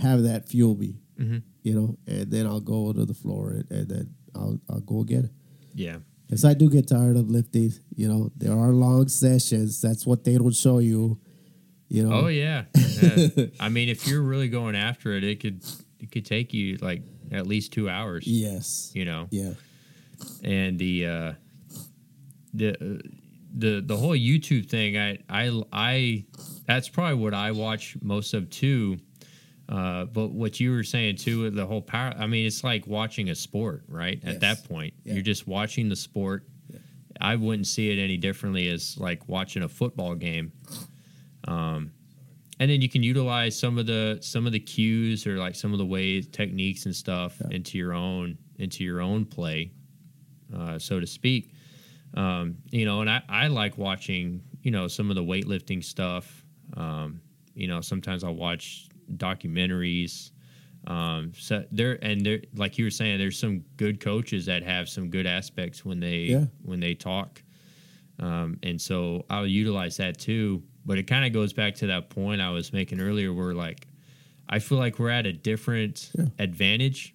have 0.00 0.22
that 0.24 0.48
fuel 0.48 0.76
me, 0.76 1.00
hmm 1.16 1.38
you 1.62 1.74
know, 1.74 1.96
and 2.08 2.28
then 2.28 2.44
I'll 2.44 2.60
go 2.60 2.92
to 2.92 3.04
the 3.04 3.14
floor 3.14 3.50
and, 3.50 3.70
and 3.70 3.88
then 3.88 4.14
I'll 4.34 4.58
I'll 4.68 4.80
go 4.80 5.00
again. 5.00 5.30
Yeah. 5.74 5.98
Because 6.26 6.44
I 6.44 6.54
do 6.54 6.68
get 6.68 6.88
tired 6.88 7.16
of 7.16 7.30
lifting. 7.30 7.72
You 7.94 8.08
know, 8.08 8.32
there 8.36 8.52
are 8.52 8.72
long 8.72 9.06
sessions. 9.08 9.80
That's 9.80 10.06
what 10.06 10.24
they 10.24 10.36
don't 10.38 10.54
show 10.54 10.78
you. 10.78 11.20
You 11.88 12.08
know. 12.08 12.24
Oh 12.24 12.26
yeah. 12.28 12.64
Yeah. 12.74 13.28
I 13.60 13.68
mean, 13.68 13.88
if 13.88 14.08
you're 14.08 14.22
really 14.22 14.48
going 14.48 14.74
after 14.74 15.12
it, 15.12 15.24
it 15.24 15.40
could 15.40 15.62
could 16.08 16.24
take 16.26 16.52
you 16.54 16.76
like 16.78 17.02
at 17.30 17.46
least 17.46 17.72
two 17.72 17.88
hours. 17.88 18.26
Yes. 18.26 18.90
You 18.94 19.04
know, 19.04 19.28
Yeah. 19.30 19.52
and 20.44 20.78
the 20.78 21.06
uh, 21.06 21.32
the 22.54 23.00
the 23.54 23.82
the 23.84 23.96
whole 23.96 24.16
YouTube 24.16 24.68
thing. 24.68 24.96
I 24.98 25.18
I 25.28 25.62
I 25.72 26.24
that's 26.66 26.88
probably 26.88 27.16
what 27.16 27.34
I 27.34 27.52
watch 27.52 27.96
most 28.02 28.34
of 28.34 28.50
too. 28.50 28.98
Uh, 29.68 30.04
but 30.06 30.28
what 30.32 30.60
you 30.60 30.70
were 30.72 30.82
saying 30.82 31.16
too, 31.16 31.48
the 31.50 31.64
whole 31.66 31.80
power. 31.80 32.12
I 32.18 32.26
mean, 32.26 32.46
it's 32.46 32.62
like 32.62 32.86
watching 32.86 33.30
a 33.30 33.34
sport, 33.34 33.84
right? 33.88 34.20
Yes. 34.22 34.34
At 34.34 34.40
that 34.40 34.64
point, 34.68 34.92
Yeah. 35.04 35.14
you're 35.14 35.22
just 35.22 35.46
watching 35.46 35.88
the 35.88 35.96
sport. 35.96 36.46
Yeah. 36.70 36.78
I 37.20 37.36
wouldn't 37.36 37.66
see 37.66 37.90
it 37.90 38.02
any 38.02 38.16
differently 38.18 38.68
as 38.68 38.98
like 38.98 39.28
watching 39.28 39.62
a 39.62 39.68
football 39.68 40.14
game. 40.14 40.52
Um, 41.44 41.92
and 42.62 42.70
then 42.70 42.80
you 42.80 42.88
can 42.88 43.02
utilize 43.02 43.58
some 43.58 43.76
of 43.78 43.86
the 43.86 44.18
some 44.20 44.46
of 44.46 44.52
the 44.52 44.60
cues 44.60 45.26
or 45.26 45.36
like 45.36 45.54
some 45.56 45.72
of 45.72 45.78
the 45.78 45.86
ways 45.96 46.28
techniques 46.28 46.86
and 46.86 46.94
stuff 46.94 47.32
Yeah. 47.40 47.56
into 47.56 47.76
your 47.78 47.92
own 47.92 48.38
into 48.58 48.84
your 48.84 49.00
own 49.00 49.24
play 49.24 49.72
uh, 50.56 50.78
so 50.78 51.00
to 51.00 51.06
speak 51.06 51.52
um, 52.14 52.56
you 52.70 52.84
know 52.84 53.00
and 53.00 53.10
I, 53.10 53.20
I 53.28 53.46
like 53.48 53.78
watching 53.78 54.42
you 54.62 54.70
know 54.70 54.86
some 54.88 55.10
of 55.10 55.16
the 55.16 55.22
weightlifting 55.32 55.82
stuff 55.82 56.44
um, 56.76 57.20
you 57.54 57.66
know 57.66 57.80
sometimes 57.80 58.22
i'll 58.24 58.34
watch 58.48 58.88
documentaries 59.16 60.30
um, 60.86 61.32
so 61.36 61.64
there 61.70 61.98
and 62.04 62.24
there 62.26 62.40
like 62.54 62.76
you 62.78 62.84
were 62.84 62.90
saying 62.90 63.18
there's 63.18 63.38
some 63.38 63.60
good 63.76 64.00
coaches 64.00 64.46
that 64.46 64.62
have 64.62 64.88
some 64.88 65.10
good 65.10 65.26
aspects 65.26 65.84
when 65.84 66.00
they 66.00 66.18
Yeah. 66.34 66.44
when 66.62 66.80
they 66.80 66.94
talk 66.94 67.42
um, 68.18 68.58
and 68.62 68.80
so 68.80 69.24
I'll 69.30 69.46
utilize 69.46 69.96
that 69.96 70.18
too. 70.18 70.62
But 70.84 70.98
it 70.98 71.04
kind 71.04 71.24
of 71.24 71.32
goes 71.32 71.52
back 71.52 71.74
to 71.76 71.86
that 71.88 72.10
point 72.10 72.40
I 72.40 72.50
was 72.50 72.72
making 72.72 73.00
earlier 73.00 73.32
where 73.32 73.54
like 73.54 73.86
I 74.48 74.58
feel 74.58 74.78
like 74.78 74.98
we're 74.98 75.10
at 75.10 75.26
a 75.26 75.32
different 75.32 76.10
Yeah. 76.18 76.26
advantage 76.38 77.14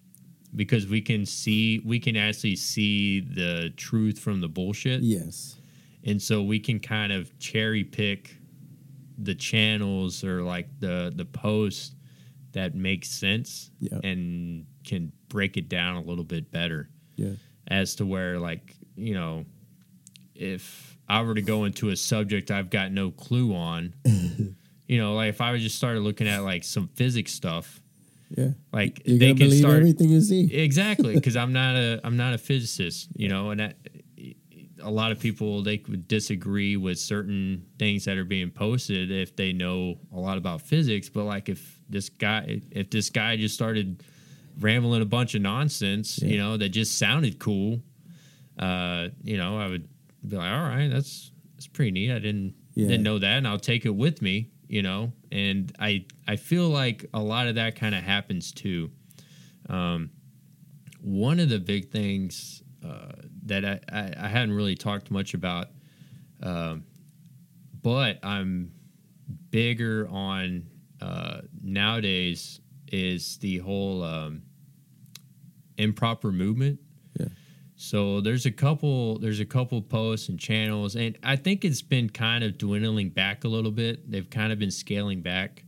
because 0.56 0.86
we 0.86 1.00
can 1.02 1.26
see 1.26 1.80
we 1.84 2.00
can 2.00 2.16
actually 2.16 2.56
see 2.56 3.20
the 3.20 3.72
truth 3.76 4.18
from 4.18 4.40
the 4.40 4.48
bullshit. 4.48 5.02
Yes. 5.02 5.56
And 6.04 6.20
so 6.22 6.42
we 6.42 6.58
can 6.58 6.80
kind 6.80 7.12
of 7.12 7.36
cherry 7.38 7.84
pick 7.84 8.36
the 9.18 9.34
channels 9.34 10.24
or 10.24 10.42
like 10.42 10.68
the 10.80 11.12
the 11.14 11.24
posts 11.26 11.94
that 12.52 12.74
make 12.74 13.04
sense 13.04 13.70
Yeah. 13.80 13.98
and 14.02 14.64
can 14.84 15.12
break 15.28 15.56
it 15.58 15.68
down 15.68 15.96
a 15.96 16.00
little 16.02 16.24
bit 16.24 16.50
better 16.50 16.88
Yeah. 17.16 17.34
as 17.66 17.94
to 17.96 18.06
where 18.06 18.38
like 18.40 18.74
you 18.96 19.12
know 19.12 19.44
if 20.34 20.97
i 21.08 21.20
were 21.22 21.34
to 21.34 21.42
go 21.42 21.64
into 21.64 21.88
a 21.90 21.96
subject 21.96 22.50
i've 22.50 22.70
got 22.70 22.92
no 22.92 23.10
clue 23.10 23.54
on 23.54 23.94
you 24.86 24.98
know 24.98 25.14
like 25.14 25.28
if 25.30 25.40
i 25.40 25.50
would 25.52 25.60
just 25.60 25.76
started 25.76 26.00
looking 26.00 26.28
at 26.28 26.42
like 26.42 26.64
some 26.64 26.88
physics 26.94 27.32
stuff 27.32 27.80
Yeah. 28.36 28.50
like 28.72 29.02
You're 29.04 29.18
they 29.18 29.34
can 29.34 29.50
start 29.50 29.76
everything 29.76 30.10
you 30.10 30.20
see. 30.20 30.52
exactly 30.54 31.14
because 31.14 31.36
i'm 31.42 31.52
not 31.52 31.76
a 31.76 32.00
i'm 32.04 32.16
not 32.16 32.34
a 32.34 32.38
physicist 32.38 33.08
you 33.16 33.28
know 33.28 33.50
and 33.50 33.60
that 33.60 33.76
a 34.80 34.90
lot 34.90 35.10
of 35.10 35.18
people 35.18 35.62
they 35.64 35.82
would 35.88 36.06
disagree 36.06 36.76
with 36.76 37.00
certain 37.00 37.64
things 37.80 38.04
that 38.04 38.16
are 38.16 38.24
being 38.24 38.48
posted 38.50 39.10
if 39.10 39.34
they 39.34 39.52
know 39.52 39.96
a 40.14 40.18
lot 40.20 40.38
about 40.38 40.62
physics 40.62 41.08
but 41.08 41.24
like 41.24 41.48
if 41.48 41.80
this 41.88 42.08
guy 42.08 42.60
if 42.70 42.88
this 42.90 43.10
guy 43.10 43.36
just 43.36 43.54
started 43.56 44.04
rambling 44.60 45.02
a 45.02 45.04
bunch 45.04 45.34
of 45.34 45.40
nonsense 45.42 46.18
you 46.22 46.36
know 46.38 46.56
that 46.56 46.68
just 46.68 46.96
sounded 46.96 47.38
cool 47.40 47.80
uh 48.60 49.08
you 49.24 49.36
know 49.36 49.58
i 49.58 49.66
would 49.68 49.88
be 50.26 50.36
like 50.36 50.50
all 50.52 50.62
right 50.62 50.88
that's 50.88 51.30
that's 51.54 51.66
pretty 51.66 51.90
neat 51.90 52.10
i 52.12 52.18
didn't 52.18 52.54
Yeah. 52.74 52.88
didn't 52.88 53.04
know 53.04 53.18
that 53.18 53.36
and 53.38 53.46
i'll 53.48 53.58
take 53.58 53.84
it 53.86 53.94
with 53.94 54.20
me 54.22 54.50
you 54.68 54.82
know 54.82 55.12
and 55.30 55.72
i 55.78 56.04
i 56.26 56.36
feel 56.36 56.68
like 56.68 57.06
a 57.14 57.20
lot 57.20 57.46
of 57.48 57.54
that 57.56 57.76
kind 57.76 57.94
of 57.94 58.02
happens 58.02 58.52
too 58.52 58.90
um 59.68 60.10
one 61.00 61.38
of 61.40 61.48
the 61.48 61.58
big 61.60 61.90
things 61.90 62.62
uh, 62.84 63.12
that 63.46 63.64
I, 63.64 63.80
I, 63.90 64.14
I 64.24 64.28
hadn't 64.28 64.52
really 64.52 64.74
talked 64.74 65.10
much 65.12 65.32
about, 65.32 65.68
um, 66.42 66.82
but 67.82 68.18
I'm 68.24 68.72
bigger 69.50 70.08
on 70.10 70.66
uh, 71.00 71.42
nowadays 71.62 72.60
is 72.90 73.36
the 73.38 73.58
whole 73.58 74.02
um, 74.02 74.42
improper 75.76 76.32
movement. 76.32 76.80
So 77.80 78.20
there's 78.20 78.44
a 78.44 78.50
couple 78.50 79.20
there's 79.20 79.38
a 79.38 79.44
couple 79.44 79.80
posts 79.80 80.28
and 80.28 80.38
channels, 80.38 80.96
and 80.96 81.16
I 81.22 81.36
think 81.36 81.64
it's 81.64 81.80
been 81.80 82.10
kind 82.10 82.42
of 82.42 82.58
dwindling 82.58 83.10
back 83.10 83.44
a 83.44 83.48
little 83.48 83.70
bit. 83.70 84.10
They've 84.10 84.28
kind 84.28 84.52
of 84.52 84.58
been 84.58 84.72
scaling 84.72 85.22
back, 85.22 85.62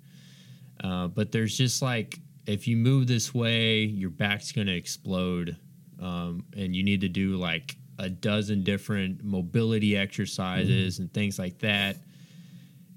uh, 0.83 1.07
but 1.07 1.31
there's 1.31 1.57
just 1.57 1.83
like 1.83 2.19
if 2.47 2.67
you 2.67 2.77
move 2.77 3.07
this 3.07 3.33
way, 3.33 3.83
your 3.83 4.11
back's 4.11 4.51
going 4.51 4.67
to 4.67 4.75
explode, 4.75 5.57
um, 6.03 6.45
and 6.57 6.75
you 6.75 6.83
need 6.83 7.01
to 7.03 7.09
do 7.09 7.37
like 7.37 7.77
a 8.01 8.11
dozen 8.11 8.65
different 8.65 9.23
mobility 9.23 9.97
exercises 9.97 10.99
and 10.99 11.15
things 11.15 11.39
like 11.39 11.61
that. 11.61 11.97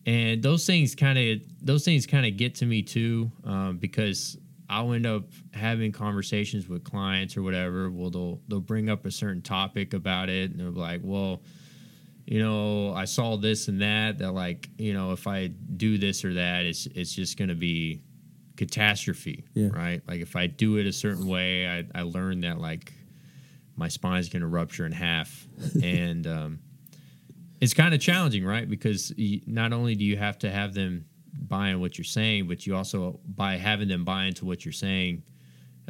And 0.07 0.41
those 0.41 0.65
things 0.65 0.95
kind 0.95 1.19
of 1.19 1.39
those 1.61 1.85
things 1.85 2.07
kind 2.07 2.25
of 2.25 2.35
get 2.35 2.55
to 2.55 2.65
me 2.65 2.81
too, 2.81 3.31
um, 3.43 3.77
because 3.77 4.39
I'll 4.77 4.93
end 4.93 5.05
up 5.05 5.25
having 5.53 5.91
conversations 5.91 6.67
with 6.67 6.83
clients 6.83 7.37
or 7.37 7.43
whatever. 7.43 7.89
Well, 7.91 8.09
they'll 8.09 8.41
they'll 8.47 8.59
bring 8.59 8.89
up 8.89 9.05
a 9.05 9.11
certain 9.11 9.41
topic 9.41 9.93
about 9.93 10.29
it, 10.29 10.51
and 10.51 10.59
they're 10.59 10.69
like, 10.71 11.01
"Well, 11.03 11.41
you 12.25 12.39
know, 12.39 12.93
I 12.93 13.05
saw 13.05 13.37
this 13.37 13.67
and 13.67 13.81
that. 13.81 14.17
That 14.19 14.31
like, 14.33 14.69
you 14.77 14.93
know, 14.93 15.11
if 15.11 15.27
I 15.27 15.47
do 15.47 15.97
this 15.97 16.23
or 16.25 16.33
that, 16.35 16.65
it's 16.65 16.85
it's 16.87 17.13
just 17.13 17.37
gonna 17.37 17.55
be 17.55 18.01
catastrophe, 18.57 19.45
Yeah. 19.55 19.69
right? 19.69 20.01
Like 20.07 20.21
if 20.21 20.35
I 20.35 20.47
do 20.47 20.77
it 20.77 20.85
a 20.85 20.93
certain 20.93 21.27
way, 21.27 21.67
I, 21.67 21.85
I 21.93 22.01
learned 22.03 22.43
that 22.43 22.59
like 22.59 22.93
my 23.75 23.87
spine's 23.87 24.29
going 24.29 24.41
to 24.41 24.47
rupture 24.47 24.85
in 24.85 24.91
half, 24.91 25.47
and 25.83 26.27
um, 26.27 26.59
it's 27.59 27.73
kind 27.73 27.93
of 27.93 27.99
challenging, 27.99 28.45
right? 28.45 28.69
Because 28.69 29.11
not 29.47 29.73
only 29.73 29.95
do 29.95 30.05
you 30.05 30.17
have 30.17 30.37
to 30.39 30.51
have 30.51 30.73
them 30.75 31.05
buy 31.33 31.69
in 31.69 31.79
what 31.79 31.97
you're 31.97 32.05
saying, 32.05 32.47
but 32.47 32.65
you 32.67 32.75
also 32.75 33.19
by 33.35 33.57
having 33.57 33.87
them 33.87 34.03
buy 34.05 34.25
into 34.25 34.45
what 34.45 34.63
you're 34.65 34.71
saying, 34.71 35.23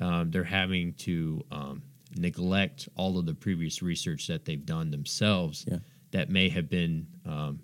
um, 0.02 0.32
they're 0.32 0.44
having 0.44 0.94
to 0.94 1.44
um, 1.52 1.82
neglect 2.18 2.88
all 2.96 3.18
of 3.18 3.26
the 3.26 3.34
previous 3.34 3.82
research 3.82 4.28
that 4.28 4.46
they've 4.46 4.66
done 4.66 4.90
themselves 4.92 5.66
Yeah. 5.68 5.78
that 6.12 6.30
may 6.30 6.50
have 6.50 6.70
been 6.70 7.08
um, 7.26 7.60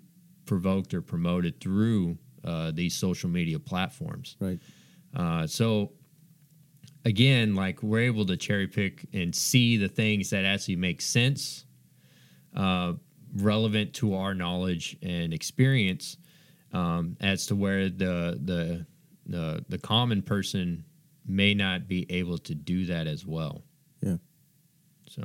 provoked 0.46 0.92
or 0.94 1.02
promoted 1.02 1.60
through 1.60 2.18
uh, 2.44 2.70
these 2.72 2.94
social 2.94 3.28
media 3.30 3.58
platforms. 3.58 4.36
Right. 4.40 4.58
Uh, 5.14 5.46
so 5.46 5.92
again, 7.04 7.54
like 7.54 7.82
we're 7.82 8.00
able 8.00 8.26
to 8.26 8.36
cherry 8.36 8.66
pick 8.66 9.06
and 9.12 9.34
see 9.34 9.76
the 9.76 9.88
things 9.88 10.30
that 10.30 10.44
actually 10.44 10.76
make 10.76 11.00
sense, 11.00 11.64
uh, 12.54 12.92
relevant 13.36 13.94
to 13.94 14.14
our 14.14 14.34
knowledge 14.34 14.96
and 15.02 15.32
experience, 15.32 16.16
um, 16.72 17.16
as 17.20 17.46
to 17.46 17.56
where 17.56 17.88
the 17.88 18.38
the 18.42 18.86
the 19.26 19.64
the 19.68 19.78
common 19.78 20.22
person 20.22 20.84
may 21.26 21.54
not 21.54 21.86
be 21.88 22.06
able 22.10 22.38
to 22.38 22.54
do 22.54 22.86
that 22.86 23.06
as 23.06 23.24
well. 23.26 23.62
Yeah. 24.02 24.16
So 25.08 25.22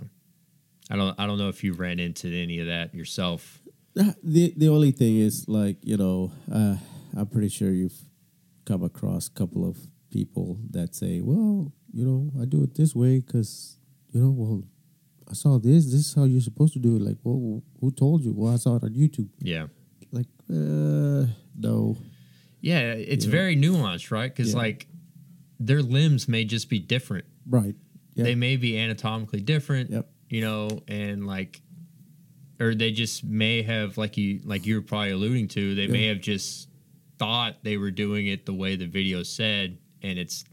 I 0.90 0.96
don't 0.96 1.20
I 1.20 1.26
don't 1.26 1.38
know 1.38 1.50
if 1.50 1.64
you 1.64 1.74
ran 1.74 2.00
into 2.00 2.28
any 2.28 2.60
of 2.60 2.68
that 2.68 2.94
yourself. 2.94 3.62
Uh, 3.98 4.12
The 4.24 4.54
the 4.58 4.70
only 4.70 4.92
thing 4.92 5.18
is 5.18 5.48
like 5.48 5.78
you 5.84 5.98
know 5.98 6.32
uh, 6.52 6.76
I'm 7.16 7.28
pretty 7.28 7.50
sure 7.50 7.72
you've 7.72 7.98
come 8.66 8.84
across 8.84 9.28
a 9.28 9.32
couple 9.32 9.68
of 9.68 9.78
people 10.10 10.58
that 10.72 10.96
say, 10.96 11.22
well, 11.22 11.72
you 11.94 12.06
know, 12.06 12.32
I 12.42 12.46
do 12.46 12.64
it 12.64 12.76
this 12.76 12.96
way 12.96 13.20
because 13.20 13.78
you 14.12 14.22
know, 14.22 14.32
well, 14.32 14.64
I 15.30 15.34
saw 15.34 15.58
this. 15.60 15.86
This 15.86 16.08
is 16.08 16.14
how 16.14 16.24
you're 16.24 16.42
supposed 16.42 16.74
to 16.74 16.80
do 16.80 16.96
it. 16.96 17.02
Like, 17.02 17.18
well, 17.24 17.62
who 17.80 17.92
told 17.92 18.24
you? 18.24 18.34
Well, 18.34 18.54
I 18.54 18.58
saw 18.58 18.76
it 18.78 18.84
on 18.84 18.92
YouTube. 18.92 19.30
Yeah. 19.40 19.68
Uh, 20.50 21.28
no. 21.58 21.98
Yeah, 22.62 22.94
it's 22.94 23.26
Yeah. 23.26 23.32
very 23.32 23.56
nuanced, 23.56 24.12
right? 24.12 24.34
Because 24.34 24.52
Yeah. 24.54 24.58
like 24.60 24.88
their 25.60 25.82
limbs 25.82 26.28
may 26.28 26.44
just 26.46 26.70
be 26.70 26.80
different. 26.80 27.26
Right. 27.48 27.76
Yeah. 28.16 28.24
They 28.26 28.36
may 28.36 28.58
be 28.58 28.78
anatomically 28.78 29.42
different. 29.42 29.92
Yep. 29.92 30.10
You 30.30 30.42
know, 30.42 30.84
and 30.88 31.26
like, 31.28 31.62
or 32.60 32.74
they 32.76 32.92
just 32.92 33.24
may 33.24 33.62
have, 33.62 33.98
like 33.98 34.18
you, 34.18 34.42
like 34.44 34.66
you 34.66 34.76
were 34.76 34.82
probably 34.82 35.12
alluding 35.12 35.48
to, 35.50 35.76
they 35.76 35.88
may 35.88 36.08
have 36.08 36.22
just 36.22 36.70
thought 37.18 37.64
they 37.64 37.78
were 37.78 37.92
doing 37.92 38.28
it 38.28 38.46
the 38.46 38.54
way 38.54 38.76
the 38.76 38.88
video 38.88 39.24
said, 39.24 39.78
and 40.02 40.18
it's, 40.20 40.44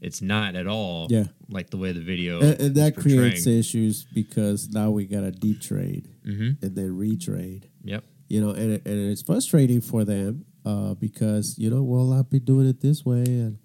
it's 0.00 0.20
not 0.22 0.54
at 0.56 0.66
all. 0.66 1.06
Yeah. 1.10 1.26
Like 1.48 1.70
the 1.70 1.76
way 1.76 1.92
the 1.92 2.00
video. 2.00 2.40
and, 2.40 2.60
and 2.60 2.74
that 2.76 2.94
portraying. 2.94 3.18
creates 3.18 3.46
issues 3.46 4.04
because 4.14 4.68
now 4.70 4.90
we 4.90 5.04
got 5.06 5.24
a 5.24 5.30
detrade 5.30 6.06
Mhm. 6.26 6.62
and 6.62 6.74
then 6.76 6.90
retrade. 6.90 7.64
Yep. 7.84 8.04
You 8.30 8.40
know, 8.40 8.50
and 8.50 8.80
and 8.86 9.10
it's 9.10 9.22
frustrating 9.22 9.80
for 9.80 10.04
them 10.04 10.46
uh, 10.64 10.94
because 10.94 11.58
you 11.58 11.68
know, 11.68 11.82
well, 11.82 12.12
I've 12.12 12.30
been 12.30 12.44
doing 12.44 12.68
it 12.68 12.80
this 12.80 13.04
way, 13.04 13.24
and 13.24 13.58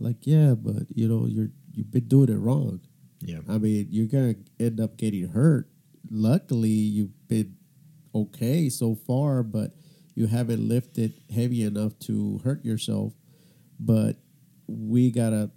like, 0.00 0.26
yeah, 0.26 0.54
but 0.54 0.86
you 0.94 1.06
know, 1.06 1.26
you're 1.26 1.50
you've 1.72 1.90
been 1.90 2.08
doing 2.08 2.30
it 2.30 2.38
wrong. 2.38 2.80
Yeah. 3.20 3.40
I 3.46 3.58
mean, 3.58 3.88
you're 3.90 4.06
gonna 4.06 4.36
end 4.58 4.80
up 4.80 4.96
getting 4.96 5.28
hurt. 5.28 5.68
Luckily, 6.10 6.70
you've 6.70 7.28
been 7.28 7.56
okay 8.14 8.70
so 8.70 8.94
far, 8.94 9.42
but 9.42 9.74
you 10.14 10.26
haven't 10.26 10.66
lifted 10.66 11.12
heavy 11.32 11.62
enough 11.62 11.98
to 12.00 12.40
hurt 12.42 12.64
yourself. 12.64 13.12
But 13.78 14.16
we 14.66 15.10
gotta 15.10 15.50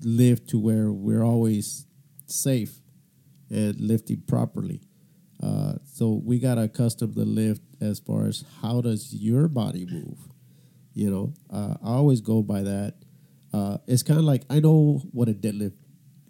live 0.00 0.46
to 0.46 0.60
where 0.60 0.92
we're 0.92 1.24
always 1.24 1.86
safe 2.26 2.78
and 3.50 3.80
lifting 3.80 4.22
properly. 4.28 4.80
Uh, 5.42 5.74
so 5.84 6.20
we 6.24 6.38
gotta 6.38 6.62
accustom 6.62 7.12
the 7.12 7.24
lift 7.24 7.62
as 7.80 7.98
far 7.98 8.26
as 8.26 8.44
how 8.60 8.80
does 8.80 9.14
your 9.14 9.48
body 9.48 9.86
move. 9.90 10.18
You 10.92 11.10
know, 11.10 11.34
uh, 11.50 11.74
I 11.82 11.90
always 11.92 12.20
go 12.20 12.42
by 12.42 12.62
that. 12.62 12.94
Uh, 13.52 13.78
it's 13.86 14.02
kind 14.02 14.18
of 14.18 14.24
like 14.26 14.42
I 14.50 14.60
know 14.60 15.02
what 15.12 15.28
a 15.28 15.32
deadlift 15.34 15.74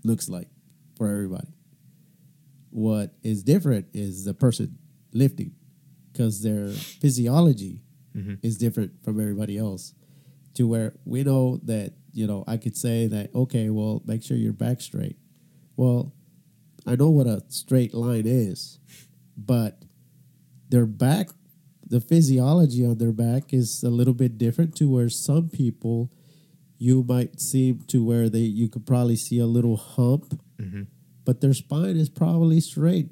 looks 0.04 0.28
like 0.28 0.48
for 0.96 1.08
everybody. 1.10 1.48
What 2.70 3.14
is 3.22 3.42
different 3.42 3.86
is 3.92 4.24
the 4.24 4.34
person 4.34 4.78
lifting 5.12 5.52
because 6.12 6.42
their 6.42 6.68
physiology 6.68 7.80
Mhm. 8.16 8.38
is 8.42 8.58
different 8.58 9.02
from 9.02 9.20
everybody 9.20 9.56
else. 9.58 9.94
To 10.54 10.66
where 10.68 10.94
we 11.04 11.22
know 11.22 11.56
that 11.64 11.94
you 12.12 12.26
know 12.26 12.44
I 12.46 12.56
could 12.58 12.76
say 12.76 13.06
that 13.08 13.34
okay, 13.34 13.70
well, 13.70 14.02
make 14.06 14.22
sure 14.22 14.36
your 14.36 14.52
back 14.52 14.80
straight. 14.80 15.16
Well, 15.76 16.12
I 16.86 16.96
know 16.96 17.10
what 17.10 17.26
a 17.26 17.42
straight 17.48 17.94
line 17.94 18.26
is, 18.26 18.78
but 19.36 19.84
their 20.68 20.86
back, 20.86 21.28
the 21.86 22.00
physiology 22.00 22.84
on 22.86 22.98
their 22.98 23.12
back 23.12 23.52
is 23.52 23.82
a 23.82 23.90
little 23.90 24.14
bit 24.14 24.38
different 24.38 24.74
to 24.76 24.88
where 24.88 25.08
some 25.08 25.48
people 25.48 26.10
you 26.78 27.02
might 27.06 27.40
seem 27.40 27.80
to 27.88 28.02
where 28.02 28.28
they 28.30 28.38
you 28.40 28.68
could 28.68 28.86
probably 28.86 29.16
see 29.16 29.38
a 29.38 29.46
little 29.46 29.76
hump, 29.76 30.40
Mhm. 30.58 30.86
but 31.24 31.40
their 31.40 31.52
spine 31.54 31.96
is 31.96 32.08
probably 32.08 32.60
straight. 32.60 33.10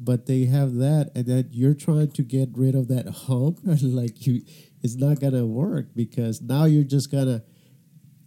But 0.00 0.26
they 0.26 0.44
have 0.44 0.74
that, 0.76 1.10
and 1.16 1.26
then 1.26 1.48
you're 1.50 1.74
trying 1.74 2.12
to 2.12 2.22
get 2.22 2.50
rid 2.56 2.76
of 2.76 2.86
that 2.88 3.08
hump, 3.08 3.58
like 3.82 4.24
you, 4.26 4.42
it's 4.82 4.94
not 4.94 5.18
gonna 5.18 5.44
work 5.44 5.88
because 5.96 6.40
now 6.40 6.66
you're 6.66 6.84
just 6.84 7.10
gonna 7.10 7.42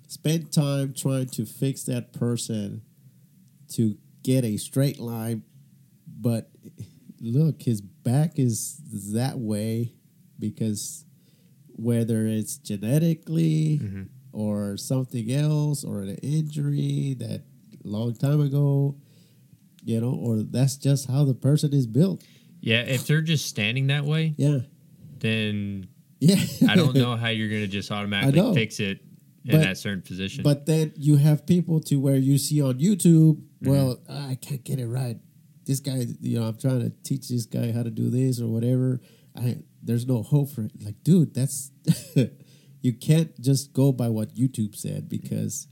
spend 0.08 0.52
time 0.52 0.92
trying 0.94 1.28
to 1.28 1.46
fix 1.46 1.84
that 1.84 2.12
person 2.12 2.82
to 3.70 3.98
get 4.24 4.44
a 4.44 4.58
straight 4.58 5.00
line, 5.00 5.44
but 6.08 6.52
look, 7.20 7.62
his 7.64 7.82
back 7.82 8.38
is 8.40 8.78
that 9.14 9.40
way 9.40 9.94
because 10.40 11.06
whether 11.68 12.26
it's 12.28 12.58
genetically 12.58 13.80
Mhm. 13.82 14.08
or 14.32 14.78
something 14.78 15.32
else 15.32 15.84
or 15.84 16.02
an 16.02 16.16
injury 16.18 17.16
that 17.20 17.44
long 17.84 18.14
time 18.14 18.40
ago, 18.42 18.96
you 19.84 20.00
know, 20.00 20.12
or 20.14 20.44
that's 20.44 20.78
just 20.78 21.08
how 21.08 21.24
the 21.24 21.34
person 21.34 21.74
is 21.74 21.88
built. 21.88 22.24
Yeah. 22.62 22.82
If 22.84 23.08
they're 23.08 23.22
just 23.22 23.48
standing 23.48 23.88
that 23.88 24.06
way, 24.06 24.36
Yeah. 24.38 24.60
then 25.20 25.88
Yeah. 26.20 26.44
I 26.68 26.76
don't 26.76 26.94
know 26.96 27.16
how 27.16 27.30
you're 27.30 27.50
going 27.50 27.62
to 27.62 27.68
just 27.68 27.92
automatically 27.92 28.54
fix 28.54 28.80
it 28.80 29.00
in 29.46 29.52
But- 29.52 29.62
that 29.64 29.78
certain 29.78 30.02
position. 30.02 30.44
But 30.44 30.66
then 30.66 30.94
you 30.96 31.16
have 31.18 31.46
people 31.46 31.80
to 31.82 31.96
where 32.00 32.18
you 32.18 32.38
see 32.38 32.62
on 32.62 32.80
YouTube, 32.80 33.38
Mm-hmm. 33.62 33.70
well, 33.70 34.00
"Ah, 34.10 34.30
I 34.30 34.36
can't 34.36 34.64
get 34.64 34.80
it 34.80 34.88
right. 34.88 35.20
This 35.66 35.80
guy, 35.80 36.06
you 36.20 36.40
know, 36.40 36.46
I'm 36.48 36.58
trying 36.58 36.80
to 36.82 36.90
teach 37.04 37.28
this 37.30 37.46
guy 37.46 37.72
how 37.72 37.84
to 37.84 37.92
do 37.92 38.10
this 38.10 38.40
or 38.42 38.48
whatever. 38.48 39.00
I 39.36 39.58
there's 39.84 40.06
no 40.08 40.22
hope 40.24 40.50
for 40.52 40.64
it. 40.64 40.72
Like, 40.84 41.04
dude, 41.04 41.34
that's 41.34 41.72
you 42.82 42.94
can't 42.94 43.40
just 43.40 43.74
go 43.74 43.92
by 43.92 44.10
what 44.10 44.34
YouTube 44.36 44.76
said 44.76 45.08
because 45.10 45.68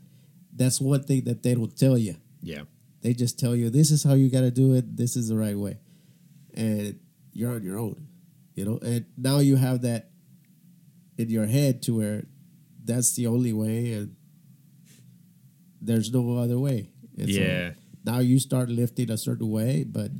that's 0.55 0.79
one 0.79 1.03
thing 1.03 1.23
that 1.25 1.41
they 1.43 1.55
don't 1.55 1.75
tell 1.77 1.97
you. 1.97 2.15
yeah. 2.41 2.63
They 3.01 3.13
just 3.13 3.39
tell 3.39 3.55
you 3.55 3.69
this 3.69 3.91
is 3.91 4.03
how 4.03 4.13
you 4.13 4.29
got 4.29 4.41
to 4.41 4.51
do 4.51 4.73
it. 4.75 4.97
This 4.97 5.15
is 5.15 5.29
the 5.29 5.37
right 5.37 5.57
way, 5.57 5.77
and 6.53 6.99
you're 7.31 7.53
on 7.55 7.63
your 7.63 7.77
own, 7.79 8.07
you 8.55 8.65
know. 8.65 8.77
And 8.81 9.05
now 9.17 9.39
you 9.39 9.55
have 9.55 9.83
that 9.83 10.11
in 11.17 11.29
your 11.29 11.45
head 11.45 11.81
to 11.83 11.95
where 11.95 12.25
that's 12.89 13.13
the 13.15 13.27
only 13.27 13.53
way, 13.53 13.93
and 13.93 14.15
there's 15.81 16.11
no 16.11 16.37
other 16.37 16.59
way. 16.59 16.89
And 17.17 17.29
Yeah. 17.29 17.71
now 18.05 18.19
you 18.19 18.39
start 18.39 18.69
lifting 18.69 19.09
a 19.11 19.17
certain 19.17 19.49
way, 19.49 19.83
but 19.83 20.11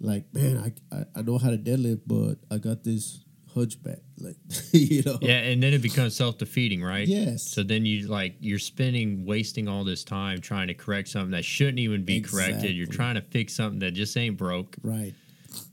like, 0.00 0.32
man, 0.32 0.58
I, 0.58 0.96
I 0.96 1.04
I 1.16 1.22
know 1.22 1.38
how 1.38 1.50
to 1.50 1.58
deadlift, 1.58 2.02
but 2.06 2.36
I 2.50 2.58
got 2.58 2.84
this 2.84 3.24
hunchback, 3.54 3.98
like 4.18 4.36
you 4.72 5.02
know. 5.02 5.18
Yeah, 5.20 5.38
and 5.50 5.62
then 5.62 5.72
it 5.74 5.82
becomes 5.82 6.14
self 6.14 6.38
defeating, 6.38 6.82
right? 6.82 7.06
Yes. 7.08 7.42
So 7.50 7.62
then 7.62 7.84
you 7.84 8.06
like 8.06 8.36
you're 8.40 8.58
spending 8.60 9.24
wasting 9.26 9.66
all 9.68 9.84
this 9.84 10.04
time 10.04 10.40
trying 10.40 10.68
to 10.68 10.74
correct 10.74 11.08
something 11.08 11.32
that 11.32 11.44
shouldn't 11.44 11.80
even 11.80 12.04
be 12.04 12.20
corrected. 12.20 12.76
You're 12.76 12.86
trying 12.86 13.16
to 13.16 13.22
fix 13.22 13.54
something 13.54 13.80
that 13.80 13.92
just 13.92 14.16
ain't 14.16 14.36
broke, 14.36 14.76
Right. 14.82 15.14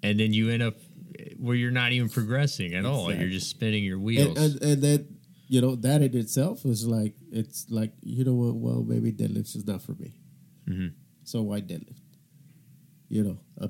and 0.03 0.19
then 0.19 0.34
you 0.34 0.49
end 0.49 0.63
up 0.63 0.76
where 1.38 1.55
you're 1.55 1.71
not 1.71 1.91
even 1.93 2.09
progressing 2.09 2.73
at 2.73 2.86
all. 2.86 3.13
You're 3.13 3.30
just 3.30 3.49
spinning 3.49 3.84
your 3.84 3.95
and, 3.97 4.03
wheels. 4.05 4.38
and 4.38 4.61
and 4.61 4.82
then 4.82 5.14
you 5.48 5.62
know 5.62 5.76
that 5.76 6.02
in 6.02 6.16
itself 6.18 6.66
is 6.66 6.86
like 6.88 7.16
it's 7.32 7.66
like 7.70 7.91
you 8.02 8.24
know 8.24 8.34
what 8.34 8.56
well 8.56 8.84
maybe 8.84 9.12
deadlifts 9.12 9.56
is 9.56 9.66
not 9.66 9.82
for 9.82 9.93
me 9.93 10.14
Mhm. 10.68 10.93
so 11.24 11.41
why 11.43 11.62
deadlift 11.62 12.02
you 13.10 13.24
know 13.24 13.38
uh, 13.62 13.68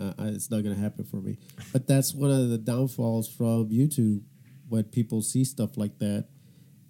uh, 0.00 0.12
it's 0.28 0.50
not 0.50 0.62
gonna 0.62 0.74
happen 0.74 1.04
for 1.04 1.16
me 1.16 1.38
but 1.72 1.86
that's 1.86 2.14
one 2.14 2.30
of 2.30 2.48
the 2.50 2.58
downfalls 2.58 3.28
from 3.28 3.68
youtube 3.70 4.22
when 4.68 4.84
people 4.84 5.22
see 5.22 5.44
stuff 5.44 5.76
like 5.76 5.98
that 5.98 6.26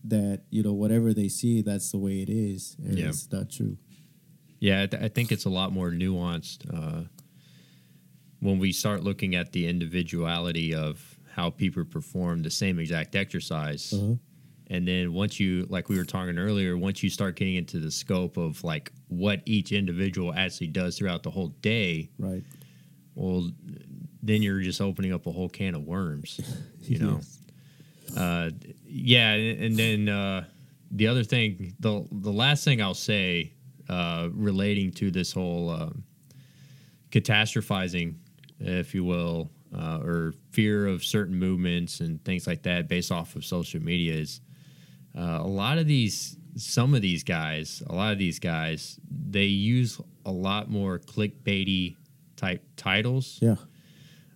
that 0.04 0.42
you 0.50 0.62
know 0.62 0.72
whatever 0.72 1.12
they 1.14 1.28
see 1.28 1.62
that's 1.62 1.90
the 1.92 1.98
way 1.98 2.20
it 2.22 2.28
is 2.28 2.76
and 2.84 2.98
Yeah. 2.98 3.08
it's 3.08 3.30
not 3.30 3.50
true 3.50 3.76
Yeah, 4.62 4.82
I, 4.82 4.86
th- 4.86 5.02
I 5.02 5.08
think 5.08 5.32
it's 5.32 5.46
a 5.46 5.50
lot 5.50 5.72
more 5.72 5.90
nuanced 5.90 6.66
uh, 6.72 7.04
when 8.40 8.58
we 8.58 8.72
start 8.72 9.02
looking 9.02 9.34
at 9.34 9.52
the 9.52 9.66
individuality 9.66 10.74
of 10.74 11.18
how 11.30 11.50
people 11.50 11.84
perform 11.84 12.42
the 12.42 12.50
same 12.50 12.78
exact 12.78 13.14
exercise 13.16 13.92
uh-huh. 13.92 14.14
And 14.72 14.86
then 14.86 15.12
once 15.12 15.40
you, 15.40 15.66
like 15.68 15.88
we 15.88 15.98
were 15.98 16.04
talking 16.04 16.38
earlier, 16.38 16.78
once 16.78 17.02
you 17.02 17.10
start 17.10 17.34
getting 17.34 17.56
into 17.56 17.80
the 17.80 17.90
scope 17.90 18.36
of 18.36 18.62
like 18.62 18.92
what 19.08 19.42
each 19.44 19.72
individual 19.72 20.32
actually 20.32 20.68
does 20.68 20.96
throughout 20.96 21.24
the 21.24 21.30
whole 21.30 21.48
day, 21.60 22.08
Right. 22.20 22.44
well, 23.16 23.50
then 24.22 24.42
you're 24.42 24.60
just 24.60 24.80
opening 24.80 25.12
up 25.12 25.26
a 25.26 25.32
whole 25.32 25.48
can 25.48 25.74
of 25.74 25.82
worms, 25.82 26.40
you 26.82 27.00
know? 27.00 27.16
Yes. 27.16 28.16
Uh, 28.16 28.50
yeah, 28.86 29.32
and 29.32 29.76
then 29.76 30.08
uh, 30.08 30.44
the 30.92 31.08
other 31.08 31.24
thing, 31.24 31.74
the 31.80 32.06
the 32.12 32.32
last 32.32 32.62
thing 32.64 32.80
I'll 32.80 32.94
say 32.94 33.52
uh, 33.88 34.28
relating 34.32 34.92
to 34.92 35.10
this 35.10 35.32
whole 35.32 35.70
um, 35.70 36.04
catastrophizing, 37.10 38.14
if 38.60 38.94
you 38.94 39.02
will, 39.04 39.50
uh, 39.76 39.98
or 40.02 40.34
fear 40.50 40.86
of 40.86 41.04
certain 41.04 41.34
movements 41.36 42.00
and 42.00 42.22
things 42.24 42.46
like 42.46 42.62
that 42.62 42.88
based 42.88 43.12
off 43.12 43.36
of 43.36 43.44
social 43.44 43.80
media 43.82 44.14
is 44.14 44.40
uh, 45.16 45.38
a 45.40 45.46
lot 45.46 45.78
of 45.78 45.86
these, 45.86 46.36
some 46.56 46.94
of 46.94 47.02
these 47.02 47.22
guys, 47.24 47.82
a 47.88 47.94
lot 47.94 48.12
of 48.12 48.18
these 48.18 48.38
guys, 48.38 48.98
they 49.10 49.44
use 49.44 50.00
a 50.24 50.30
lot 50.32 50.70
more 50.70 50.98
clickbaity 50.98 51.96
type 52.36 52.64
titles 52.76 53.38
Yeah. 53.42 53.56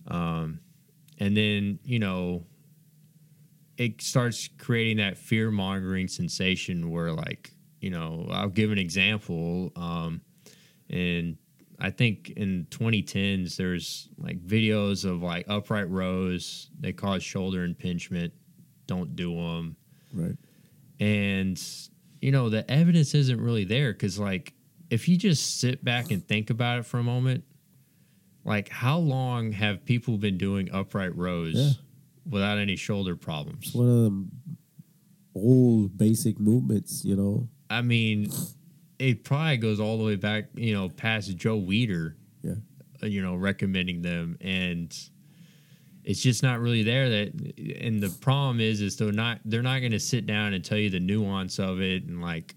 um, 0.08 0.60
and 1.18 1.36
then 1.36 1.78
you 1.84 1.98
know 1.98 2.44
it 3.76 4.00
starts 4.02 4.48
creating 4.58 4.98
that 4.98 5.16
fear 5.16 5.50
mongering 5.50 6.06
sensation 6.08 6.90
where 6.90 7.12
like 7.12 7.52
you 7.80 7.90
know 7.90 8.26
i'll 8.30 8.48
give 8.48 8.70
an 8.72 8.78
example 8.78 9.72
um 9.76 10.20
and 10.90 11.36
i 11.80 11.90
think 11.90 12.30
in 12.36 12.66
2010s 12.70 13.56
there's 13.56 14.08
like 14.18 14.38
videos 14.46 15.04
of 15.04 15.22
like 15.22 15.44
upright 15.48 15.88
rows 15.90 16.70
they 16.80 16.92
cause 16.92 17.22
shoulder 17.22 17.64
impingement 17.64 18.32
don't 18.86 19.16
do 19.16 19.34
them 19.34 19.76
Right. 20.12 20.36
and 21.00 21.60
you 22.20 22.30
know 22.30 22.48
the 22.48 22.68
evidence 22.70 23.14
isn't 23.14 23.40
really 23.40 23.64
there 23.64 23.92
because 23.92 24.18
like 24.18 24.54
if 24.90 25.08
you 25.08 25.16
just 25.16 25.58
sit 25.60 25.82
back 25.84 26.10
and 26.10 26.26
think 26.26 26.50
about 26.50 26.78
it 26.78 26.86
for 26.86 26.98
a 26.98 27.02
moment 27.02 27.42
like 28.44 28.68
how 28.68 28.98
long 28.98 29.52
have 29.52 29.84
people 29.84 30.18
been 30.18 30.38
doing 30.38 30.70
upright 30.72 31.16
rows 31.16 31.54
Yeah. 31.56 31.70
without 32.30 32.58
any 32.58 32.76
shoulder 32.76 33.16
problems 33.16 33.66
It's 33.66 33.74
one 33.74 33.88
of 33.88 33.94
the 34.04 34.26
old 35.34 35.98
basic 35.98 36.38
movements, 36.38 37.04
you 37.04 37.16
know. 37.16 37.48
i 37.70 37.82
mean 37.82 38.30
it 38.98 39.24
probably 39.24 39.56
goes 39.56 39.80
all 39.80 39.98
the 39.98 40.04
way 40.04 40.16
back 40.16 40.46
you 40.54 40.72
know 40.74 40.88
past 40.88 41.36
Joe 41.36 41.58
Weider 41.60 42.14
Yeah. 42.42 42.54
uh, 43.02 43.06
you 43.06 43.22
know 43.22 43.34
recommending 43.34 44.02
them 44.02 44.36
and 44.40 44.96
it's 46.04 46.20
just 46.20 46.42
not 46.42 46.60
really 46.60 46.82
there 46.82 47.08
that 47.08 47.54
and 47.80 48.02
the 48.02 48.10
problem 48.20 48.60
is 48.60 48.80
is 48.80 48.96
they're 48.96 49.10
not 49.12 49.40
they're 49.44 49.62
not 49.62 49.80
going 49.80 49.92
to 49.92 50.00
sit 50.00 50.26
down 50.26 50.52
and 50.54 50.64
tell 50.64 50.78
you 50.78 50.90
the 50.90 51.00
nuance 51.00 51.58
of 51.58 51.80
it 51.80 52.04
and 52.04 52.20
like 52.20 52.54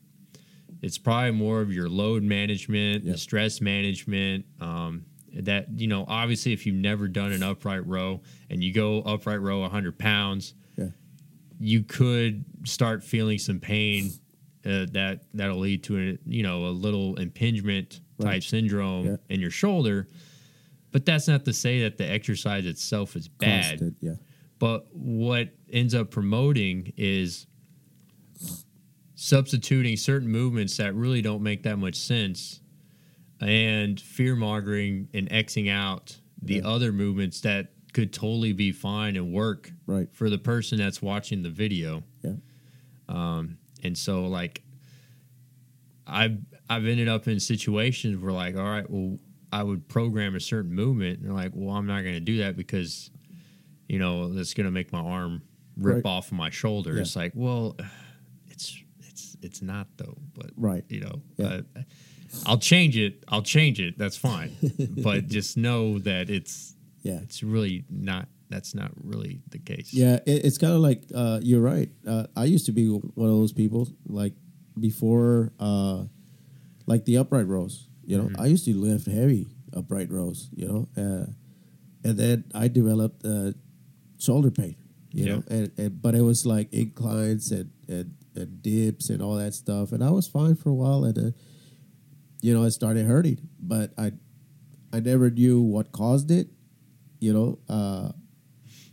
it's 0.82 0.98
probably 0.98 1.32
more 1.32 1.62
of 1.62 1.72
your 1.74 1.90
load 1.90 2.24
management 2.24 3.04
Yeah. 3.04 3.14
the 3.14 3.18
stress 3.18 3.62
management 3.62 4.46
um 4.62 5.06
that 5.34 5.68
you 5.80 5.88
know 5.88 6.06
obviously 6.08 6.52
if 6.54 6.66
you've 6.66 6.76
never 6.76 7.08
done 7.08 7.32
an 7.32 7.42
upright 7.44 7.86
row 7.88 8.22
and 8.50 8.64
you 8.64 8.74
go 8.74 9.02
upright 9.02 9.42
row 9.42 9.62
100 9.62 9.98
pounds 9.98 10.54
Yeah. 10.78 10.88
you 11.60 11.84
could 11.84 12.44
start 12.66 13.04
feeling 13.04 13.38
some 13.40 13.60
pain 13.60 14.12
uh, 14.68 14.86
that 14.92 15.22
that'll 15.34 15.60
lead 15.60 15.84
to 15.84 15.98
a 15.98 16.18
you 16.30 16.44
know 16.44 16.66
a 16.66 16.74
little 16.74 17.16
impingement 17.16 18.02
type 18.20 18.26
Right. 18.28 18.44
syndrome 18.44 19.06
Yeah. 19.06 19.16
in 19.30 19.40
your 19.40 19.52
shoulder 19.52 20.08
but 20.92 21.06
that's 21.06 21.28
not 21.28 21.46
to 21.46 21.54
say 21.54 21.82
that 21.84 21.98
the 21.98 22.10
exercise 22.10 22.66
itself 22.66 23.16
is 23.16 23.28
bad 23.28 23.70
Constant, 23.80 23.98
yeah. 24.02 24.16
but 24.60 24.88
what 24.96 25.50
ends 25.72 25.94
up 25.94 26.10
promoting 26.12 26.94
is 26.98 27.46
substituting 29.16 29.98
certain 29.98 30.30
movements 30.30 30.78
that 30.78 30.94
really 30.94 31.22
don't 31.22 31.42
make 31.42 31.64
that 31.64 31.78
much 31.78 31.96
sense 31.96 32.62
and 33.42 34.00
fear 34.00 34.36
mongering 34.36 35.08
and 35.14 35.30
Xing 35.30 35.70
out 35.70 36.18
the 36.42 36.56
Yeah. 36.56 36.68
other 36.68 36.92
movements 36.92 37.42
that 37.42 37.72
could 37.94 38.14
totally 38.14 38.54
be 38.54 38.72
fine 38.72 39.16
and 39.16 39.32
work 39.34 39.72
Right. 39.88 40.08
for 40.14 40.30
the 40.30 40.38
person 40.38 40.78
that's 40.78 41.02
watching 41.02 41.42
the 41.42 41.50
video. 41.50 42.04
Yeah. 42.24 42.36
Um, 43.10 43.58
and 43.88 43.98
so 43.98 44.26
like 44.28 44.62
I've 46.06 46.38
I've 46.70 46.86
ended 46.86 47.08
up 47.08 47.28
in 47.28 47.40
situations 47.40 48.18
where 48.22 48.32
like, 48.32 48.56
all 48.56 48.64
right, 48.64 48.90
well, 48.90 49.18
I 49.52 49.64
would 49.64 49.88
program 49.88 50.36
a 50.36 50.40
certain 50.40 50.74
movement 50.74 51.20
and 51.20 51.28
they're 51.28 51.34
like, 51.36 51.52
well, 51.54 51.76
I'm 51.76 51.88
not 51.88 52.02
gonna 52.04 52.20
do 52.20 52.38
that 52.40 52.56
because, 52.56 53.10
you 53.88 54.00
know, 54.00 54.32
that's 54.34 54.54
gonna 54.54 54.72
make 54.72 54.92
my 54.92 55.00
arm 55.00 55.42
rip 55.78 56.04
Right. 56.04 56.06
off 56.10 56.32
my 56.32 56.50
shoulder. 56.50 56.96
Yeah. 56.96 57.02
It's 57.02 57.16
like, 57.16 57.32
well, 57.36 57.76
it's 58.50 58.78
it's 59.08 59.38
it's 59.42 59.62
not 59.62 59.88
though, 59.98 60.18
but 60.34 60.52
Right. 60.56 60.84
you 60.90 61.02
know, 61.02 61.22
Yeah. 61.38 61.62
uh, 61.76 61.82
I'll 62.46 62.58
change 62.60 62.98
it. 62.98 63.24
I'll 63.30 63.42
change 63.42 63.80
it. 63.80 63.98
That's 63.98 64.18
fine. 64.18 64.52
but 65.04 65.28
just 65.28 65.58
know 65.58 66.00
that 66.00 66.30
it's 66.30 66.76
Yeah. 67.04 67.20
it's 67.22 67.42
really 67.44 67.86
not 67.90 68.28
that's 68.50 68.74
not 68.76 68.92
really 69.04 69.42
the 69.50 69.60
case. 69.60 69.94
Yeah, 69.94 70.16
it, 70.26 70.46
it's 70.46 70.58
kind 70.58 70.74
of 70.74 70.80
like 70.80 71.04
uh, 71.14 71.40
you're 71.44 71.62
right. 71.62 71.90
Uh, 72.06 72.28
I 72.36 72.46
used 72.46 72.66
to 72.68 72.72
be 72.72 72.88
one 72.88 73.30
of 73.30 73.36
those 73.36 73.54
people 73.54 73.88
like 74.08 74.34
before, 74.80 75.52
uh, 75.60 76.06
like 76.86 77.06
the 77.06 77.18
upright 77.18 77.48
rows. 77.48 77.88
You 78.06 78.18
know, 78.18 78.24
Mm-hmm. 78.30 78.42
I 78.42 78.46
used 78.48 78.66
to 78.66 78.74
lift 78.74 79.06
heavy 79.08 79.48
upright 79.76 80.10
rows. 80.12 80.50
You 80.56 80.68
know, 80.68 80.88
uh, 80.96 81.26
and 82.08 82.18
then 82.18 82.46
I 82.56 82.68
developed 82.70 83.26
uh, 83.26 83.52
shoulder 84.18 84.52
pain. 84.52 84.76
You 85.12 85.26
Yeah. 85.26 85.36
know, 85.36 85.44
and, 85.50 85.72
and 85.78 86.02
but 86.02 86.16
it 86.16 86.22
was 86.22 86.46
like 86.46 86.72
inclines 86.74 87.52
and, 87.52 87.72
and 87.88 88.14
and 88.36 88.62
dips 88.62 89.10
and 89.10 89.22
all 89.22 89.36
that 89.36 89.54
stuff, 89.56 89.92
and 89.92 90.04
I 90.04 90.12
was 90.12 90.28
fine 90.28 90.56
for 90.56 90.70
a 90.70 90.74
while, 90.76 91.04
and 91.06 91.16
then 91.16 91.34
you 92.42 92.54
know 92.54 92.64
it 92.64 92.72
started 92.72 93.06
hurting, 93.08 93.40
but 93.60 93.92
I 93.98 94.12
I 94.94 95.00
never 95.02 95.30
knew 95.30 95.60
what 95.62 95.92
caused 95.92 96.30
it. 96.32 96.48
You 97.20 97.34
know, 97.34 97.60
uh, 97.68 98.12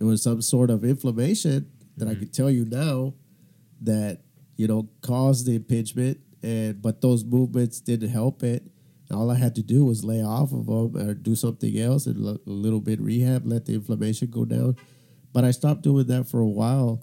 it 0.05 0.11
was 0.11 0.23
some 0.23 0.43
sort 0.43 0.71
of 0.71 0.85
inflammation 0.85 1.71
that 1.97 2.09
I 2.09 2.13
mm-hmm. 2.13 2.21
could 2.21 2.33
tell 2.33 2.51
you 2.51 2.65
now 2.65 3.15
that 3.83 4.21
you 4.57 4.67
know 4.67 4.89
caused 5.01 5.47
the 5.47 5.57
impingement, 5.57 6.19
and 6.43 6.81
but 6.81 7.01
those 7.01 7.25
movements 7.25 7.81
didn't 7.81 8.11
help 8.11 8.43
it. 8.43 8.71
All 9.13 9.31
I 9.31 9.37
had 9.37 9.55
to 9.57 9.63
do 9.63 9.85
was 9.85 10.05
lay 10.05 10.23
off 10.23 10.53
of 10.53 10.67
them 10.67 10.97
or 10.97 11.15
do 11.15 11.37
something 11.37 11.79
else 11.79 12.07
and 12.07 12.25
l- 12.25 12.41
a 12.47 12.51
little 12.51 12.81
bit 12.81 13.01
rehab, 13.01 13.47
let 13.47 13.67
the 13.67 13.75
inflammation 13.75 14.31
go 14.31 14.45
down. 14.45 14.77
But 15.33 15.45
I 15.45 15.51
stopped 15.51 15.83
doing 15.83 16.07
that 16.07 16.29
for 16.29 16.41
a 16.41 16.49
while, 16.49 17.03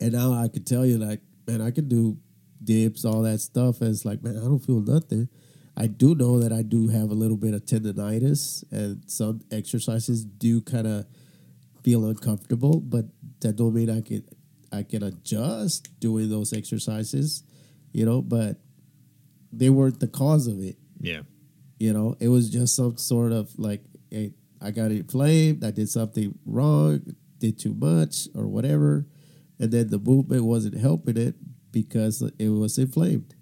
and 0.00 0.12
now 0.12 0.32
I 0.32 0.48
can 0.48 0.64
tell 0.64 0.84
you 0.84 0.98
like, 0.98 1.20
man, 1.46 1.60
I 1.60 1.70
can 1.70 1.88
do 1.88 2.18
dips, 2.62 3.04
all 3.04 3.22
that 3.22 3.40
stuff. 3.40 3.80
And 3.80 3.90
it's 3.90 4.04
like, 4.04 4.22
man, 4.22 4.36
I 4.36 4.40
don't 4.40 4.58
feel 4.58 4.80
nothing. 4.80 5.28
I 5.76 5.86
do 5.86 6.14
know 6.14 6.40
that 6.40 6.52
I 6.52 6.62
do 6.62 6.88
have 6.88 7.10
a 7.10 7.14
little 7.14 7.36
bit 7.36 7.54
of 7.54 7.64
tendonitis, 7.64 8.64
and 8.72 9.02
some 9.06 9.40
exercises 9.50 10.24
do 10.24 10.60
kind 10.60 10.86
of 10.86 11.06
feel 11.82 12.04
uncomfortable, 12.06 12.80
but 12.80 13.06
that 13.40 13.56
don't 13.56 13.74
mean 13.74 13.90
I 13.90 14.00
can 14.00 14.24
I 14.72 14.82
can 14.82 15.02
adjust 15.02 15.88
doing 16.00 16.28
those 16.28 16.52
exercises, 16.52 17.42
you 17.92 18.04
know. 18.04 18.20
But 18.22 18.58
they 19.52 19.70
weren't 19.70 20.00
the 20.00 20.08
cause 20.08 20.46
of 20.46 20.60
it, 20.60 20.76
Yeah. 21.00 21.22
you 21.78 21.92
know. 21.92 22.16
It 22.20 22.28
was 22.28 22.50
just 22.50 22.74
some 22.76 22.96
sort 22.98 23.32
of 23.32 23.58
like, 23.58 23.82
hey, 24.10 24.34
I 24.60 24.70
got 24.72 24.90
inflamed. 24.90 25.64
I 25.64 25.70
did 25.70 25.88
something 25.88 26.38
wrong, 26.44 27.14
did 27.38 27.58
too 27.58 27.72
much, 27.74 28.28
or 28.34 28.46
whatever, 28.46 29.06
and 29.58 29.70
then 29.72 29.88
the 29.88 29.98
movement 29.98 30.44
wasn't 30.44 30.76
helping 30.76 31.16
it 31.16 31.36
because 31.72 32.20
it 32.38 32.48
was 32.50 32.76
inflamed, 32.78 33.34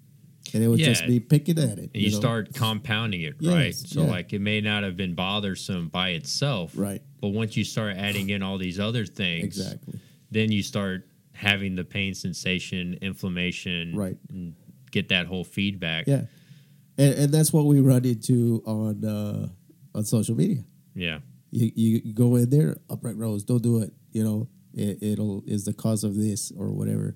and 0.53 0.63
it 0.63 0.67
was 0.67 0.79
just 0.79 1.05
be 1.05 1.19
picking 1.19 1.57
at 1.59 1.77
it. 1.77 1.91
And 1.93 1.95
you, 1.95 2.11
know? 2.11 2.17
start 2.17 2.53
compounding 2.53 3.21
it, 3.21 3.35
Yes, 3.39 3.53
right? 3.53 3.75
So 3.75 4.01
yeah. 4.01 4.09
like 4.09 4.33
it 4.33 4.39
may 4.39 4.61
not 4.61 4.83
have 4.83 4.97
been 4.97 5.15
bothersome 5.15 5.89
by 5.89 6.09
itself, 6.09 6.71
right, 6.75 7.01
but 7.21 7.29
once 7.29 7.57
you 7.57 7.63
start 7.63 7.95
adding 7.97 8.29
in 8.29 8.43
all 8.43 8.57
these 8.57 8.79
other 8.79 9.05
things, 9.05 9.59
exactly, 9.59 9.99
then 10.31 10.51
you 10.51 10.63
start 10.63 11.07
having 11.33 11.75
the 11.75 11.83
pain 11.83 12.13
sensation, 12.13 12.97
inflammation, 13.01 13.95
right. 13.95 14.17
and 14.29 14.55
get 14.91 15.09
that 15.09 15.27
whole 15.27 15.43
feedback. 15.43 16.07
Yeah, 16.07 16.23
and, 16.97 17.13
and 17.15 17.33
that's 17.33 17.53
what 17.53 17.65
we 17.65 17.79
run 17.79 18.05
into 18.05 18.63
on 18.65 19.05
uh, 19.05 19.47
on 19.97 20.05
social 20.05 20.35
media. 20.35 20.63
Yeah. 20.95 21.19
You, 21.51 21.71
you 21.75 22.13
go 22.13 22.35
in 22.35 22.49
there, 22.49 22.77
upright 22.89 23.15
rows, 23.15 23.43
don't 23.43 23.63
do 23.63 23.81
it. 23.81 23.93
You 24.11 24.23
know, 24.23 24.47
it, 24.73 25.01
it'll 25.01 25.43
is 25.45 25.65
the 25.65 25.73
cause 25.73 26.03
of 26.03 26.15
this 26.15 26.51
or 26.57 26.71
whatever. 26.71 27.15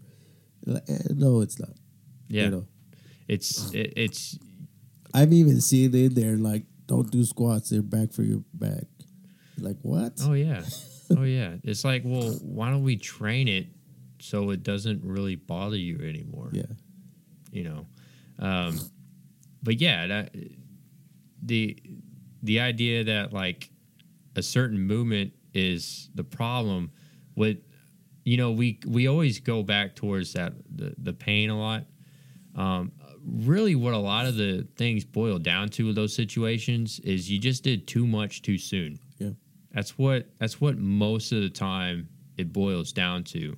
Eh, 0.67 0.97
No, 1.09 1.41
it's 1.41 1.59
not. 1.59 1.73
Yeah. 2.27 2.45
You 2.45 2.49
know, 2.51 2.67
It's 3.27 3.71
it, 3.71 3.93
it's 3.95 4.37
I've 5.13 5.33
even 5.33 5.61
seen 5.61 5.93
in 5.95 6.13
there 6.13 6.37
like, 6.37 6.63
don't 6.87 7.09
do 7.09 7.23
squats; 7.23 7.69
they're 7.69 7.81
back 7.81 8.13
for 8.13 8.23
your 8.23 8.43
back. 8.53 8.85
Like 9.57 9.77
what? 9.81 10.13
oh 10.23 10.33
yeah. 10.33 10.63
oh 11.17 11.23
yeah. 11.23 11.55
It's 11.63 11.83
like, 11.83 12.03
well, 12.05 12.31
why 12.41 12.69
don't 12.69 12.83
we 12.83 12.97
train 12.97 13.47
it 13.47 13.67
so 14.19 14.49
it 14.51 14.63
doesn't 14.63 15.03
really 15.03 15.35
bother 15.35 15.77
you 15.77 15.99
anymore? 15.99 16.49
Yeah, 16.51 16.63
you 17.51 17.63
know 17.63 17.85
um 18.39 18.79
but 19.61 19.79
yeah 19.79 20.07
that 20.07 20.35
the 21.43 21.77
the 22.41 22.59
idea 22.59 23.03
that 23.03 23.33
like 23.33 23.69
a 24.35 24.41
certain 24.41 24.79
movement 24.79 25.33
is 25.53 26.09
the 26.15 26.23
problem 26.23 26.91
with 27.35 27.57
you 28.23 28.37
know, 28.37 28.51
we 28.51 28.79
we 28.85 29.07
always 29.07 29.39
go 29.39 29.63
back 29.63 29.95
towards 29.95 30.33
that 30.33 30.53
the, 30.73 30.93
the 30.97 31.13
pain 31.13 31.49
a 31.49 31.59
lot. 31.59 31.85
Um, 32.55 32.91
really, 33.25 33.75
what 33.75 33.93
a 33.93 33.97
lot 33.97 34.25
of 34.25 34.35
the 34.35 34.67
things 34.75 35.05
boil 35.05 35.39
down 35.39 35.69
to 35.69 35.87
with 35.87 35.95
those 35.95 36.15
situations 36.15 36.99
is 36.99 37.29
you 37.29 37.39
just 37.39 37.63
did 37.63 37.87
too 37.87 38.05
much 38.07 38.41
too 38.41 38.57
soon. 38.57 38.99
Yeah. 39.17 39.31
That's 39.71 39.97
what 39.97 40.27
that's 40.39 40.59
what 40.59 40.77
most 40.77 41.31
of 41.31 41.41
the 41.41 41.49
time 41.49 42.09
it 42.37 42.51
boils 42.51 42.91
down 42.91 43.23
to. 43.25 43.55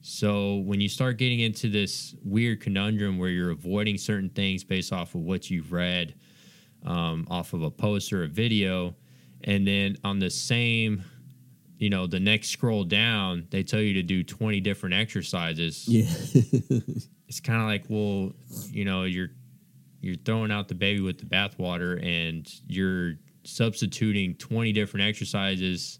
So 0.00 0.56
when 0.56 0.80
you 0.80 0.88
start 0.88 1.16
getting 1.16 1.40
into 1.40 1.68
this 1.68 2.14
weird 2.24 2.60
conundrum 2.60 3.18
where 3.18 3.30
you're 3.30 3.50
avoiding 3.50 3.98
certain 3.98 4.30
things 4.30 4.64
based 4.64 4.92
off 4.92 5.14
of 5.14 5.20
what 5.20 5.48
you've 5.48 5.72
read, 5.72 6.14
um, 6.84 7.26
off 7.30 7.52
of 7.52 7.62
a 7.62 7.70
post 7.70 8.12
or 8.12 8.24
a 8.24 8.28
video, 8.28 8.96
and 9.44 9.66
then 9.66 9.96
on 10.02 10.18
the 10.18 10.30
same, 10.30 11.04
you 11.82 11.90
know, 11.90 12.06
the 12.06 12.20
next 12.20 12.50
scroll 12.50 12.84
down, 12.84 13.48
they 13.50 13.64
tell 13.64 13.80
you 13.80 13.94
to 13.94 14.04
do 14.04 14.22
20 14.22 14.60
different 14.60 14.94
exercises. 14.94 15.88
Yeah. 15.88 16.08
It's 17.26 17.40
kind 17.40 17.62
of 17.62 17.66
like, 17.66 17.84
well, 17.88 18.34
you 18.70 18.84
know, 18.84 19.04
you're 19.04 19.30
you're 20.02 20.16
throwing 20.16 20.52
out 20.52 20.68
the 20.68 20.74
baby 20.74 21.00
with 21.00 21.18
the 21.18 21.24
bathwater 21.24 21.98
and 22.04 22.46
you're 22.66 23.14
substituting 23.44 24.34
20 24.34 24.70
different 24.72 25.06
exercises, 25.06 25.98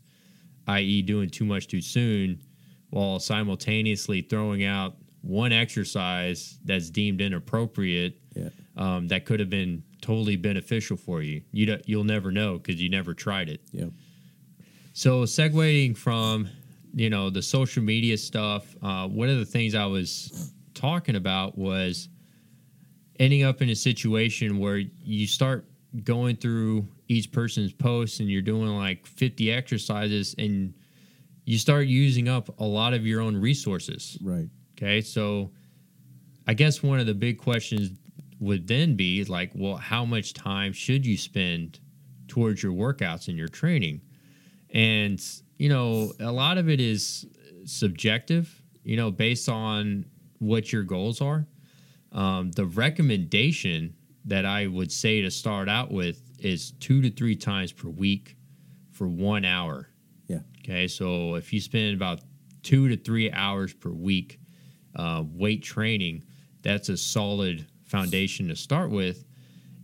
i.e., 0.68 1.01
doing 1.01 1.30
too 1.30 1.47
much 1.47 1.68
too 1.68 1.80
soon, 1.80 2.43
while 2.91 3.18
simultaneously 3.18 4.20
throwing 4.20 4.62
out 4.62 4.97
one 5.22 5.53
exercise 5.53 6.59
that's 6.66 6.91
deemed 6.91 7.22
inappropriate 7.22 8.20
yeah. 8.35 8.51
um, 8.76 9.09
that 9.09 9.24
could 9.24 9.41
have 9.41 9.49
been 9.49 9.83
totally 10.03 10.37
beneficial 10.37 10.99
for 10.99 11.22
you. 11.22 11.41
You 11.51 11.64
don't, 11.64 11.89
you'll 11.89 12.05
never 12.05 12.30
know 12.30 12.59
because 12.59 12.78
you 12.78 12.91
never 12.91 13.14
tried 13.14 13.49
it. 13.49 13.62
Yeah. 13.72 13.87
So 14.93 15.22
segueing 15.22 15.97
from 15.97 16.49
you 16.95 17.11
know 17.11 17.30
the 17.30 17.43
social 17.43 17.82
media 17.82 18.18
stuff, 18.18 18.76
uh, 18.82 19.09
one 19.09 19.28
of 19.28 19.38
the 19.38 19.47
things 19.47 19.74
I 19.74 19.86
was 19.86 20.53
talking 20.74 21.16
about 21.16 21.57
was 21.57 22.09
ending 23.18 23.43
up 23.43 23.62
in 23.62 23.70
a 23.70 23.74
situation 23.74 24.59
where 24.59 24.82
you 25.05 25.26
start 25.26 25.66
going 26.05 26.36
through 26.36 26.88
each 27.09 27.30
person's 27.30 27.72
posts 27.72 28.20
and 28.20 28.30
you're 28.30 28.43
doing 28.43 28.68
like 28.68 29.07
50 29.07 29.53
exercises 29.53 30.34
and 30.38 30.74
you 31.45 31.59
start 31.59 31.86
using 31.86 32.28
up 32.28 32.59
a 32.59 32.64
lot 32.64 32.95
of 32.95 33.07
your 33.07 33.20
own 33.20 33.36
resources. 33.36 34.18
Right. 34.22 34.49
Okay, 34.76 35.01
so 35.03 35.53
I 36.47 36.55
guess 36.55 36.82
one 36.82 36.99
of 36.99 37.07
the 37.07 37.14
big 37.14 37.38
questions 37.38 37.90
would 38.40 38.66
then 38.66 38.97
be 38.97 39.24
like, 39.24 39.53
well, 39.55 39.76
how 39.76 40.05
much 40.05 40.34
time 40.34 40.72
should 40.72 41.07
you 41.07 41.16
spend 41.16 41.78
towards 42.26 42.62
your 42.62 42.72
workouts 42.72 43.28
and 43.28 43.36
your 43.36 43.49
training? 43.49 44.01
And, 44.73 45.23
you 45.59 45.68
know, 45.68 46.12
a 46.18 46.33
lot 46.33 46.59
of 46.59 46.68
it 46.68 46.81
is 46.81 47.27
subjective, 47.64 48.62
you 48.83 48.97
know, 48.97 49.11
based 49.11 49.49
on 49.49 50.07
what 50.39 50.73
your 50.73 50.83
goals 50.83 51.20
are. 51.20 51.47
Um, 52.11 52.51
the 52.53 52.66
recommendation 52.66 53.95
that 54.25 54.45
I 54.45 54.66
would 54.66 54.93
say 54.93 55.23
to 55.23 55.31
start 55.31 55.68
out 55.68 55.91
with 55.91 56.23
is 56.39 56.73
two 56.73 57.01
to 57.03 57.11
three 57.11 57.37
times 57.37 57.73
per 57.73 57.89
week 57.89 58.37
for 58.91 59.09
one 59.09 59.45
hour. 59.45 59.89
Yeah. 60.29 60.41
Okay, 60.61 60.89
so 60.89 61.35
if 61.35 61.53
you 61.53 61.61
spend 61.61 61.95
about 61.95 62.20
two 62.62 62.89
to 62.89 62.97
three 62.97 63.31
hours 63.31 63.73
per 63.73 63.91
week 63.91 64.41
uh, 64.95 65.25
weight 65.27 65.62
training, 65.62 66.25
that's 66.62 66.89
a 66.89 66.97
solid 66.97 67.66
foundation 67.85 68.49
to 68.49 68.57
start 68.57 68.91
with, 68.91 69.25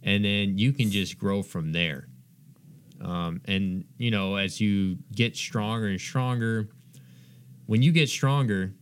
and 0.02 0.24
then 0.24 0.58
you 0.58 0.72
can 0.72 0.90
just 0.90 1.18
grow 1.18 1.42
from 1.42 1.72
there. 1.72 2.08
Um, 3.00 3.40
and 3.44 3.84
you 3.96 4.10
know, 4.10 4.36
as 4.36 4.60
you 4.60 4.98
get 5.14 5.36
stronger 5.36 5.86
and 5.86 6.00
stronger, 6.00 6.68
when 7.66 7.82
you 7.82 7.92
get 7.92 8.08
stronger, 8.08 8.72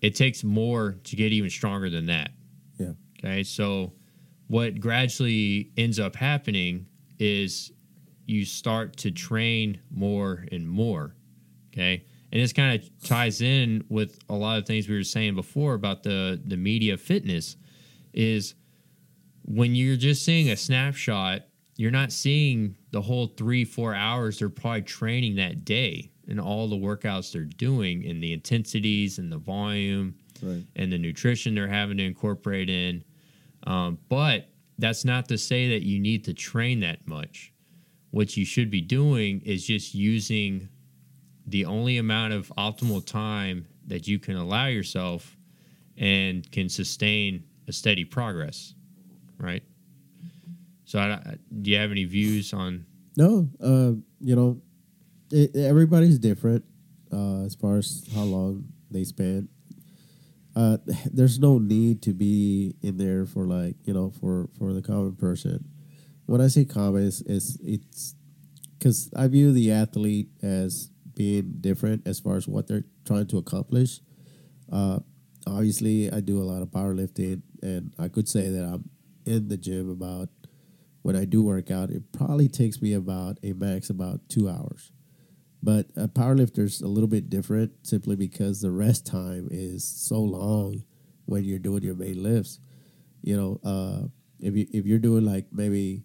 it 0.00 0.14
takes 0.14 0.44
more 0.44 0.96
to 1.04 1.16
get 1.16 1.32
even 1.32 1.48
stronger 1.50 1.88
than 1.88 2.06
that. 2.06 2.30
Yeah. 2.78 2.92
Okay, 3.18 3.42
so 3.42 3.92
what 4.48 4.80
gradually 4.80 5.70
ends 5.76 5.98
up 5.98 6.16
happening 6.16 6.86
is 7.18 7.72
you 8.26 8.44
start 8.44 8.96
to 8.98 9.10
train 9.10 9.80
more 9.90 10.44
and 10.52 10.68
more. 10.68 11.14
Okay, 11.72 12.04
and 12.30 12.42
this 12.42 12.52
kind 12.52 12.80
of 12.80 13.08
ties 13.08 13.40
in 13.40 13.84
with 13.88 14.18
a 14.28 14.34
lot 14.34 14.58
of 14.58 14.66
things 14.66 14.88
we 14.88 14.96
were 14.96 15.04
saying 15.04 15.34
before 15.34 15.74
about 15.74 16.02
the 16.02 16.40
the 16.44 16.56
media 16.56 16.96
fitness 16.96 17.56
is 18.12 18.54
when 19.44 19.74
you're 19.74 19.96
just 19.96 20.24
seeing 20.24 20.50
a 20.50 20.56
snapshot 20.56 21.42
you're 21.82 21.90
not 21.90 22.12
seeing 22.12 22.76
the 22.92 23.00
whole 23.02 23.26
three 23.26 23.64
four 23.64 23.92
hours 23.92 24.38
they're 24.38 24.48
probably 24.48 24.82
training 24.82 25.34
that 25.34 25.64
day 25.64 26.08
and 26.28 26.40
all 26.40 26.68
the 26.68 26.76
workouts 26.76 27.32
they're 27.32 27.42
doing 27.44 28.06
and 28.06 28.22
the 28.22 28.32
intensities 28.32 29.18
and 29.18 29.32
the 29.32 29.38
volume 29.38 30.14
Right. 30.40 30.64
and 30.76 30.92
the 30.92 30.98
nutrition 30.98 31.54
they're 31.56 31.66
having 31.68 31.96
to 31.98 32.04
incorporate 32.04 32.68
in. 32.70 33.02
Um, 33.64 33.98
but 34.08 34.48
that's 34.78 35.04
not 35.04 35.28
to 35.28 35.38
say 35.38 35.68
that 35.70 35.82
you 35.82 35.98
need 36.00 36.24
to 36.24 36.34
train 36.34 36.80
that 36.80 37.06
much. 37.06 37.52
What 38.10 38.36
you 38.36 38.44
should 38.44 38.68
be 38.70 38.80
doing 38.80 39.40
is 39.44 39.64
just 39.66 39.94
using 39.94 40.68
the 41.46 41.64
only 41.64 41.98
amount 41.98 42.32
of 42.32 42.52
optimal 42.58 43.04
time 43.04 43.66
that 43.88 44.06
you 44.08 44.18
can 44.20 44.36
allow 44.36 44.66
yourself 44.66 45.36
and 45.96 46.48
can 46.52 46.68
sustain 46.68 47.44
a 47.68 47.72
steady 47.72 48.04
progress 48.04 48.74
right 49.38 49.62
so 50.92 50.98
I, 50.98 51.36
do 51.62 51.70
you 51.70 51.78
have 51.78 51.90
any 51.90 52.04
views 52.04 52.52
on 52.52 52.84
No, 53.16 53.48
uh, 53.62 53.92
you 54.20 54.36
know, 54.36 54.60
it, 55.30 55.56
everybody's 55.56 56.18
different 56.18 56.64
uh, 57.10 57.44
as 57.44 57.54
far 57.54 57.78
as 57.78 58.06
how 58.14 58.24
long 58.24 58.66
they 58.90 59.04
spend. 59.04 59.48
Uh, 60.54 60.76
there's 61.10 61.38
no 61.38 61.56
need 61.56 62.02
to 62.02 62.12
be 62.12 62.76
in 62.82 62.98
there 62.98 63.24
for 63.24 63.46
like 63.46 63.76
you 63.84 63.94
know 63.94 64.10
for 64.20 64.50
for 64.58 64.74
the 64.74 64.82
common 64.82 65.16
person. 65.16 65.64
When 66.26 66.42
I 66.42 66.48
say 66.48 66.66
common, 66.66 67.06
it's 67.06 67.22
it's 67.22 67.56
it's 67.62 68.14
because 68.78 69.08
I 69.16 69.28
view 69.28 69.50
the 69.50 69.72
athlete 69.72 70.28
as 70.42 70.90
being 71.14 71.54
different 71.62 72.06
as 72.06 72.20
far 72.20 72.36
as 72.36 72.46
what 72.46 72.68
they're 72.68 72.84
trying 73.06 73.28
to 73.28 73.38
accomplish. 73.38 74.00
Uh, 74.70 74.98
obviously, 75.46 76.12
I 76.12 76.20
do 76.20 76.42
a 76.42 76.44
lot 76.44 76.60
of 76.60 76.68
powerlifting, 76.68 77.40
and 77.62 77.94
I 77.98 78.08
could 78.08 78.28
say 78.28 78.50
that 78.50 78.64
I'm 78.64 78.90
in 79.24 79.48
the 79.48 79.56
gym 79.56 79.88
about 79.88 80.28
when 81.02 81.16
I 81.16 81.24
do 81.24 81.42
work 81.42 81.70
out, 81.70 81.90
it 81.90 82.12
probably 82.12 82.48
takes 82.48 82.80
me 82.80 82.94
about 82.94 83.38
a 83.42 83.52
max 83.52 83.90
about 83.90 84.20
two 84.28 84.48
hours. 84.48 84.92
But 85.62 85.86
a 85.96 86.08
powerlifter's 86.08 86.80
a 86.80 86.88
little 86.88 87.08
bit 87.08 87.30
different 87.30 87.72
simply 87.82 88.16
because 88.16 88.60
the 88.60 88.70
rest 88.72 89.06
time 89.06 89.48
is 89.50 89.84
so 89.84 90.20
long 90.20 90.82
when 91.26 91.44
you're 91.44 91.60
doing 91.60 91.82
your 91.84 91.94
main 91.94 92.22
lifts. 92.22 92.58
You 93.22 93.36
know, 93.36 93.60
uh, 93.64 94.06
if 94.40 94.56
you 94.56 94.66
if 94.72 94.86
you're 94.86 94.98
doing 94.98 95.24
like 95.24 95.46
maybe 95.52 96.02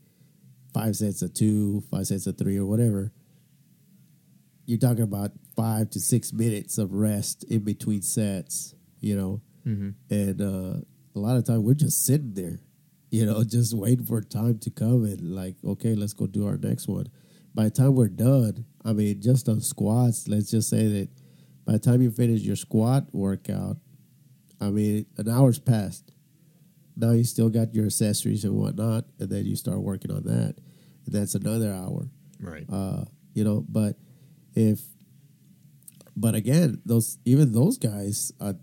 five 0.74 0.95
sets 0.95 1.24
of 1.24 1.34
two, 1.34 1.82
five 1.89 2.06
sets 2.06 2.28
of 2.28 2.38
three, 2.38 2.58
or 2.58 2.66
whatever, 2.68 3.12
you're 4.66 4.78
talking 4.78 5.04
about 5.04 5.32
five 5.56 5.89
to 5.91 6.00
six 6.00 6.32
minutes 6.32 6.78
of 6.78 6.93
rest 6.93 7.43
in 7.45 7.62
between 7.64 8.04
sets. 8.04 8.76
You 9.00 9.16
know, 9.16 9.41
and 10.10 10.41
uh, 10.41 10.82
a 11.16 11.20
lot 11.20 11.38
of 11.38 11.45
time 11.45 11.64
we're 11.64 11.74
just 11.74 12.06
sitting 12.06 12.34
there, 12.36 12.60
you 13.10 13.26
know, 13.26 13.43
just 13.47 13.76
waiting 13.76 14.05
for 14.05 14.22
time 14.22 14.60
to 14.60 14.70
come 14.70 15.03
and 15.05 15.36
like, 15.36 15.55
okay, 15.66 15.95
let's 15.95 16.14
go 16.14 16.28
do 16.28 16.47
our 16.47 16.58
next 16.58 16.88
one. 16.88 17.08
By 17.53 17.66
the 17.66 17.72
time 17.72 17.95
we're 17.95 18.08
done, 18.08 18.66
I 18.86 18.93
mean, 18.93 19.22
just 19.22 19.49
on 19.49 19.62
squats, 19.62 20.28
let's 20.28 20.51
just 20.51 20.70
say 20.70 20.88
that 20.88 21.10
by 21.66 21.74
the 21.74 21.80
time 21.80 22.01
you 22.01 22.12
finish 22.12 22.41
your 22.41 22.55
squat 22.55 23.08
workout, 23.12 23.78
I 24.62 24.70
mean, 24.70 25.05
an 25.18 25.30
hour's 25.30 25.60
passed. 25.60 26.12
Now 26.95 27.12
you 27.12 27.24
still 27.24 27.49
got 27.49 27.76
your 27.76 27.86
accessories 27.86 28.43
and 28.43 28.53
whatnot, 28.53 29.05
and 29.20 29.30
then 29.30 29.45
you 29.45 29.55
start 29.55 29.80
working 29.82 30.12
on 30.12 30.24
that, 30.24 30.55
and 31.05 31.14
that's 31.14 31.36
another 31.36 31.72
hour 31.72 32.10
right 32.39 32.66
uh, 32.72 33.03
you 33.34 33.43
know. 33.43 33.64
But 33.68 33.97
if, 34.55 34.80
but 36.16 36.34
again, 36.34 36.82
those 36.86 37.20
even 37.24 37.51
those 37.51 37.78
guys, 37.78 38.32
uh, 38.39 38.53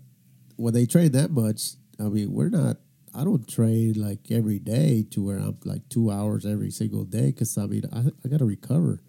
when 0.57 0.73
they 0.73 0.85
train 0.85 1.13
that 1.13 1.31
much, 1.31 1.75
I 1.99 2.03
mean, 2.03 2.31
we're 2.33 2.49
not. 2.49 2.77
I 3.15 3.23
don't 3.23 3.47
train 3.47 3.93
like 3.93 4.29
every 4.29 4.59
day 4.59 5.05
to 5.11 5.23
where 5.25 5.37
I'm 5.37 5.57
like 5.63 5.87
two 5.89 6.11
hours 6.11 6.45
every 6.45 6.71
single 6.71 7.05
day 7.05 7.27
because 7.27 7.57
I 7.57 7.65
mean, 7.65 7.83
I, 7.93 8.11
I 8.23 8.27
got 8.27 8.39
to 8.39 8.45
recover, 8.45 9.01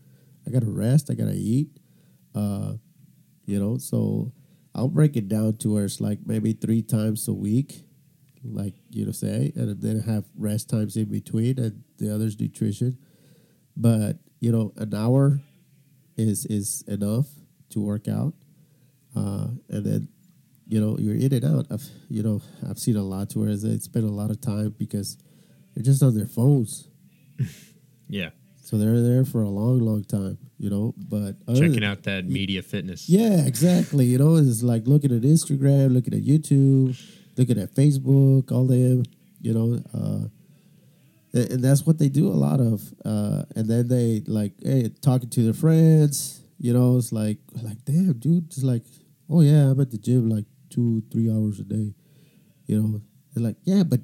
I 0.46 0.50
got 0.50 0.62
to 0.62 0.70
rest, 0.70 1.10
I 1.10 1.14
got 1.14 1.26
to 1.26 1.34
eat, 1.36 1.68
uh, 2.34 2.74
you 3.46 3.58
know. 3.58 3.78
So 3.78 4.32
I'll 4.74 4.88
break 4.88 5.16
it 5.16 5.28
down 5.28 5.56
to 5.58 5.74
where 5.74 5.84
it's 5.84 6.00
like 6.00 6.20
maybe 6.24 6.52
three 6.52 6.82
times 6.82 7.26
a 7.28 7.32
week, 7.32 7.84
like 8.44 8.74
you 8.90 9.06
know, 9.06 9.12
say, 9.12 9.52
and 9.56 9.80
then 9.80 10.00
have 10.02 10.24
rest 10.36 10.70
times 10.70 10.96
in 10.96 11.06
between, 11.06 11.58
and 11.58 11.82
the 11.98 12.14
others 12.14 12.38
nutrition. 12.38 12.98
But 13.76 14.18
you 14.40 14.52
know, 14.52 14.72
an 14.76 14.94
hour 14.94 15.40
is 16.16 16.46
is 16.46 16.84
enough 16.86 17.26
to 17.70 17.80
work 17.80 18.08
out, 18.08 18.34
uh, 19.16 19.48
and 19.68 19.84
then 19.84 20.08
you 20.66 20.80
know 20.80 20.96
you're 20.98 21.14
in 21.14 21.32
and 21.32 21.44
out. 21.44 21.66
I've 21.70 21.84
you 22.08 22.22
know 22.22 22.40
I've 22.68 22.78
seen 22.78 22.96
a 22.96 23.02
lot 23.02 23.30
to 23.30 23.38
where 23.40 23.54
they 23.56 23.78
spend 23.78 24.04
a 24.04 24.10
lot 24.12 24.30
of 24.30 24.40
time 24.40 24.74
because 24.78 25.16
they're 25.74 25.84
just 25.84 26.02
on 26.02 26.14
their 26.16 26.26
phones. 26.26 26.88
yeah 28.08 28.30
So 28.62 28.78
they're 28.78 29.00
there 29.02 29.24
for 29.24 29.42
a 29.42 29.48
long, 29.48 29.78
long 29.80 30.02
time, 30.04 30.38
you 30.58 30.70
know. 30.70 30.94
But 30.96 31.36
Checking 31.48 31.72
than- 31.72 31.84
out 31.84 32.02
that 32.04 32.24
media 32.26 32.62
fitness. 32.62 33.08
yeah, 33.08 33.44
exactly. 33.46 34.06
You 34.06 34.18
know, 34.18 34.36
it's 34.36 34.62
like 34.62 34.86
looking 34.86 35.12
at 35.14 35.22
Instagram, 35.22 35.92
looking 35.92 36.14
at 36.14 36.22
YouTube, 36.22 36.98
looking 37.36 37.58
at 37.58 37.74
Facebook, 37.74 38.50
all 38.50 38.66
them, 38.66 39.04
you 39.40 39.52
know, 39.52 39.80
uh, 39.94 40.28
and, 41.34 41.62
that's 41.62 41.84
what 41.86 41.98
they 41.98 42.08
do 42.08 42.26
a 42.28 42.38
lot 42.46 42.60
of. 42.60 42.82
Uh, 43.04 43.42
and 43.54 43.68
then 43.68 43.88
they 43.88 44.22
like, 44.26 44.54
hey, 44.62 44.88
talking 45.02 45.28
to 45.30 45.42
their 45.44 45.52
friends, 45.52 46.40
you 46.58 46.72
know, 46.72 46.96
it's 46.96 47.12
like, 47.12 47.38
like, 47.62 47.84
damn, 47.84 48.14
dude, 48.14 48.46
it's 48.46 48.62
like, 48.62 48.84
oh 49.28 49.42
yeah, 49.42 49.70
I'm 49.70 49.80
at 49.80 49.90
the 49.90 49.98
gym 49.98 50.28
like 50.30 50.46
two, 50.76 51.02
three 51.10 51.28
hours 51.32 51.58
a 51.58 51.64
day, 51.64 51.94
you 52.66 52.80
know. 52.80 53.00
They're 53.34 53.42
like, 53.44 53.56
yeah, 53.64 53.82
but 53.82 54.00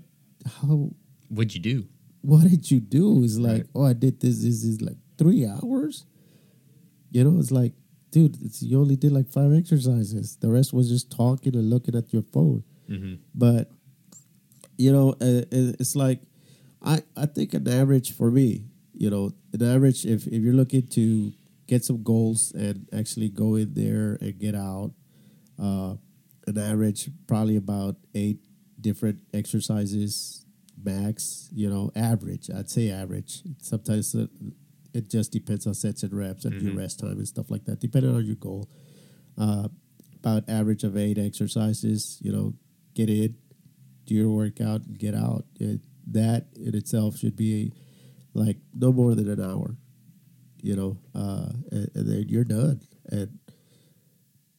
how? 0.61 0.91
What'd 1.29 1.55
you 1.55 1.61
do? 1.61 1.87
What 2.23 2.49
did 2.51 2.70
you 2.70 2.81
do? 2.81 3.23
It's 3.25 3.37
like, 3.39 3.53
Right. 3.62 3.66
oh, 3.75 3.85
I 3.87 3.93
did 3.93 4.20
this. 4.20 4.43
This 4.43 4.64
is 4.64 4.81
like 4.81 4.97
three 5.18 5.47
hours. 5.47 6.07
You 7.11 7.25
know, 7.25 7.39
it's 7.39 7.51
like, 7.51 7.75
dude, 8.11 8.37
it's, 8.43 8.62
you 8.62 8.81
only 8.81 8.97
did 8.97 9.12
like 9.12 9.29
five 9.29 9.53
exercises. 9.53 10.37
The 10.37 10.51
rest 10.51 10.73
was 10.73 10.89
just 10.89 11.11
talking 11.11 11.55
and 11.55 11.68
looking 11.70 11.95
at 11.95 12.12
your 12.12 12.23
phone. 12.33 12.64
hmm 12.89 13.14
But 13.35 13.70
you 14.79 14.93
know, 14.93 15.11
uh, 15.20 15.45
it- 15.51 15.77
it's 15.81 15.95
like 15.97 16.20
I 16.83 17.03
I 17.16 17.27
think 17.27 17.55
an 17.55 17.68
average 17.68 18.12
for 18.12 18.31
me, 18.31 18.64
you 18.95 19.11
know, 19.11 19.31
an 19.53 19.62
average 19.62 20.05
if 20.07 20.27
if 20.27 20.43
you're 20.43 20.55
looking 20.62 20.87
to 20.99 21.33
get 21.68 21.85
some 21.85 22.03
goals 22.03 22.53
and 22.53 22.89
actually 22.93 23.29
go 23.31 23.55
in 23.57 23.73
there 23.75 24.18
and 24.20 24.39
get 24.39 24.55
out, 24.55 24.93
uh, 25.59 25.95
an 26.47 26.59
average 26.59 27.11
probably 27.26 27.57
about 27.57 27.97
eight 28.14 28.38
different 28.80 29.20
exercises 29.32 30.45
max. 30.82 31.49
You 31.53 31.70
know, 31.70 31.90
average. 31.95 32.51
I'd 32.51 32.70
say 32.70 32.90
average. 32.90 33.43
Sometimes 33.59 34.14
it, 34.14 34.30
it 34.93 35.09
just 35.11 35.32
depends 35.32 35.66
on 35.66 35.74
sets 35.74 36.03
and 36.03 36.12
reps 36.12 36.45
and 36.45 36.61
your 36.61 36.72
Mhm. 36.72 36.78
rest 36.78 37.01
time 37.01 37.12
and 37.18 37.28
stuff 37.28 37.51
like 37.51 37.64
that, 37.66 37.80
depending 37.80 38.14
on 38.14 38.24
your 38.26 38.36
goal. 38.36 38.68
Uh, 39.38 39.68
about 40.18 40.49
average 40.49 40.84
of 40.84 40.97
eight 40.97 41.18
exercises. 41.18 42.18
You 42.20 42.32
know, 42.32 42.55
get 42.95 43.09
in, 43.11 43.34
do 44.07 44.14
your 44.14 44.30
workout, 44.30 44.84
and 44.86 44.99
get 44.99 45.14
out. 45.14 45.47
It, 45.59 45.80
that 46.09 46.49
in 46.57 46.74
itself 46.74 47.16
should 47.18 47.36
be 47.36 47.72
like 48.34 48.59
no 48.74 48.93
more 48.93 49.14
than 49.14 49.28
an 49.28 49.40
hour. 49.40 49.76
You 50.61 50.76
know, 50.76 50.99
uh, 51.14 51.51
and, 51.70 51.90
and 51.95 52.09
then 52.09 52.24
you're 52.28 52.45
done. 52.45 52.80
And 53.11 53.38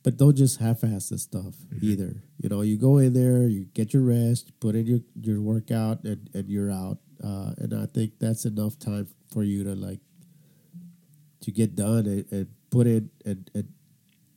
but 0.04 0.18
don't 0.18 0.36
just 0.36 0.60
half-ass 0.60 1.10
this 1.10 1.24
stuff 1.24 1.56
either. 1.82 2.22
You 2.38 2.50
know, 2.50 2.62
you 2.62 2.78
go 2.78 2.98
in 2.98 3.14
there, 3.14 3.48
you 3.48 3.66
get 3.74 3.94
your 3.94 4.04
rest, 4.04 4.52
put 4.60 4.76
in 4.76 4.86
your 4.86 5.00
your 5.20 5.42
workout, 5.42 6.04
and 6.04 6.30
and 6.34 6.50
you're 6.50 6.72
out. 6.72 6.98
Uh, 7.24 7.54
and 7.58 7.74
I 7.74 7.86
think 7.86 8.20
that's 8.20 8.44
enough 8.44 8.78
time 8.78 9.08
for 9.32 9.44
you 9.44 9.64
to 9.64 9.76
like 9.76 10.02
to 11.42 11.52
get 11.52 11.76
done 11.76 12.06
and, 12.06 12.26
and 12.32 12.48
put 12.70 12.88
in 12.88 13.10
and, 13.26 13.50
and 13.54 13.70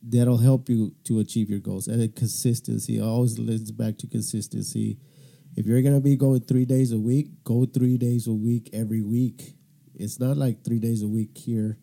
that'll 0.01 0.37
help 0.37 0.69
you 0.69 0.93
to 1.03 1.19
achieve 1.19 1.49
your 1.49 1.59
goals. 1.59 1.87
And 1.87 2.01
then 2.01 2.11
consistency 2.13 2.99
always 3.01 3.37
leads 3.37 3.71
back 3.71 3.97
to 3.99 4.07
consistency. 4.07 4.97
If 5.55 5.65
you're 5.65 5.81
gonna 5.81 5.99
be 5.99 6.15
going 6.15 6.41
three 6.41 6.65
days 6.65 6.91
a 6.91 6.99
week, 6.99 7.43
go 7.43 7.65
three 7.65 7.97
days 7.97 8.27
a 8.27 8.33
week 8.33 8.69
every 8.71 9.01
week. 9.01 9.55
It's 9.95 10.19
not 10.19 10.37
like 10.37 10.63
three 10.63 10.79
days 10.79 11.01
a 11.01 11.07
week 11.07 11.37
here, 11.37 11.77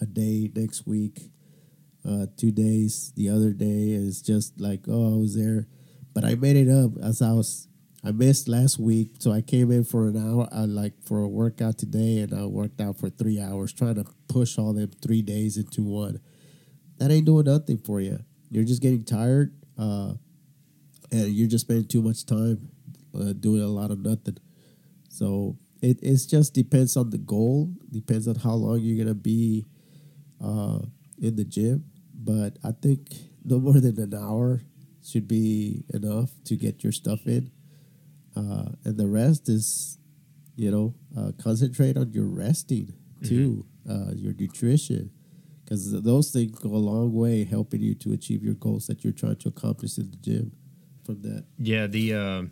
a 0.00 0.06
day 0.06 0.50
next 0.54 0.86
week, 0.86 1.30
uh, 2.08 2.26
two 2.36 2.50
days 2.50 3.12
the 3.16 3.28
other 3.28 3.52
day. 3.52 3.90
It's 3.90 4.22
just 4.22 4.60
like 4.60 4.80
oh, 4.88 5.14
I 5.14 5.16
was 5.18 5.36
there, 5.36 5.66
but 6.14 6.24
I 6.24 6.34
made 6.34 6.56
it 6.56 6.70
up 6.70 6.92
as 7.02 7.22
I 7.22 7.32
was. 7.32 7.66
I 8.04 8.12
missed 8.12 8.46
last 8.46 8.78
week, 8.78 9.16
so 9.18 9.32
I 9.32 9.40
came 9.40 9.72
in 9.72 9.82
for 9.82 10.06
an 10.06 10.16
hour, 10.16 10.48
I 10.52 10.66
like 10.66 10.92
for 11.04 11.18
a 11.18 11.28
workout 11.28 11.78
today, 11.78 12.18
and 12.20 12.32
I 12.32 12.46
worked 12.46 12.80
out 12.80 12.96
for 12.96 13.10
three 13.10 13.40
hours, 13.40 13.72
trying 13.72 13.96
to 13.96 14.04
push 14.28 14.56
all 14.56 14.72
them 14.72 14.92
three 15.02 15.20
days 15.20 15.56
into 15.56 15.82
one 15.82 16.20
that 16.98 17.10
ain't 17.10 17.26
doing 17.26 17.46
nothing 17.46 17.78
for 17.78 18.00
you. 18.00 18.18
You're 18.50 18.64
just 18.64 18.82
getting 18.82 19.04
tired, 19.04 19.54
uh, 19.78 20.14
and 21.10 21.28
you're 21.28 21.48
just 21.48 21.66
spending 21.66 21.86
too 21.86 22.02
much 22.02 22.26
time 22.26 22.70
uh, 23.14 23.32
doing 23.32 23.62
a 23.62 23.68
lot 23.68 23.90
of 23.90 24.00
nothing. 24.00 24.38
So 25.08 25.56
it 25.80 25.98
it's 26.02 26.26
just 26.26 26.54
depends 26.54 26.96
on 26.96 27.10
the 27.10 27.18
goal, 27.18 27.72
depends 27.90 28.28
on 28.28 28.36
how 28.36 28.54
long 28.54 28.80
you're 28.80 29.02
gonna 29.04 29.14
be 29.14 29.66
uh, 30.42 30.80
in 31.20 31.36
the 31.36 31.44
gym. 31.44 31.84
But 32.28 32.58
I 32.62 32.72
think 32.72 33.08
no 33.42 33.58
more 33.58 33.80
than 33.80 33.98
an 33.98 34.12
hour 34.12 34.60
should 35.02 35.26
be 35.26 35.84
enough 35.94 36.30
to 36.44 36.56
get 36.56 36.84
your 36.84 36.92
stuff 36.92 37.26
in, 37.26 37.50
uh, 38.36 38.72
and 38.84 38.98
the 38.98 39.06
rest 39.06 39.48
is, 39.48 39.96
you 40.54 40.70
know, 40.70 40.94
uh, 41.16 41.32
concentrate 41.42 41.96
on 41.96 42.12
your 42.12 42.26
resting 42.26 42.92
too, 43.24 43.64
uh, 43.88 44.12
your 44.14 44.34
nutrition 44.34 45.10
because 45.64 46.02
those 46.02 46.30
things 46.30 46.58
go 46.58 46.68
a 46.68 46.76
long 46.76 47.14
way 47.14 47.44
helping 47.44 47.80
you 47.80 47.94
to 47.94 48.12
achieve 48.12 48.44
your 48.44 48.54
goals 48.54 48.86
that 48.88 49.04
you're 49.04 49.12
trying 49.14 49.36
to 49.36 49.48
accomplish 49.48 49.96
in 49.96 50.10
the 50.10 50.16
gym 50.18 50.52
from 51.06 51.22
that. 51.22 51.46
Yeah, 51.58 51.86
the 51.86 52.14
uh, 52.14 52.42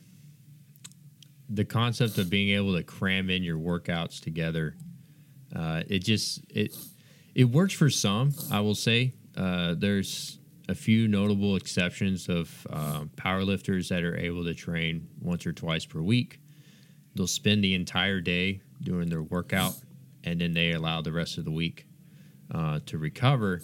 the 1.51 1.67
concept 1.67 2.17
of 2.17 2.31
being 2.31 2.49
able 2.57 2.75
to 2.75 2.83
cram 2.83 3.29
in 3.29 3.43
your 3.43 3.59
workouts 3.59 4.21
together, 4.21 4.75
uh, 5.55 5.83
it 5.87 5.99
just 5.99 6.41
it 6.49 6.75
it 7.35 7.45
works 7.45 7.75
for 7.75 7.91
some. 7.91 8.33
I 8.51 8.61
will 8.61 8.75
say 8.75 9.13
uh, 9.37 9.75
there's 9.77 10.39
a 10.69 10.75
few 10.75 11.07
notable 11.07 11.57
exceptions 11.57 12.29
of 12.29 12.67
um, 12.71 13.11
powerlifters 13.17 13.89
that 13.89 14.03
are 14.03 14.17
able 14.17 14.45
to 14.45 14.55
train 14.55 15.09
once 15.21 15.47
or 15.47 15.53
twice 15.53 15.85
per 15.85 16.01
week. 16.01 16.41
They'll 17.15 17.27
spend 17.27 17.63
the 17.63 17.75
entire 17.75 18.21
day 18.21 18.61
doing 18.83 19.09
their 19.09 19.23
workout, 19.23 19.75
and 20.25 20.41
then 20.41 20.55
they 20.55 20.73
allow 20.73 21.03
the 21.03 21.13
rest 21.13 21.39
of 21.39 21.45
the 21.45 21.51
week 21.51 21.87
uh, 22.53 22.81
to 22.87 22.99
recover. 22.99 23.63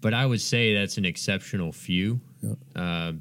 But 0.00 0.14
I 0.14 0.26
would 0.26 0.40
say 0.40 0.74
that's 0.74 0.98
an 0.98 1.04
exceptional 1.04 1.72
few. 1.72 2.20
Yep. 2.42 2.58
Uh, 2.76 3.12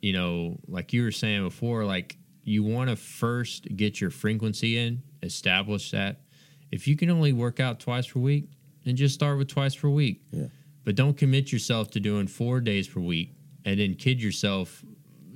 you 0.00 0.12
know, 0.12 0.58
like 0.66 0.92
you 0.92 1.04
were 1.04 1.12
saying 1.12 1.44
before, 1.44 1.84
like 1.84 2.16
you 2.44 2.64
want 2.64 2.90
to 2.90 2.96
first 2.96 3.76
get 3.76 4.00
your 4.00 4.10
frequency 4.10 4.78
in, 4.78 5.02
establish 5.22 5.92
that. 5.92 6.20
If 6.72 6.88
you 6.88 6.96
can 6.96 7.10
only 7.10 7.32
work 7.32 7.60
out 7.60 7.78
twice 7.78 8.06
per 8.06 8.18
week, 8.18 8.48
then 8.84 8.96
just 8.96 9.14
start 9.14 9.38
with 9.38 9.48
twice 9.48 9.76
per 9.76 9.88
week. 9.88 10.22
Yeah. 10.32 10.46
But 10.84 10.96
don't 10.96 11.16
commit 11.16 11.52
yourself 11.52 11.90
to 11.92 12.00
doing 12.00 12.26
four 12.26 12.60
days 12.60 12.88
per 12.88 13.00
week 13.00 13.34
and 13.64 13.78
then 13.78 13.94
kid 13.94 14.20
yourself, 14.22 14.84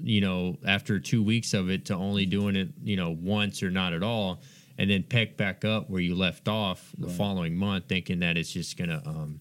you 0.03 0.21
know, 0.21 0.57
after 0.67 0.99
two 0.99 1.23
weeks 1.23 1.55
of 1.55 1.71
it 1.71 1.85
to 1.87 1.95
only 1.95 2.27
doing 2.27 2.57
it, 2.57 2.69
you 2.83 2.97
know, 2.97 3.11
once 3.11 3.63
or 3.63 3.71
not 3.71 3.93
at 3.93 4.03
all, 4.03 4.41
and 4.79 4.91
then 4.91 5.03
pick 5.05 5.37
back 5.37 5.65
up 5.65 5.89
where 5.89 6.01
you 6.01 6.15
left 6.15 6.49
off 6.49 6.93
the 6.99 7.07
Right. 7.07 7.17
following 7.17 7.57
month, 7.57 7.87
thinking 7.89 8.19
that 8.21 8.37
it's 8.37 8.53
just 8.53 8.77
gonna 8.77 9.03
um, 9.07 9.41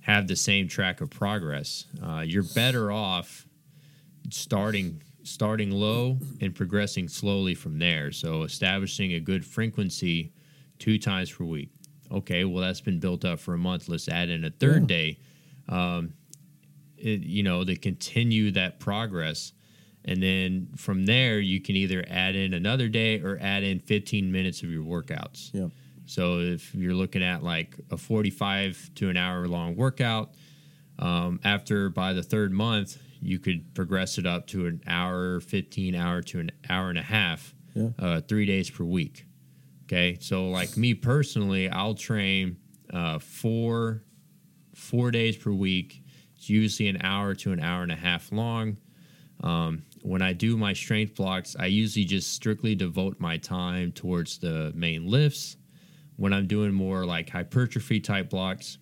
have 0.00 0.28
the 0.28 0.36
same 0.36 0.68
track 0.68 1.00
of 1.00 1.08
progress. 1.10 1.86
Uh, 2.02 2.20
you're 2.26 2.42
better 2.54 2.92
off 2.92 3.46
starting 4.30 5.02
starting 5.22 5.70
low 5.70 6.18
and 6.40 6.54
progressing 6.54 7.06
slowly 7.08 7.54
from 7.54 7.78
there. 7.78 8.10
So 8.10 8.42
establishing 8.42 9.12
a 9.12 9.20
good 9.20 9.44
frequency 9.44 10.32
two 10.78 10.98
times 10.98 11.30
per 11.30 11.44
week. 11.44 11.68
Okay, 12.10 12.44
well 12.44 12.62
that's 12.62 12.80
been 12.80 12.98
built 13.00 13.24
up 13.24 13.38
for 13.40 13.54
a 13.54 13.58
month. 13.58 13.88
Let's 13.88 14.08
add 14.08 14.28
in 14.30 14.44
a 14.44 14.50
third 14.50 14.82
Yeah. 14.82 14.86
day. 14.96 15.18
Um, 15.68 16.14
it, 16.96 17.20
you 17.22 17.42
know, 17.42 17.64
to 17.64 17.76
continue 17.76 18.50
that 18.52 18.78
progress. 18.80 19.52
And 20.04 20.22
then 20.22 20.68
from 20.76 21.06
there, 21.06 21.38
you 21.40 21.60
can 21.60 21.76
either 21.76 22.04
add 22.08 22.34
in 22.34 22.52
another 22.54 22.88
day 22.88 23.20
or 23.20 23.38
add 23.40 23.62
in 23.62 23.78
15 23.78 24.30
minutes 24.32 24.62
of 24.62 24.70
your 24.70 24.82
workouts. 24.84 25.50
yeah 25.54 25.68
So 26.06 26.40
if 26.40 26.74
you're 26.74 26.94
looking 26.94 27.22
at 27.22 27.42
like 27.42 27.76
a 27.90 27.96
45 27.96 28.90
to 28.96 29.08
an 29.10 29.16
hour 29.16 29.46
long 29.46 29.76
workout, 29.76 30.34
um, 30.98 31.40
after 31.44 31.88
by 31.88 32.12
the 32.12 32.22
third 32.22 32.52
month, 32.52 32.98
you 33.22 33.38
could 33.38 33.72
progress 33.74 34.18
it 34.18 34.26
up 34.26 34.46
to 34.48 34.66
an 34.66 34.82
hour, 34.86 35.40
15 35.40 35.94
hour 35.94 36.22
to 36.22 36.40
an 36.40 36.50
hour 36.68 36.88
and 36.90 36.98
a 36.98 37.02
half, 37.02 37.54
Yeah. 37.74 37.90
uh, 37.98 38.20
three 38.22 38.46
days 38.46 38.68
per 38.70 38.84
week. 38.84 39.26
Okay. 39.90 40.16
So 40.20 40.48
like 40.48 40.76
me 40.76 40.94
personally, 40.94 41.68
I'll 41.68 41.94
train 41.94 42.58
uh, 42.92 43.18
four, 43.18 44.04
four 44.72 45.10
days 45.10 45.36
per 45.36 45.50
week. 45.50 46.04
It's 46.36 46.48
usually 46.48 46.88
an 46.88 46.98
hour 47.02 47.34
to 47.34 47.50
an 47.52 47.58
hour 47.58 47.82
and 47.82 47.90
a 47.90 47.96
half 47.96 48.30
long. 48.30 48.76
Um, 49.42 49.82
when 50.02 50.22
I 50.22 50.32
do 50.32 50.56
my 50.56 50.74
strength 50.74 51.16
blocks, 51.16 51.56
I 51.58 51.66
usually 51.66 52.04
just 52.04 52.32
strictly 52.32 52.76
devote 52.76 53.18
my 53.18 53.36
time 53.36 53.90
towards 53.90 54.38
the 54.38 54.70
main 54.76 55.08
lifts. 55.08 55.56
When 56.16 56.32
I'm 56.32 56.46
doing 56.46 56.72
more 56.72 57.04
like 57.04 57.30
hypertrophy 57.30 57.98
type 57.98 58.30
blocks, 58.30 58.78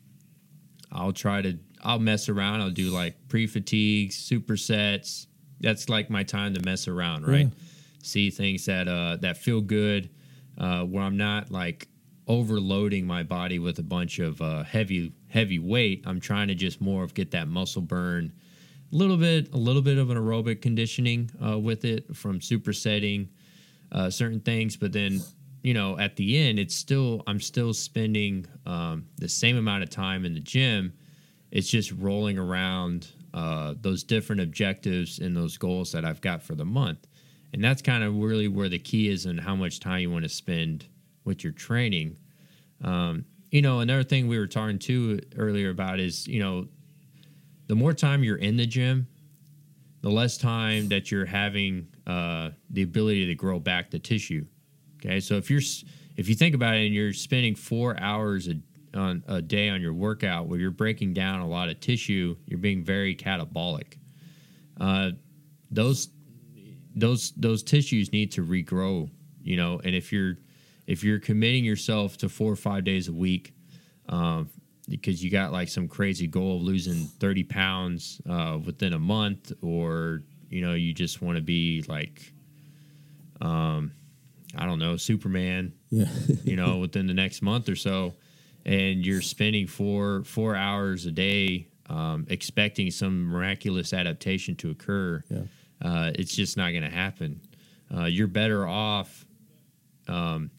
I'll 0.93 1.13
try 1.13 1.41
to 1.41 1.59
I'll 1.83 2.01
mess 2.01 2.29
around. 2.29 2.61
I'll 2.61 2.71
do 2.71 2.91
like 2.91 3.29
pre 3.29 3.47
fatigues, 3.47 4.17
supersets. 4.17 5.27
That's 5.61 5.89
like 5.89 6.11
my 6.11 6.23
time 6.23 6.55
to 6.55 6.61
mess 6.61 6.87
around, 6.87 7.27
right? 7.27 7.47
Yeah. 7.47 7.63
See 8.03 8.31
things 8.31 8.67
that 8.67 8.89
uh 8.89 9.17
that 9.23 9.39
feel 9.39 9.61
good, 9.61 10.11
uh, 10.59 10.83
where 10.83 11.03
I'm 11.03 11.17
not 11.17 11.51
like 11.51 11.89
overloading 12.27 13.07
my 13.07 13.23
body 13.23 13.59
with 13.59 13.79
a 13.79 13.83
bunch 13.83 14.19
of 14.19 14.41
uh, 14.43 14.63
heavy 14.65 15.13
heavy 15.29 15.59
weight. 15.59 16.05
I'm 16.07 16.21
trying 16.21 16.49
to 16.49 16.55
just 16.55 16.81
more 16.81 17.03
of 17.03 17.15
get 17.15 17.31
that 17.31 17.49
muscle 17.49 17.83
burn, 17.83 18.33
a 18.93 18.97
little 18.97 19.17
bit 19.17 19.53
a 19.55 19.59
little 19.59 19.83
bit 19.83 19.99
of 19.99 20.11
an 20.11 20.17
aerobic 20.17 20.61
conditioning 20.61 21.31
uh, 21.45 21.59
with 21.59 21.85
it 21.85 22.15
from 22.15 22.41
supersetting 22.41 23.29
uh, 23.93 24.11
certain 24.11 24.41
things, 24.41 24.77
but 24.77 24.93
then 24.93 25.21
you 25.63 25.75
know, 25.75 25.99
at 25.99 26.17
the 26.17 26.39
end, 26.39 26.59
it's 26.59 26.75
still 26.75 27.23
I'm 27.27 27.41
still 27.41 27.75
spending 27.75 28.47
um, 28.67 29.07
the 29.17 29.29
same 29.29 29.57
amount 29.57 29.83
of 29.83 29.91
time 29.91 30.25
in 30.25 30.35
the 30.35 30.41
gym. 30.41 30.93
It's 31.51 31.69
just 31.69 31.93
rolling 31.93 32.39
around 32.39 33.09
uh, 33.35 33.75
those 33.81 34.05
different 34.05 34.41
objectives 34.41 35.19
and 35.19 35.37
those 35.37 35.57
goals 35.57 35.93
that 35.93 36.05
I've 36.05 36.21
got 36.21 36.43
for 36.43 36.55
the 36.55 36.65
month, 36.65 37.07
and 37.53 37.63
that's 37.63 37.83
kind 37.83 38.05
of 38.05 38.17
really 38.17 38.49
where 38.49 38.69
the 38.69 38.79
key 38.79 39.09
is 39.09 39.27
and 39.27 39.41
how 39.41 39.57
much 39.57 39.81
time 39.81 40.01
you 40.01 40.11
want 40.11 40.25
to 40.25 40.29
spend 40.29 40.87
with 41.25 41.43
your 41.43 41.53
training. 41.53 42.17
Um, 42.83 43.25
you 43.51 43.63
know, 43.63 43.81
another 43.81 44.05
thing 44.05 44.29
we 44.29 44.39
were 44.39 44.47
talking 44.47 44.79
to 44.81 45.21
earlier 45.37 45.71
about 45.71 46.01
is 46.01 46.27
you 46.27 46.41
know, 46.41 46.69
the 47.67 47.75
more 47.75 47.93
time 47.93 48.23
you're 48.23 48.37
in 48.37 48.57
the 48.57 48.67
gym, 48.67 49.07
the 50.01 50.11
less 50.11 50.37
time 50.37 50.89
that 50.89 51.11
you're 51.11 51.27
having 51.27 51.89
uh, 52.07 52.51
the 52.71 52.83
ability 52.83 53.27
to 53.27 53.35
grow 53.35 53.59
back 53.59 53.91
the 53.91 53.99
tissue. 53.99 54.45
Okay, 54.97 55.21
so 55.21 55.37
if 55.37 55.51
you're 55.51 55.63
if 56.17 56.29
you 56.29 56.35
think 56.35 56.55
about 56.55 56.75
it 56.75 56.87
and 56.87 56.95
you're 56.95 57.13
spending 57.13 57.55
four 57.55 57.99
hours 58.01 58.49
a, 58.49 58.55
on 58.99 59.23
a 59.29 59.41
day 59.41 59.69
on 59.69 59.81
your 59.81 59.93
workout 59.93 60.47
where 60.47 60.59
you're 60.59 60.71
breaking 60.71 61.15
down 61.15 61.41
a 61.41 61.49
lot 61.49 61.69
of 61.69 61.81
tissue, 61.81 62.37
you're 62.47 62.59
being 62.59 62.85
very 62.85 63.15
catabolic. 63.15 63.95
Uh, 64.81 65.11
those 65.71 66.09
those 66.99 67.33
those 67.37 67.63
tissues 67.63 68.13
need 68.13 68.33
to 68.33 68.45
regrow, 68.45 69.09
you 69.43 69.57
know. 69.57 69.81
And 69.85 69.95
if 69.95 70.13
you're 70.13 70.37
if 70.87 71.05
you're 71.05 71.19
committing 71.21 71.65
yourself 71.65 72.17
to 72.19 72.29
four 72.29 72.53
or 72.53 72.57
five 72.57 72.85
days 72.85 73.09
a 73.09 73.13
week, 73.13 73.53
um, 74.09 74.49
because 74.89 75.23
you 75.23 75.31
got 75.31 75.53
like 75.53 75.69
some 75.69 75.87
crazy 75.89 76.27
goal 76.27 76.57
of 76.57 76.63
losing 76.63 77.05
30 77.21 77.45
pounds 77.45 78.21
uh, 78.29 78.59
within 78.65 78.93
a 78.95 78.99
month, 78.99 79.53
or 79.63 80.23
you 80.51 80.61
know 80.63 80.75
you 80.75 80.93
just 80.95 81.21
want 81.23 81.37
to 81.37 81.43
be 81.43 81.85
like, 81.89 82.33
um, 83.41 83.93
I 84.57 84.67
don't 84.67 84.79
know, 84.79 84.97
Superman, 84.97 85.73
Yeah. 85.91 86.07
you 86.45 86.57
know, 86.57 86.79
within 86.85 87.07
the 87.07 87.15
next 87.15 87.43
month 87.43 87.69
or 87.69 87.77
so, 87.77 88.15
and 88.65 89.05
you're 89.05 89.21
spending 89.23 89.67
four 89.67 90.25
four 90.25 90.57
hours 90.57 91.07
a 91.07 91.13
day 91.13 91.69
um, 91.91 92.27
expecting 92.29 92.91
some 92.91 93.25
miraculous 93.25 93.93
adaptation 93.93 94.57
to 94.57 94.71
occur, 94.71 95.23
Yeah. 95.31 95.43
Uh, 95.83 96.11
it's 96.15 96.35
just 96.35 96.57
not 96.57 96.71
going 96.71 96.83
to 96.83 96.91
happen. 96.91 97.41
Uh, 97.95 98.05
you're 98.05 98.27
better 98.27 98.67
off 98.67 99.25
um, 100.09 100.51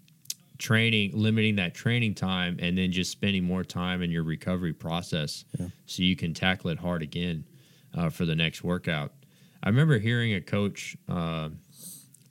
training, 0.57 1.11
limiting 1.13 1.55
that 1.57 1.74
training 1.74 2.13
time, 2.15 2.57
and 2.61 2.78
then 2.78 2.91
just 2.91 3.11
spending 3.11 3.43
more 3.43 3.63
time 3.63 4.01
in 4.01 4.11
your 4.11 4.24
recovery 4.24 4.74
process, 4.74 5.45
Yeah. 5.59 5.67
so 5.86 6.03
you 6.03 6.15
can 6.15 6.34
tackle 6.34 6.70
it 6.70 6.78
hard 6.80 7.01
again 7.01 7.45
uh, 7.97 8.09
for 8.09 8.26
the 8.26 8.36
next 8.36 8.63
workout. 8.63 9.13
I 9.63 9.70
remember 9.70 9.99
hearing 9.99 10.34
a 10.36 10.41
coach 10.41 10.95
uh, 11.09 11.49
a 11.49 11.51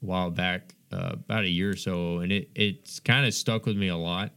while 0.00 0.30
back, 0.30 0.74
uh, 0.92 1.10
about 1.12 1.44
a 1.44 1.48
year 1.48 1.70
or 1.70 1.76
so, 1.76 2.18
and 2.18 2.32
it 2.32 2.50
it's 2.54 3.00
kind 3.00 3.26
of 3.26 3.34
stuck 3.34 3.66
with 3.66 3.76
me 3.76 3.88
a 3.88 3.96
lot. 3.96 4.32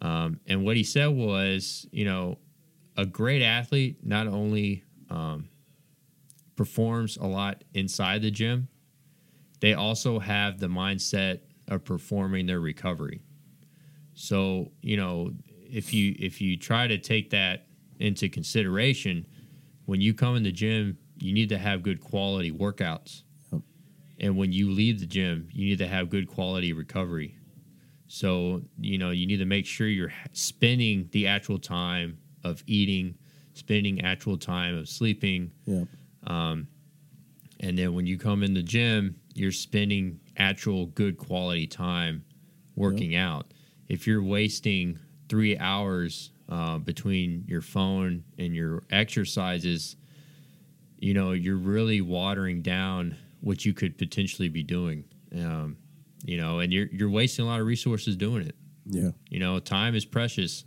Um, 0.00 0.40
and 0.46 0.64
what 0.64 0.76
he 0.76 0.82
said 0.84 1.08
was, 1.08 1.86
you 1.92 2.04
know, 2.04 2.38
a 2.96 3.04
great 3.06 3.42
athlete 3.42 3.98
not 4.04 4.26
only 4.26 4.82
um, 5.10 5.48
performs 6.58 7.16
a 7.16 7.24
lot 7.24 7.62
inside 7.72 8.20
the 8.20 8.32
gym, 8.32 8.68
they 9.60 9.74
also 9.74 10.18
have 10.18 10.58
the 10.58 10.66
mindset 10.66 11.38
of 11.68 11.84
performing 11.84 12.46
their 12.46 12.58
recovery. 12.58 13.22
So, 14.14 14.72
you 14.82 14.96
know, 14.96 15.30
if 15.70 15.94
you 15.94 16.16
if 16.18 16.40
you 16.40 16.56
try 16.56 16.88
to 16.88 16.98
take 16.98 17.30
that 17.30 17.66
into 18.00 18.28
consideration, 18.28 19.24
when 19.86 20.00
you 20.00 20.12
come 20.12 20.34
in 20.34 20.42
the 20.42 20.50
gym, 20.50 20.98
you 21.20 21.32
need 21.32 21.48
to 21.50 21.58
have 21.58 21.82
good 21.82 22.00
quality 22.00 22.50
workouts. 22.50 23.22
Yep. 23.52 23.62
And 24.18 24.36
when 24.36 24.52
you 24.52 24.72
leave 24.72 24.98
the 24.98 25.06
gym, 25.06 25.48
you 25.52 25.64
need 25.64 25.78
to 25.78 25.86
have 25.86 26.10
good 26.10 26.26
quality 26.26 26.72
recovery. 26.72 27.36
So, 28.08 28.62
you 28.80 28.98
know, 28.98 29.10
you 29.10 29.28
need 29.28 29.36
to 29.36 29.44
make 29.44 29.64
sure 29.64 29.86
you're 29.86 30.12
spending 30.32 31.08
the 31.12 31.28
actual 31.28 31.60
time 31.60 32.18
of 32.42 32.64
eating, 32.66 33.14
spending 33.52 34.00
actual 34.00 34.36
time 34.36 34.76
of 34.76 34.88
sleeping, 34.88 35.52
Yeah. 36.28 36.54
and 37.60 37.78
then 37.78 37.94
when 37.94 38.06
you 38.06 38.18
come 38.18 38.42
in 38.42 38.54
the 38.54 38.62
gym, 38.62 39.16
you're 39.34 39.52
spending 39.52 40.20
actual 40.36 40.86
good 40.86 41.18
quality 41.18 41.66
time 41.66 42.24
working 42.76 43.14
out. 43.16 43.52
If 43.88 44.06
you're 44.06 44.22
wasting 44.22 44.98
three 45.28 45.58
hours 45.58 46.30
uh, 46.48 46.78
between 46.78 47.44
your 47.46 47.60
phone 47.60 48.24
and 48.38 48.54
your 48.54 48.84
exercises, 48.90 49.96
you 50.98 51.14
know, 51.14 51.32
you're 51.32 51.56
really 51.56 52.00
watering 52.00 52.62
down 52.62 53.16
what 53.40 53.64
you 53.64 53.72
could 53.72 53.98
potentially 53.98 54.48
be 54.48 54.62
doing. 54.62 55.04
Um, 55.34 55.76
you 56.24 56.36
know, 56.36 56.58
and 56.60 56.72
you're 56.72 56.86
you're 56.86 57.10
wasting 57.10 57.44
a 57.44 57.48
lot 57.48 57.60
of 57.60 57.66
resources 57.66 58.16
doing 58.16 58.46
it. 58.46 58.56
Yeah. 58.86 59.10
You 59.28 59.38
know, 59.38 59.58
time 59.58 59.94
is 59.94 60.04
precious. 60.04 60.64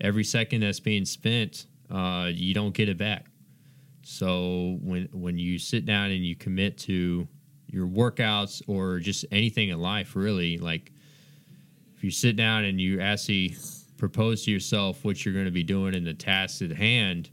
Every 0.00 0.24
second 0.24 0.62
that's 0.62 0.80
being 0.80 1.04
spent, 1.04 1.66
uh, 1.90 2.30
you 2.32 2.54
don't 2.54 2.74
get 2.74 2.88
it 2.88 2.98
back. 2.98 3.26
So 4.04 4.78
when 4.82 5.08
when 5.12 5.38
you 5.38 5.58
sit 5.58 5.86
down 5.86 6.10
and 6.10 6.24
you 6.24 6.36
commit 6.36 6.78
to 6.78 7.26
your 7.68 7.86
workouts 7.86 8.62
or 8.66 9.00
just 9.00 9.24
anything 9.32 9.70
in 9.70 9.80
life, 9.80 10.14
really, 10.14 10.58
like 10.58 10.92
if 11.96 12.04
you 12.04 12.10
sit 12.10 12.36
down 12.36 12.64
and 12.64 12.80
you 12.80 13.00
actually 13.00 13.56
propose 13.96 14.44
to 14.44 14.50
yourself 14.50 15.04
what 15.04 15.24
you're 15.24 15.34
going 15.34 15.46
to 15.46 15.50
be 15.50 15.62
doing 15.62 15.94
in 15.94 16.04
the 16.04 16.14
tasks 16.14 16.60
at 16.60 16.70
hand, 16.70 17.30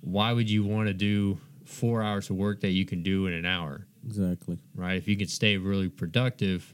why 0.00 0.32
would 0.32 0.48
you 0.48 0.64
want 0.64 0.86
to 0.86 0.94
do 0.94 1.38
four 1.64 2.02
hours 2.02 2.30
of 2.30 2.36
work 2.36 2.60
that 2.60 2.70
you 2.70 2.86
can 2.86 3.02
do 3.02 3.26
in 3.26 3.34
an 3.34 3.44
hour? 3.44 3.86
Exactly. 4.06 4.58
right? 4.74 4.96
If 4.96 5.08
you 5.08 5.16
can 5.16 5.28
stay 5.28 5.56
really 5.56 5.88
productive, 5.88 6.72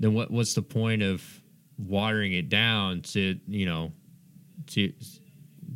then 0.00 0.12
what 0.12 0.30
what's 0.30 0.54
the 0.54 0.62
point 0.62 1.02
of 1.02 1.22
watering 1.78 2.32
it 2.32 2.48
down 2.48 3.00
to 3.02 3.38
you 3.46 3.66
know 3.66 3.92
to 4.66 4.92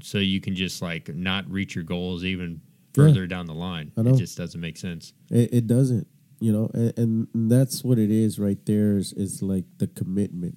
so 0.02 0.18
you 0.18 0.40
can 0.40 0.54
just 0.54 0.80
like 0.82 1.08
not 1.14 1.48
reach 1.50 1.74
your 1.74 1.84
goals 1.84 2.24
even 2.24 2.60
Yeah. 2.96 3.04
further 3.06 3.26
down 3.26 3.46
the 3.46 3.54
line? 3.54 3.92
I 3.96 4.02
know. 4.02 4.10
It 4.14 4.18
just 4.18 4.36
doesn't 4.36 4.60
make 4.60 4.76
sense. 4.76 5.12
It, 5.30 5.52
it 5.52 5.66
doesn't, 5.66 6.06
you 6.40 6.52
know, 6.52 6.70
and, 6.74 7.26
and 7.34 7.50
that's 7.50 7.82
what 7.84 7.98
it 7.98 8.10
is 8.10 8.38
right 8.38 8.58
there 8.66 8.96
is, 8.96 9.12
is 9.12 9.42
like 9.42 9.64
the 9.78 9.86
commitment. 9.86 10.56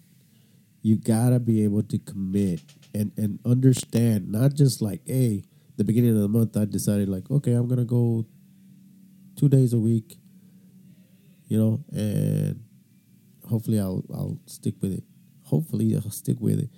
You 0.84 0.96
gotta 0.98 1.40
be 1.40 1.64
able 1.64 1.84
to 1.84 2.00
commit 2.00 2.62
and, 2.94 3.12
and 3.18 3.40
understand, 3.46 4.32
not 4.32 4.54
just 4.56 4.82
like, 4.82 5.02
hey, 5.06 5.44
the 5.78 5.84
beginning 5.84 6.16
of 6.16 6.22
the 6.22 6.28
month, 6.28 6.58
I 6.58 6.66
decided 6.66 7.08
like, 7.10 7.30
okay, 7.30 7.54
I'm 7.54 7.68
gonna 7.68 7.86
go 7.86 8.26
two 9.36 9.48
days 9.50 9.74
a 9.74 9.80
week, 9.80 10.18
you 11.48 11.58
know, 11.58 11.84
and 11.92 12.64
hopefully 13.48 13.80
I'll 13.80 14.04
I'll 14.14 14.40
stick 14.46 14.76
with 14.82 14.94
it. 14.94 15.04
Hopefully 15.44 15.96
I'll 15.96 16.10
stick 16.12 16.38
with 16.40 16.60
it. 16.60 16.70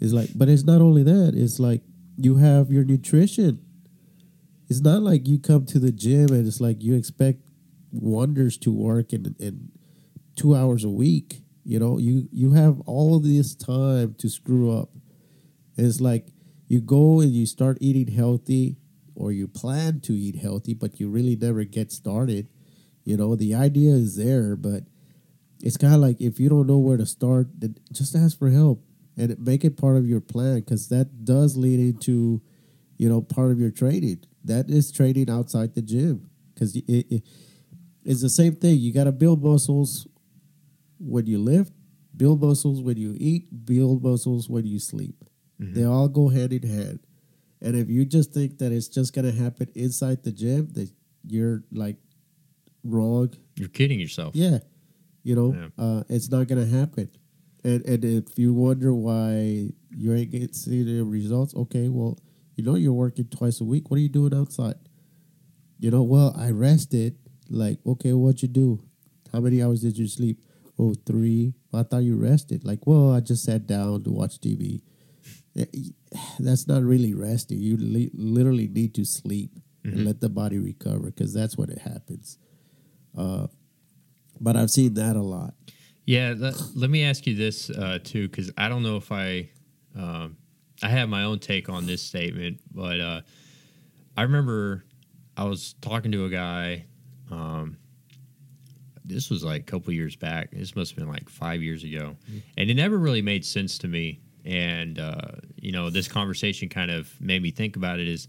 It's 0.00 0.12
like, 0.12 0.30
but 0.34 0.48
it's 0.48 0.64
not 0.64 0.80
only 0.80 1.02
that. 1.04 1.32
It's 1.36 1.60
like 1.60 1.82
you 2.24 2.36
have 2.36 2.70
your 2.70 2.84
nutrition. 2.84 3.60
It's 4.68 4.80
not 4.80 5.02
like 5.02 5.28
you 5.28 5.38
come 5.38 5.66
to 5.66 5.78
the 5.78 5.92
gym 5.92 6.32
and 6.32 6.46
it's 6.46 6.60
like 6.60 6.82
you 6.82 6.94
expect 6.94 7.40
wonders 7.90 8.56
to 8.58 8.72
work 8.72 9.12
in 9.12 9.34
in 9.38 9.70
two 10.36 10.54
hours 10.56 10.84
a 10.84 10.90
week. 10.90 11.42
You 11.64 11.78
know, 11.80 11.98
you 11.98 12.28
you 12.32 12.52
have 12.52 12.80
all 12.82 13.20
this 13.20 13.54
time 13.54 14.14
to 14.18 14.28
screw 14.28 14.72
up. 14.76 14.90
And 15.76 15.86
It's 15.86 16.00
like 16.00 16.28
you 16.68 16.80
go 16.80 17.20
and 17.20 17.32
you 17.32 17.46
start 17.46 17.78
eating 17.80 18.14
healthy, 18.14 18.76
or 19.14 19.32
you 19.32 19.48
plan 19.48 20.00
to 20.02 20.14
eat 20.14 20.36
healthy, 20.36 20.74
but 20.74 21.00
you 21.00 21.10
really 21.10 21.36
never 21.36 21.64
get 21.64 21.92
started. 21.92 22.48
You 23.04 23.16
know, 23.16 23.36
the 23.36 23.54
idea 23.54 23.92
is 23.94 24.16
there, 24.16 24.56
but 24.56 24.84
it's 25.62 25.76
kind 25.76 25.94
of 25.94 26.00
like 26.00 26.20
if 26.20 26.40
you 26.40 26.48
don't 26.48 26.66
know 26.66 26.78
where 26.78 26.98
to 26.98 27.06
start, 27.06 27.48
then 27.58 27.76
just 27.92 28.16
ask 28.16 28.38
for 28.38 28.50
help 28.50 28.84
and 29.16 29.38
make 29.38 29.64
it 29.64 29.76
part 29.76 29.96
of 29.96 30.06
your 30.06 30.20
plan 30.20 30.60
because 30.60 30.88
that 30.88 31.24
does 31.24 31.56
lead 31.56 31.78
into, 31.80 32.40
you 32.96 33.08
know, 33.08 33.20
part 33.20 33.50
of 33.50 33.58
your 33.60 33.70
training. 33.70 34.20
That 34.44 34.68
is 34.70 34.90
training 34.90 35.28
outside 35.30 35.74
the 35.74 35.82
gym 35.82 36.30
because 36.54 36.74
it, 36.76 36.84
it, 36.88 37.22
it's 38.04 38.22
the 38.22 38.30
same 38.30 38.56
thing. 38.56 38.78
You 38.78 38.92
got 38.92 39.04
to 39.04 39.12
build 39.12 39.42
muscles 39.44 40.06
when 40.98 41.26
you 41.26 41.38
lift, 41.38 41.72
build 42.16 42.42
muscles 42.42 42.80
when 42.82 42.96
you 42.96 43.14
eat, 43.18 43.64
build 43.66 44.02
muscles 44.02 44.48
when 44.48 44.66
you 44.66 44.78
sleep. 44.78 45.16
They 45.58 45.84
all 45.84 46.08
go 46.08 46.28
hand 46.28 46.52
in 46.52 46.68
hand. 46.68 46.98
And 47.60 47.76
if 47.76 47.88
you 47.88 48.04
just 48.04 48.32
think 48.34 48.58
that 48.58 48.72
it's 48.72 48.88
just 48.88 49.14
going 49.14 49.26
to 49.26 49.30
happen 49.32 49.68
inside 49.76 50.24
the 50.24 50.32
gym, 50.32 50.70
that 50.72 50.90
you're 51.24 51.62
like 51.70 51.98
wrong 52.82 53.32
You're 53.54 53.68
kidding 53.68 54.00
yourself. 54.00 54.34
yeah, 54.34 54.58
you 55.22 55.36
know, 55.36 55.54
Yeah. 55.54 55.68
uh, 55.84 56.02
it's 56.08 56.28
not 56.28 56.48
gonna 56.48 56.66
happen. 56.66 57.10
And 57.64 57.84
and 57.86 58.04
if 58.04 58.24
you 58.38 58.52
wonder 58.52 58.92
why 58.94 59.70
you 59.90 60.12
ain't 60.14 60.30
getting 60.30 60.52
see 60.52 60.82
the 60.82 61.02
results, 61.04 61.54
okay, 61.54 61.88
well, 61.88 62.18
you 62.56 62.64
know 62.64 62.74
you're 62.74 62.92
working 62.92 63.26
twice 63.26 63.60
a 63.60 63.64
week. 63.64 63.90
What 63.90 63.98
are 63.98 64.00
you 64.00 64.08
doing 64.08 64.34
outside? 64.34 64.74
You 65.78 65.90
know, 65.90 66.02
well, 66.02 66.34
I 66.36 66.50
rested. 66.50 67.16
Like, 67.48 67.78
okay, 67.86 68.12
what 68.14 68.42
you 68.42 68.48
do? 68.48 68.82
How 69.32 69.40
many 69.40 69.62
hours 69.62 69.82
did 69.82 69.98
you 69.98 70.06
sleep? 70.08 70.40
Oh, 70.78 70.94
three. 71.06 71.54
I 71.72 71.82
thought 71.82 72.02
you 72.02 72.16
rested. 72.16 72.64
Like, 72.64 72.86
well, 72.86 73.12
I 73.12 73.20
just 73.20 73.44
sat 73.44 73.66
down 73.66 74.02
to 74.04 74.10
watch 74.10 74.40
TV. 74.40 74.80
Eh, 75.56 75.66
That's 76.38 76.66
not 76.66 76.82
really 76.82 77.14
resting. 77.14 77.58
You 77.58 77.76
li- 77.76 78.10
literally 78.14 78.68
need 78.68 78.94
to 78.94 79.04
sleep 79.04 79.50
and 79.84 80.04
let 80.04 80.20
the 80.20 80.28
body 80.28 80.58
recover 80.58 81.10
because 81.10 81.34
that's 81.34 81.58
what 81.58 81.68
it 81.68 81.78
happens. 81.78 82.38
Uh, 83.16 83.48
but 84.40 84.56
I've 84.56 84.70
seen 84.70 84.94
that 84.94 85.16
a 85.16 85.22
lot. 85.22 85.54
Yeah, 86.04 86.34
let, 86.36 86.54
let 86.74 86.90
me 86.90 87.04
ask 87.04 87.26
you 87.26 87.36
this 87.36 87.70
uh, 87.70 87.98
too, 88.02 88.28
because 88.28 88.50
I 88.58 88.68
don't 88.68 88.82
know 88.82 88.96
if 88.96 89.12
I, 89.12 89.50
um, 89.96 90.36
I 90.82 90.88
have 90.88 91.08
my 91.08 91.24
own 91.24 91.38
take 91.38 91.68
on 91.68 91.86
this 91.86 92.02
statement, 92.02 92.60
but 92.74 93.00
uh, 93.00 93.20
I 94.16 94.22
remember 94.22 94.84
I 95.36 95.44
was 95.44 95.74
talking 95.80 96.12
to 96.12 96.24
a 96.24 96.28
guy. 96.28 96.86
Um, 97.30 97.76
this 99.04 99.30
was 99.30 99.44
like 99.44 99.62
a 99.62 99.64
couple 99.64 99.92
years 99.92 100.16
back. 100.16 100.50
This 100.52 100.74
must 100.76 100.92
have 100.92 100.98
been 100.98 101.08
like 101.08 101.28
five 101.28 101.62
years 101.62 101.84
ago, 101.84 102.16
and 102.56 102.70
it 102.70 102.74
never 102.74 102.98
really 102.98 103.22
made 103.22 103.44
sense 103.44 103.78
to 103.78 103.88
me. 103.88 104.20
And 104.44 104.98
uh, 104.98 105.32
you 105.56 105.72
know, 105.72 105.88
this 105.90 106.08
conversation 106.08 106.68
kind 106.68 106.90
of 106.90 107.12
made 107.20 107.42
me 107.42 107.50
think 107.50 107.76
about 107.76 108.00
it. 108.00 108.08
Is, 108.08 108.28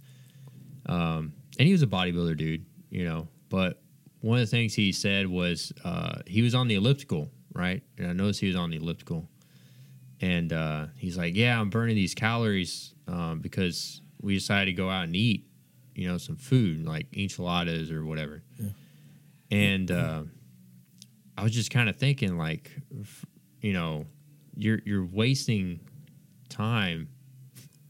um, 0.85 1.33
and 1.59 1.67
he 1.67 1.71
was 1.71 1.81
a 1.81 1.87
bodybuilder 1.87 2.37
dude, 2.37 2.65
you 2.89 3.05
know, 3.05 3.27
but 3.49 3.81
one 4.21 4.39
of 4.39 4.45
the 4.45 4.49
things 4.49 4.73
he 4.73 4.91
said 4.91 5.27
was 5.27 5.73
uh, 5.83 6.19
he 6.25 6.41
was 6.41 6.55
on 6.55 6.67
the 6.67 6.75
elliptical, 6.75 7.29
right? 7.53 7.83
And 7.97 8.07
I 8.07 8.13
noticed 8.13 8.39
he 8.41 8.47
was 8.47 8.55
on 8.55 8.69
the 8.71 8.77
elliptical, 8.77 9.27
and 10.21 10.51
uh, 10.53 10.87
he's 10.97 11.17
like, 11.17 11.35
"Yeah, 11.35 11.59
I'm 11.59 11.69
burning 11.69 11.95
these 11.95 12.13
calories 12.15 12.93
um, 13.07 13.39
because 13.39 14.01
we 14.21 14.33
decided 14.35 14.65
to 14.65 14.73
go 14.73 14.89
out 14.89 15.03
and 15.05 15.15
eat, 15.15 15.45
you 15.95 16.07
know, 16.07 16.17
some 16.17 16.35
food 16.37 16.85
like 16.85 17.07
enchiladas 17.15 17.91
or 17.91 18.03
whatever." 18.05 18.43
Yeah. 18.59 18.69
And 19.51 19.91
uh, 19.91 20.23
I 21.37 21.43
was 21.43 21.51
just 21.51 21.69
kind 21.71 21.89
of 21.89 21.97
thinking, 21.97 22.37
like, 22.37 22.71
you 23.61 23.73
know, 23.73 24.05
you're 24.55 24.79
you're 24.85 25.05
wasting 25.05 25.79
time 26.49 27.09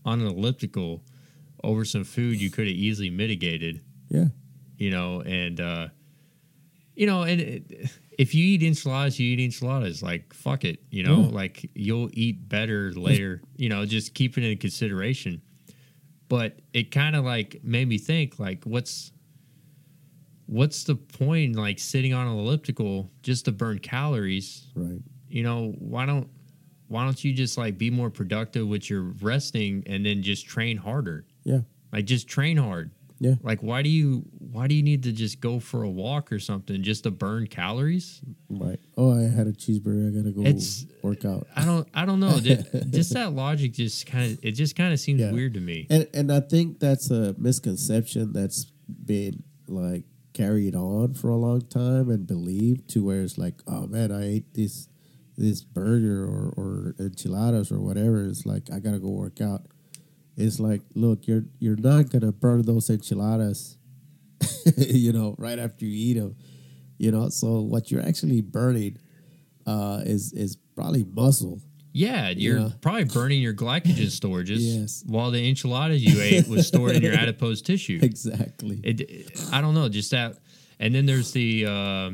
on 0.05 0.19
an 0.21 0.27
elliptical 0.27 1.03
over 1.63 1.85
some 1.85 2.03
food 2.03 2.41
you 2.41 2.49
could 2.49 2.67
have 2.67 2.75
easily 2.75 3.09
mitigated 3.09 3.81
Yeah. 4.09 4.25
you 4.77 4.91
know, 4.91 5.21
and 5.21 5.61
uh, 5.61 5.87
you 6.95 7.05
know, 7.07 7.23
and 7.23 7.39
it, 7.39 7.89
if 8.19 8.33
you 8.35 8.45
eat 8.45 8.63
enchiladas, 8.63 9.19
you 9.19 9.31
eat 9.33 9.39
enchiladas. 9.39 10.01
Like 10.03 10.33
fuck 10.33 10.63
it, 10.65 10.79
you 10.91 11.03
know, 11.03 11.21
Yeah. 11.21 11.27
like 11.27 11.69
you'll 11.75 12.09
eat 12.13 12.47
better 12.49 12.91
later. 12.93 13.41
you 13.57 13.69
know, 13.69 13.85
just 13.85 14.13
keep 14.13 14.37
it 14.37 14.43
in 14.43 14.57
consideration. 14.57 15.41
But 16.29 16.59
it 16.73 16.89
kind 16.91 17.15
of 17.15 17.23
like 17.25 17.61
made 17.63 17.87
me 17.87 17.97
think, 17.97 18.39
like, 18.39 18.63
what's 18.63 19.11
what's 20.45 20.83
the 20.83 20.95
point, 20.95 21.51
in, 21.55 21.61
like 21.61 21.79
sitting 21.79 22.13
on 22.13 22.27
an 22.27 22.33
elliptical 22.37 23.11
just 23.21 23.45
to 23.45 23.51
burn 23.51 23.79
calories? 23.79 24.67
Right. 24.75 24.99
You 25.29 25.43
know, 25.43 25.73
why 25.79 26.05
don't 26.05 26.27
why 26.87 27.05
don't 27.05 27.23
you 27.23 27.33
just 27.33 27.57
like 27.57 27.77
be 27.77 27.89
more 27.89 28.09
productive 28.09 28.67
with 28.67 28.89
your 28.89 29.01
resting 29.21 29.83
and 29.87 30.05
then 30.05 30.21
just 30.21 30.45
train 30.45 30.77
harder? 30.77 31.25
Yeah. 31.43 31.61
Like 31.91 32.05
just 32.05 32.27
train 32.27 32.57
hard. 32.57 32.91
Yeah. 33.23 33.35
Like 33.41 33.61
why 33.63 33.81
do 33.81 33.89
you 33.89 34.23
why 34.37 34.67
do 34.67 34.75
you 34.75 34.83
need 34.83 35.03
to 35.03 35.11
just 35.11 35.39
go 35.39 35.59
for 35.59 35.83
a 35.83 35.89
walk 35.89 36.31
or 36.31 36.39
something 36.39 36.83
just 36.83 37.03
to 37.03 37.11
burn 37.11 37.47
calories? 37.47 38.21
Right. 38.49 38.79
Oh, 38.97 39.17
I 39.17 39.23
had 39.29 39.47
a 39.47 39.53
cheeseburger. 39.53 40.09
I 40.11 40.15
gotta 40.17 40.31
go 40.31 40.41
It's- 40.41 40.85
work 41.01 41.23
out. 41.25 41.47
I 41.55 41.63
don't 41.65 41.87
I 41.93 42.05
don't 42.05 42.19
know. 42.19 42.39
Just 42.39 43.13
that 43.13 43.33
logic 43.33 43.73
just 43.73 44.05
kind 44.05 44.33
of 44.33 44.39
it 44.43 44.51
just 44.51 44.75
kind 44.75 44.91
of 44.93 44.99
seems 44.99 45.21
Yeah. 45.21 45.31
weird 45.31 45.53
to 45.53 45.59
me. 45.61 45.87
And 45.89 46.07
and 46.13 46.31
I 46.31 46.41
think 46.41 46.79
that's 46.79 47.09
a 47.11 47.33
misconception 47.37 48.33
that's 48.33 48.65
been 49.05 49.43
like 49.67 50.03
carried 50.33 50.75
on 50.75 51.13
for 51.13 51.29
a 51.29 51.35
long 51.37 51.61
time 51.61 52.09
and 52.09 52.27
believed 52.27 52.89
to 52.89 53.03
where 53.05 53.21
it's 53.21 53.37
like, 53.37 53.61
oh 53.67 53.87
man, 53.87 54.11
I 54.11 54.25
ate 54.27 54.53
this 54.53 54.89
this 55.37 55.63
burger 55.63 56.25
or, 56.25 56.53
or 56.57 56.95
enchiladas 56.99 57.71
or 57.71 57.79
whatever. 57.79 58.25
It's 58.25 58.45
like 58.45 58.69
I 58.71 58.79
gotta 58.79 58.99
go 58.99 59.09
work 59.09 59.41
out. 59.41 59.65
It's 60.35 60.59
like, 60.59 60.81
look, 60.95 61.27
you're 61.27 61.45
you're 61.59 61.75
not 61.75 62.09
gonna 62.09 62.31
burn 62.31 62.63
those 62.63 62.89
enchiladas, 62.89 63.77
you 64.77 65.13
know, 65.13 65.35
right 65.37 65.59
after 65.59 65.85
you 65.85 65.91
eat 66.11 66.19
them, 66.19 66.35
you 66.97 67.11
know. 67.11 67.29
So 67.29 67.61
what 67.61 67.91
you're 67.91 68.01
actually 68.01 68.41
burning 68.41 68.97
uh, 69.67 70.01
is 70.05 70.33
is 70.33 70.55
probably 70.75 71.03
muscle. 71.03 71.61
Yeah, 71.95 72.29
you're 72.29 72.57
Yeah. 72.59 72.69
probably 72.81 73.03
burning 73.03 73.39
your 73.41 73.53
glycogen 73.53 74.07
storages 74.19 74.57
Yes. 74.61 75.03
while 75.05 75.29
the 75.29 75.47
enchiladas 75.47 76.03
you 76.03 76.19
ate 76.21 76.47
was 76.47 76.65
stored 76.67 76.95
in 76.95 77.03
your 77.03 77.13
adipose 77.23 77.61
tissue. 77.61 77.99
Exactly. 78.01 78.79
It, 78.83 79.31
I 79.51 79.61
don't 79.61 79.75
know, 79.75 79.87
just 79.89 80.09
that. 80.09 80.39
And 80.79 80.95
then 80.95 81.05
there's 81.05 81.31
the, 81.33 81.67
uh, 81.67 82.11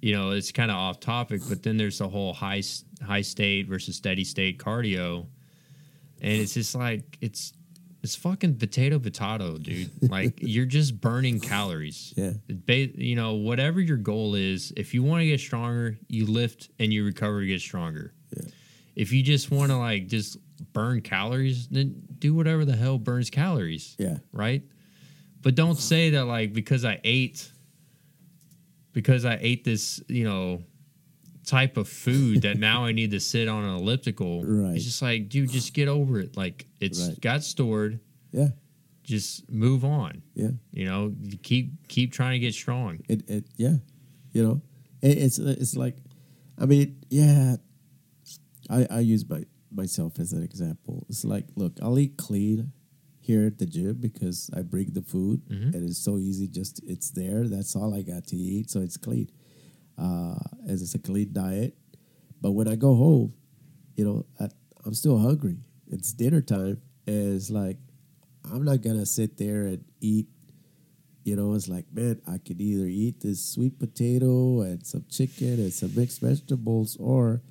you 0.00 0.14
know, 0.14 0.30
it's 0.30 0.50
kind 0.50 0.70
of 0.70 0.78
off 0.78 0.98
topic, 1.00 1.42
but 1.46 1.62
then 1.62 1.76
there's 1.76 1.98
the 1.98 2.08
whole 2.08 2.32
high 2.32 2.62
high 3.02 3.20
state 3.20 3.66
versus 3.68 3.96
steady 3.96 4.24
state 4.24 4.58
cardio, 4.58 5.26
and 6.22 6.32
it's 6.32 6.54
just 6.54 6.74
like 6.74 7.18
it's 7.20 7.52
it's 8.02 8.14
fucking 8.14 8.56
potato 8.56 8.98
potato, 8.98 9.58
dude. 9.58 9.90
Like 10.10 10.38
you're 10.40 10.66
just 10.66 11.00
burning 11.00 11.40
calories. 11.40 12.14
Yeah. 12.16 12.32
You 12.66 13.16
know, 13.16 13.34
whatever 13.34 13.80
your 13.80 13.96
goal 13.96 14.34
is, 14.34 14.72
if 14.76 14.94
you 14.94 15.02
want 15.02 15.22
to 15.22 15.26
get 15.26 15.40
stronger, 15.40 15.98
you 16.08 16.26
lift 16.26 16.70
and 16.78 16.92
you 16.92 17.04
recover 17.04 17.40
to 17.40 17.46
get 17.46 17.60
stronger. 17.60 18.12
Yeah. 18.36 18.48
If 18.94 19.12
you 19.12 19.22
just 19.22 19.50
want 19.50 19.70
to 19.70 19.76
like 19.76 20.06
just 20.08 20.36
burn 20.72 21.00
calories, 21.02 21.68
then 21.68 22.02
do 22.18 22.34
whatever 22.34 22.64
the 22.64 22.76
hell 22.76 22.98
burns 22.98 23.30
calories 23.30 23.94
Yeah. 23.98 24.18
right? 24.32 24.62
But 25.42 25.54
don't 25.54 25.78
say 25.78 26.10
that 26.10 26.24
like 26.26 26.52
because 26.52 26.84
I 26.84 27.00
ate 27.04 27.50
because 28.92 29.24
I 29.24 29.38
ate 29.40 29.64
this, 29.64 30.02
you 30.08 30.24
know, 30.24 30.62
type 31.48 31.76
of 31.78 31.88
food 31.88 32.42
that 32.42 32.58
now 32.58 32.84
I 32.84 32.92
need 32.92 33.10
to 33.12 33.20
sit 33.20 33.48
on 33.48 33.64
an 33.64 33.74
elliptical. 33.76 34.42
Right. 34.46 34.76
It's 34.76 34.84
just 34.84 35.00
like, 35.02 35.28
dude, 35.28 35.50
just 35.50 35.72
get 35.72 35.88
over 35.88 36.20
it. 36.20 36.36
Like 36.36 36.66
it's 36.80 37.00
Right. 37.08 37.20
got 37.20 37.42
stored. 37.42 38.00
Yeah. 38.32 38.48
Just 39.02 39.50
move 39.50 39.84
on. 39.84 40.22
Yeah. 40.34 40.50
You 40.72 40.84
know, 40.84 41.14
keep 41.42 41.88
keep 41.88 42.12
trying 42.12 42.32
to 42.32 42.38
get 42.46 42.54
strong. 42.54 43.00
It, 43.08 43.28
it 43.30 43.44
yeah, 43.56 43.76
you 44.32 44.42
know, 44.46 44.60
it, 45.00 45.16
it's 45.18 45.38
it's 45.38 45.74
like, 45.76 45.96
I 46.58 46.66
mean, 46.66 46.96
yeah, 47.08 47.56
I 48.68 48.86
I 48.90 49.00
use 49.00 49.24
my 49.28 49.44
myself 49.70 50.18
as 50.18 50.32
an 50.32 50.42
example. 50.42 51.06
It's 51.08 51.24
like, 51.24 51.46
look, 51.56 51.72
I'll 51.82 51.98
eat 51.98 52.16
clean 52.18 52.72
here 53.20 53.46
at 53.46 53.58
the 53.58 53.66
gym 53.66 53.96
because 54.00 54.50
I 54.54 54.60
bring 54.62 54.92
the 54.92 55.02
food 55.02 55.40
Mhm. 55.48 55.74
and 55.74 55.88
it's 55.88 55.98
so 55.98 56.18
easy. 56.18 56.46
Just 56.48 56.80
it's 56.86 57.10
there. 57.10 57.48
That's 57.48 57.74
all 57.76 57.94
I 57.94 58.02
got 58.02 58.26
to 58.28 58.36
eat, 58.36 58.68
so 58.70 58.80
it's 58.80 58.96
clean. 58.98 59.30
Uh, 59.98 60.38
as 60.68 60.82
it's 60.82 60.94
a 60.94 60.98
clean 60.98 61.32
diet. 61.32 61.76
But 62.40 62.52
when 62.52 62.68
I 62.68 62.76
go 62.76 62.94
home, 62.94 63.34
you 63.96 64.04
know, 64.04 64.26
I, 64.38 64.48
I'm 64.84 64.94
still 64.94 65.18
hungry. 65.18 65.58
It's 65.88 66.12
dinner 66.12 66.40
time, 66.40 66.80
and 67.06 67.34
it's 67.34 67.50
like 67.50 67.78
I'm 68.52 68.64
not 68.64 68.82
gonna 68.82 69.06
sit 69.06 69.36
there 69.38 69.66
and 69.66 69.84
eat 70.00 70.28
you 71.28 71.36
know, 71.36 71.52
it's 71.52 71.68
like, 71.68 71.84
man, 71.92 72.22
I 72.26 72.38
could 72.38 72.58
either 72.58 72.86
eat 72.86 73.20
this 73.20 73.44
sweet 73.44 73.78
potato 73.78 74.62
and 74.62 74.86
some 74.86 75.04
chicken 75.10 75.60
and 75.60 75.72
some 75.74 75.94
mixed 75.94 76.22
vegetables, 76.22 76.96
or 76.98 77.42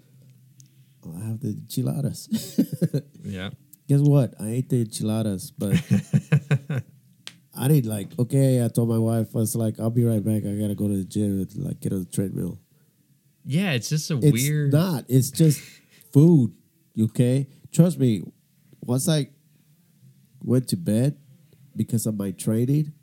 I'll 1.06 1.22
have 1.22 1.42
the 1.42 1.50
enchiladas. 1.50 2.28
Yeah. 3.24 3.50
Guess 3.90 4.00
what? 4.00 4.34
I 4.40 4.48
ate 4.48 4.70
the 4.70 4.82
enchiladas, 4.82 5.52
but 5.52 5.74
I 7.58 7.68
didn't 7.68 7.90
like. 7.90 8.08
Okay, 8.20 8.64
I 8.64 8.68
told 8.68 8.90
my 8.90 8.98
wife, 8.98 9.36
I 9.36 9.40
was 9.40 9.56
like, 9.56 9.80
I'll 9.80 9.90
be 9.90 10.04
right 10.04 10.24
back. 10.24 10.46
I 10.46 10.54
gotta 10.56 10.76
go 10.76 10.88
to 10.88 10.96
the 10.98 11.04
gym 11.04 11.40
and 11.40 11.56
like 11.58 11.80
get 11.80 11.92
on 11.94 12.00
the 12.00 12.06
treadmill. 12.06 12.60
Yeah, 13.46 13.72
it's 13.72 13.90
just 13.90 14.12
a 14.12 14.18
It's 14.18 14.32
weird 14.32 14.74
not. 14.74 15.06
It's 15.08 15.32
just 15.32 15.60
food. 16.14 16.54
Okay, 17.00 17.48
trust 17.72 18.00
me. 18.00 18.24
Once 18.82 19.10
I 19.10 19.30
went 20.44 20.68
to 20.70 20.78
bed 20.78 21.18
because 21.76 22.06
of 22.06 22.16
my 22.16 22.32
training 22.32 22.94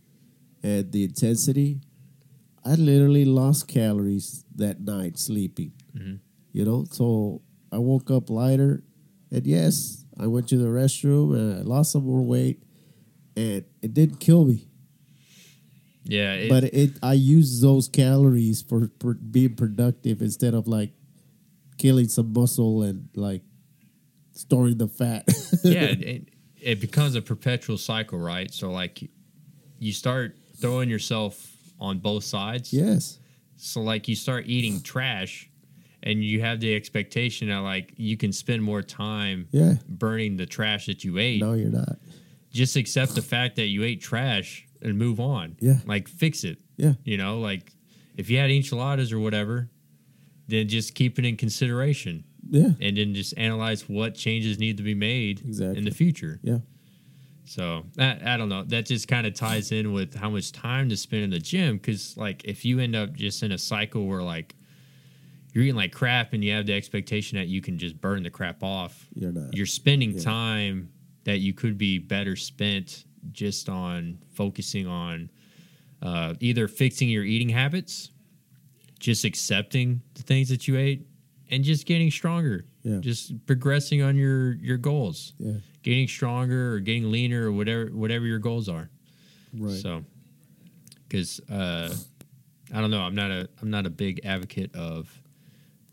and 0.63 0.91
the 0.93 1.05
intensity, 1.05 1.81
I 2.65 2.75
literally 2.77 3.25
lost 3.25 3.69
calories 3.69 4.45
that 4.57 4.81
night 4.81 5.19
sleeping. 5.19 5.73
Mhm. 5.97 6.21
You 6.53 6.65
know, 6.65 6.87
so 6.91 7.43
I 7.71 7.79
woke 7.79 8.11
up 8.11 8.31
lighter, 8.31 8.83
and 9.31 9.47
yes, 9.47 10.05
I 10.19 10.27
went 10.29 10.49
to 10.49 10.57
the 10.57 10.69
restroom 10.69 11.35
and 11.37 11.59
I 11.59 11.63
lost 11.63 11.93
some 11.93 12.07
more 12.07 12.23
weight, 12.23 12.63
and 13.37 13.65
it 13.83 13.95
didn't 13.95 14.21
kill 14.21 14.45
me. 14.45 14.69
Yeah, 16.05 16.35
it, 16.35 16.49
but 16.51 16.65
it, 16.65 16.91
I 17.03 17.15
use 17.15 17.61
those 17.63 17.89
calories 17.89 18.61
for, 18.61 18.91
for 19.01 19.15
being 19.15 19.55
productive 19.55 20.21
instead 20.21 20.53
of 20.53 20.69
like 20.69 20.93
killing 21.79 22.09
some 22.09 22.33
muscle 22.33 22.83
and 22.83 23.09
like 23.15 23.43
storing 24.33 24.77
the 24.79 24.89
fat. 24.89 25.25
yeah, 25.65 25.85
it, 25.85 26.29
it 26.61 26.81
becomes 26.81 27.15
a 27.15 27.23
perpetual 27.23 27.79
cycle, 27.79 28.19
right? 28.19 28.53
So 28.53 28.71
like 28.71 29.09
you 29.79 29.93
start 29.93 30.37
throwing 30.59 30.91
yourself 30.91 31.51
on 31.81 31.99
both 31.99 32.25
sides. 32.25 32.73
yes. 32.73 33.19
So 33.57 33.81
like 33.81 34.09
you 34.09 34.17
start 34.17 34.45
eating 34.47 34.83
trash 34.83 35.49
and 36.03 36.23
you 36.23 36.41
have 36.43 36.61
the 36.61 36.75
expectation 36.75 37.49
that 37.49 37.59
like 37.59 37.95
you 37.97 38.17
can 38.17 38.33
spend 38.33 38.63
more 38.63 38.83
time 38.83 39.49
Yeah. 39.53 39.75
burning 39.89 40.37
the 40.37 40.45
trash 40.45 40.85
that 40.87 41.03
you 41.03 41.19
ate. 41.19 41.41
No, 41.41 41.55
you're 41.55 41.71
not. 41.71 41.97
Just 42.55 42.77
accept 42.77 43.15
the 43.15 43.23
fact 43.23 43.57
that 43.57 43.67
you 43.67 43.83
ate 43.83 44.01
trash 44.01 44.67
and 44.81 44.97
move 44.97 45.19
on. 45.21 45.57
Yeah. 45.61 45.79
Like 45.87 46.09
fix 46.09 46.45
it. 46.45 46.59
Yeah. 46.77 46.95
You 47.05 47.17
know, 47.19 47.41
like 47.41 47.73
if 48.17 48.31
you 48.31 48.39
had 48.39 48.51
enchiladas 48.51 49.13
or 49.13 49.19
whatever, 49.19 49.69
then 50.49 50.69
just 50.69 50.95
keep 50.95 51.19
it 51.19 51.25
in 51.25 51.37
consideration 51.37 52.23
Yeah. 52.49 52.71
and 52.81 52.97
then 52.97 53.13
just 53.15 53.37
analyze 53.37 53.89
what 53.89 54.15
changes 54.15 54.59
need 54.59 54.77
to 54.77 54.83
be 54.83 54.95
made 54.95 55.41
Exactly. 55.41 55.79
in 55.79 55.85
the 55.85 55.91
future. 55.91 56.39
Yeah. 56.43 56.59
So 57.45 57.85
I, 57.99 58.19
I 58.25 58.37
don't 58.37 58.49
know. 58.49 58.63
That 58.63 58.87
just 58.87 59.09
kind 59.09 59.27
of 59.27 59.35
ties 59.35 59.73
in 59.73 59.93
with 59.93 60.15
how 60.15 60.31
much 60.31 60.53
time 60.53 60.89
to 60.91 60.97
spend 60.97 61.25
in 61.25 61.31
the 61.31 61.39
gym. 61.41 61.77
Because 61.77 62.17
like 62.17 62.43
if 62.45 62.65
you 62.65 62.79
end 62.79 62.95
up 62.95 63.13
just 63.15 63.43
in 63.43 63.53
a 63.53 63.59
cycle 63.59 64.07
where 64.07 64.23
like 64.23 64.55
you're 65.53 65.65
eating 65.65 65.77
like 65.77 65.93
crap 65.93 66.33
and 66.33 66.43
you 66.45 66.53
have 66.53 66.67
the 66.67 66.73
expectation 66.73 67.37
that 67.39 67.49
you 67.49 67.61
can 67.61 67.79
just 67.79 68.01
burn 68.01 68.23
the 68.23 68.31
crap 68.31 68.63
off. 68.63 69.09
You're 69.15 69.33
not. 69.33 69.55
You're 69.57 69.67
spending 69.67 70.13
Yeah. 70.13 70.21
time 70.23 70.91
that 71.25 71.39
you 71.39 71.53
could 71.53 71.77
be 71.77 71.99
better 71.99 72.37
spent 72.37 73.05
just 73.33 73.69
on 73.69 74.19
focusing 74.35 74.87
on 74.87 75.31
uh, 76.03 76.35
either 76.41 76.69
fixing 76.69 77.09
your 77.09 77.25
eating 77.25 77.49
habits, 77.49 78.11
just 78.99 79.25
accepting 79.25 80.03
the 80.15 80.23
things 80.23 80.49
that 80.51 80.69
you 80.69 80.77
ate, 80.77 81.07
and 81.51 81.65
just 81.65 81.87
getting 81.87 82.11
stronger. 82.11 82.67
Yeah. 82.83 82.99
Just 82.99 83.47
progressing 83.47 84.03
on 84.03 84.17
your 84.17 84.55
your 84.55 84.77
goals, 84.77 85.33
yeah. 85.39 85.55
getting 85.83 86.07
stronger 86.07 86.75
or 86.75 86.81
getting 86.81 87.11
leaner 87.11 87.49
or 87.49 87.53
whatever 87.53 87.87
whatever 87.87 88.27
your 88.27 88.39
goals 88.39 88.69
are. 88.69 88.91
Right. 89.57 89.81
So, 89.81 90.05
because 91.09 91.41
uh, 91.51 91.95
I 92.75 92.81
don't 92.81 92.91
know, 92.91 93.01
I'm 93.01 93.15
not 93.15 93.31
a 93.31 93.49
I'm 93.63 93.71
not 93.71 93.87
a 93.87 93.91
big 93.91 94.21
advocate 94.25 94.75
of 94.75 95.11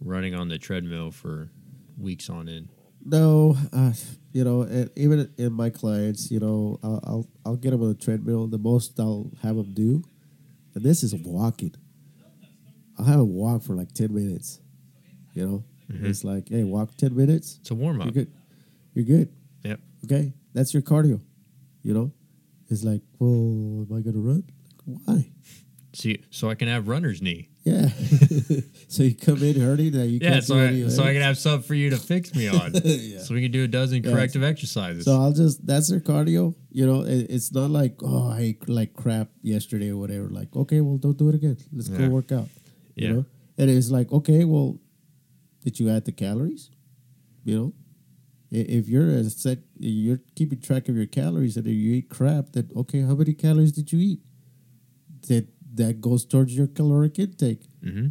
running 0.01 0.35
on 0.35 0.49
the 0.49 0.57
treadmill 0.57 1.11
for 1.11 1.49
weeks 1.97 2.29
on 2.29 2.49
end. 2.49 2.67
No, 3.05 3.57
uh, 3.71 3.93
you 4.33 4.43
know, 4.43 4.61
and 4.61 4.89
even 4.95 5.31
in 5.37 5.53
my 5.53 5.69
clients, 5.69 6.31
you 6.31 6.39
know, 6.39 6.79
I'll, 6.83 6.99
I'll 7.03 7.27
I'll 7.45 7.55
get 7.55 7.71
them 7.71 7.81
on 7.81 7.89
the 7.89 7.95
treadmill. 7.95 8.47
The 8.47 8.57
most 8.57 8.99
I'll 8.99 9.29
have 9.41 9.55
them 9.55 9.73
do, 9.73 10.03
and 10.73 10.83
this 10.83 11.03
is 11.03 11.13
walking. 11.15 11.75
I'll 12.97 13.05
have 13.05 13.19
them 13.19 13.33
walk 13.33 13.63
for 13.63 13.75
like 13.75 13.93
ten 13.93 14.13
minutes. 14.13 14.59
You 15.33 15.45
know, 15.45 15.63
mm-hmm. 15.91 16.05
it's 16.05 16.23
like, 16.23 16.49
hey, 16.49 16.63
walk 16.63 16.95
ten 16.97 17.15
minutes. 17.15 17.57
It's 17.61 17.71
a 17.71 17.75
warm 17.75 18.01
up. 18.01 18.05
You're 18.05 18.25
good. 18.25 18.33
You're 18.93 19.05
good. 19.05 19.29
Yep. 19.63 19.79
Okay, 20.05 20.33
that's 20.53 20.73
your 20.73 20.83
cardio. 20.83 21.21
You 21.83 21.93
know, 21.93 22.11
it's 22.69 22.83
like, 22.83 23.01
well, 23.19 23.29
am 23.29 23.87
I 23.95 24.01
gonna 24.01 24.19
run? 24.19 24.43
Why? 24.85 25.29
See, 25.93 26.23
so 26.29 26.49
I 26.49 26.55
can 26.55 26.67
have 26.69 26.87
runner's 26.87 27.21
knee. 27.21 27.49
Yeah. 27.63 27.89
so 28.87 29.03
you 29.03 29.13
come 29.15 29.43
in 29.43 29.59
hurting 29.59 29.91
that 29.91 30.07
you 30.07 30.17
Yeah, 30.21 30.31
can't 30.31 30.43
so 30.43 30.55
do 30.55 30.61
I, 30.61 30.65
any 30.65 30.89
so 30.89 31.03
I 31.03 31.13
can 31.13 31.21
have 31.21 31.37
something 31.37 31.67
for 31.67 31.75
you 31.75 31.91
to 31.91 31.97
fix 31.97 32.33
me 32.33 32.47
on. 32.59 32.71
Yeah. 32.83 33.19
So 33.19 33.35
we 33.35 33.41
can 33.43 33.51
do 33.51 33.63
a 33.63 33.67
dozen 33.67 34.03
Yeah. 34.03 34.11
corrective 34.11 34.41
exercises. 34.43 35.05
So 35.05 35.13
I'll 35.13 35.31
just 35.33 35.65
that's 35.65 35.89
their 35.89 35.99
cardio. 35.99 36.55
You 36.71 36.87
know, 36.87 37.01
it, 37.01 37.27
it's 37.29 37.51
not 37.53 37.69
like 37.69 37.97
oh 38.03 38.29
I 38.31 38.39
ate 38.39 38.67
like 38.69 38.93
crap 38.95 39.29
yesterday 39.43 39.89
or 39.89 39.97
whatever. 39.97 40.27
Like 40.29 40.55
okay, 40.55 40.81
well 40.81 40.97
don't 40.97 41.17
do 41.17 41.29
it 41.29 41.35
again. 41.35 41.57
Let's 41.71 41.89
Yeah. 41.89 41.99
go 41.99 42.09
work 42.09 42.31
out. 42.31 42.49
You 42.95 43.07
Yeah. 43.07 43.13
know, 43.13 43.25
and 43.59 43.69
it's 43.69 43.91
like 43.91 44.11
okay, 44.11 44.43
well, 44.43 44.79
did 45.63 45.79
you 45.79 45.89
add 45.89 46.05
the 46.05 46.11
calories? 46.11 46.71
You 47.43 47.55
know, 47.57 47.73
if 48.49 48.89
you're 48.89 49.09
a 49.09 49.23
set, 49.29 49.59
you're 49.77 50.19
keeping 50.35 50.59
track 50.61 50.89
of 50.89 50.95
your 50.95 51.05
calories, 51.05 51.57
and 51.57 51.65
if 51.67 51.73
you 51.73 51.93
eat 51.93 52.09
crap, 52.09 52.53
then 52.53 52.69
okay, 52.75 53.01
how 53.01 53.13
many 53.15 53.33
calories 53.33 53.71
did 53.71 53.91
you 53.91 53.99
eat? 53.99 54.19
That 55.27 55.47
that 55.75 56.01
goes 56.01 56.25
towards 56.25 56.55
your 56.55 56.67
caloric 56.67 57.19
intake. 57.19 57.63
hmm 57.83 58.07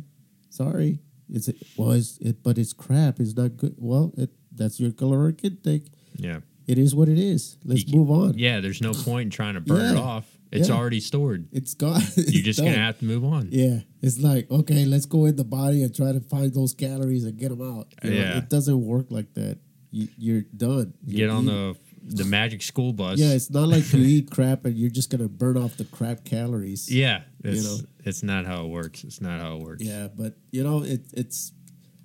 Sorry, 0.49 0.99
it's 1.28 1.49
well, 1.77 1.93
it's, 1.93 2.19
it, 2.19 2.43
but 2.43 2.59
it's 2.59 2.73
crap. 2.73 3.20
It's 3.20 3.37
not 3.37 3.57
good. 3.57 3.74
Well, 3.78 4.12
it, 4.16 4.31
that's 4.53 4.81
your 4.81 4.91
caloric 4.93 5.45
intake. 5.45 5.87
Yeah. 6.16 6.41
It 6.66 6.77
is 6.78 6.95
what 6.95 7.09
it 7.09 7.19
is. 7.19 7.57
Let's 7.65 7.85
You- 7.87 7.99
move 7.99 8.11
on. 8.11 8.39
Yeah, 8.39 8.61
there's 8.61 8.81
no 8.81 8.93
point 8.93 9.27
in 9.27 9.31
trying 9.31 9.55
to 9.55 9.61
burn 9.61 9.97
it 9.97 9.99
off. 9.99 10.27
It's 10.53 10.69
Yeah. 10.69 10.74
already 10.74 10.99
stored. 10.99 11.47
It's 11.53 11.74
gone. 11.74 12.03
You're 12.16 12.43
just 12.43 12.59
going 12.59 12.73
to 12.73 12.78
have 12.81 12.99
to 12.99 13.05
move 13.05 13.24
on. 13.24 13.49
Yeah, 13.53 13.81
it's 14.03 14.19
like 14.19 14.51
okay, 14.51 14.85
let's 14.85 15.07
go 15.07 15.27
in 15.27 15.37
the 15.37 15.45
body 15.45 15.85
and 15.85 15.95
try 15.95 16.11
to 16.11 16.20
find 16.20 16.53
those 16.53 16.74
calories 16.74 17.24
and 17.24 17.39
get 17.39 17.51
them 17.51 17.62
out. 17.62 17.95
You 18.03 18.11
know, 18.11 18.16
Yeah. 18.16 18.39
it 18.39 18.49
doesn't 18.51 18.81
work 18.85 19.07
like 19.11 19.32
that. 19.35 19.59
You, 19.93 20.09
you're 20.19 20.43
done. 20.57 20.95
You 21.07 21.16
Get 21.19 21.31
on 21.31 21.45
eat- 21.45 21.47
the 21.47 21.77
the 22.03 22.25
magic 22.25 22.63
school 22.63 22.93
bus. 22.93 23.19
Yeah, 23.19 23.33
it's 23.33 23.51
not 23.51 23.69
like 23.69 23.93
you 23.93 24.03
eat 24.03 24.31
crap 24.31 24.65
and 24.65 24.77
you're 24.77 24.91
just 24.91 25.11
gonna 25.11 25.29
burn 25.29 25.57
off 25.57 25.77
the 25.77 25.85
crap 25.85 26.25
calories. 26.25 26.93
Yeah, 26.93 27.23
it's, 27.45 27.65
know. 27.65 27.87
it's 28.05 28.23
not 28.23 28.47
how 28.47 28.65
it 28.65 28.69
works. 28.69 29.05
It's 29.05 29.21
not 29.21 29.41
how 29.41 29.57
it 29.57 29.63
works. 29.63 29.83
Yeah, 29.83 30.09
but 30.09 30.35
you 30.51 30.63
know, 30.63 30.83
it, 30.83 31.03
it's. 31.13 31.53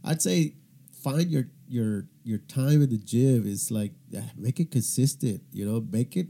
I'd 0.04 0.22
say 0.22 0.56
find 1.04 1.30
your 1.30 1.46
your 1.68 2.06
your 2.24 2.40
time 2.40 2.82
in 2.82 2.90
the 2.90 2.98
gym 2.98 3.46
is 3.46 3.72
like 3.72 3.94
make 4.38 4.60
it 4.60 4.72
consistent. 4.72 5.42
You 5.52 5.66
know, 5.66 5.86
make 5.92 6.16
it 6.16 6.28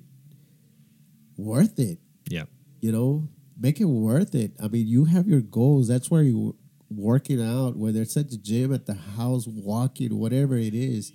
worth 1.37 1.79
it. 1.79 1.99
Yeah. 2.29 2.43
You 2.81 2.91
know, 2.91 3.27
make 3.59 3.79
it 3.79 3.85
worth 3.85 4.35
it. 4.35 4.53
I 4.61 4.67
mean, 4.67 4.87
you 4.87 5.05
have 5.05 5.27
your 5.27 5.41
goals. 5.41 5.87
That's 5.87 6.11
where 6.11 6.23
you 6.23 6.55
working 6.89 7.41
out, 7.41 7.75
whether 7.75 8.01
it's 8.01 8.15
at 8.17 8.29
the 8.29 8.37
gym, 8.37 8.73
at 8.73 8.85
the 8.85 8.93
house, 8.93 9.47
walking, 9.47 10.17
whatever 10.17 10.55
it 10.55 10.73
is, 10.73 11.11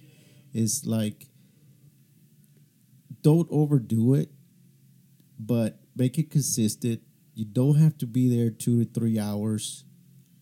is 0.52 0.84
like 0.84 1.26
don't 3.22 3.48
overdo 3.50 4.14
it, 4.14 4.30
but 5.38 5.78
make 5.96 6.18
it 6.18 6.30
consistent. 6.30 7.02
You 7.34 7.44
don't 7.44 7.76
have 7.76 7.96
to 7.98 8.06
be 8.06 8.34
there 8.34 8.50
two 8.50 8.84
to 8.84 8.90
three 8.90 9.18
hours. 9.18 9.84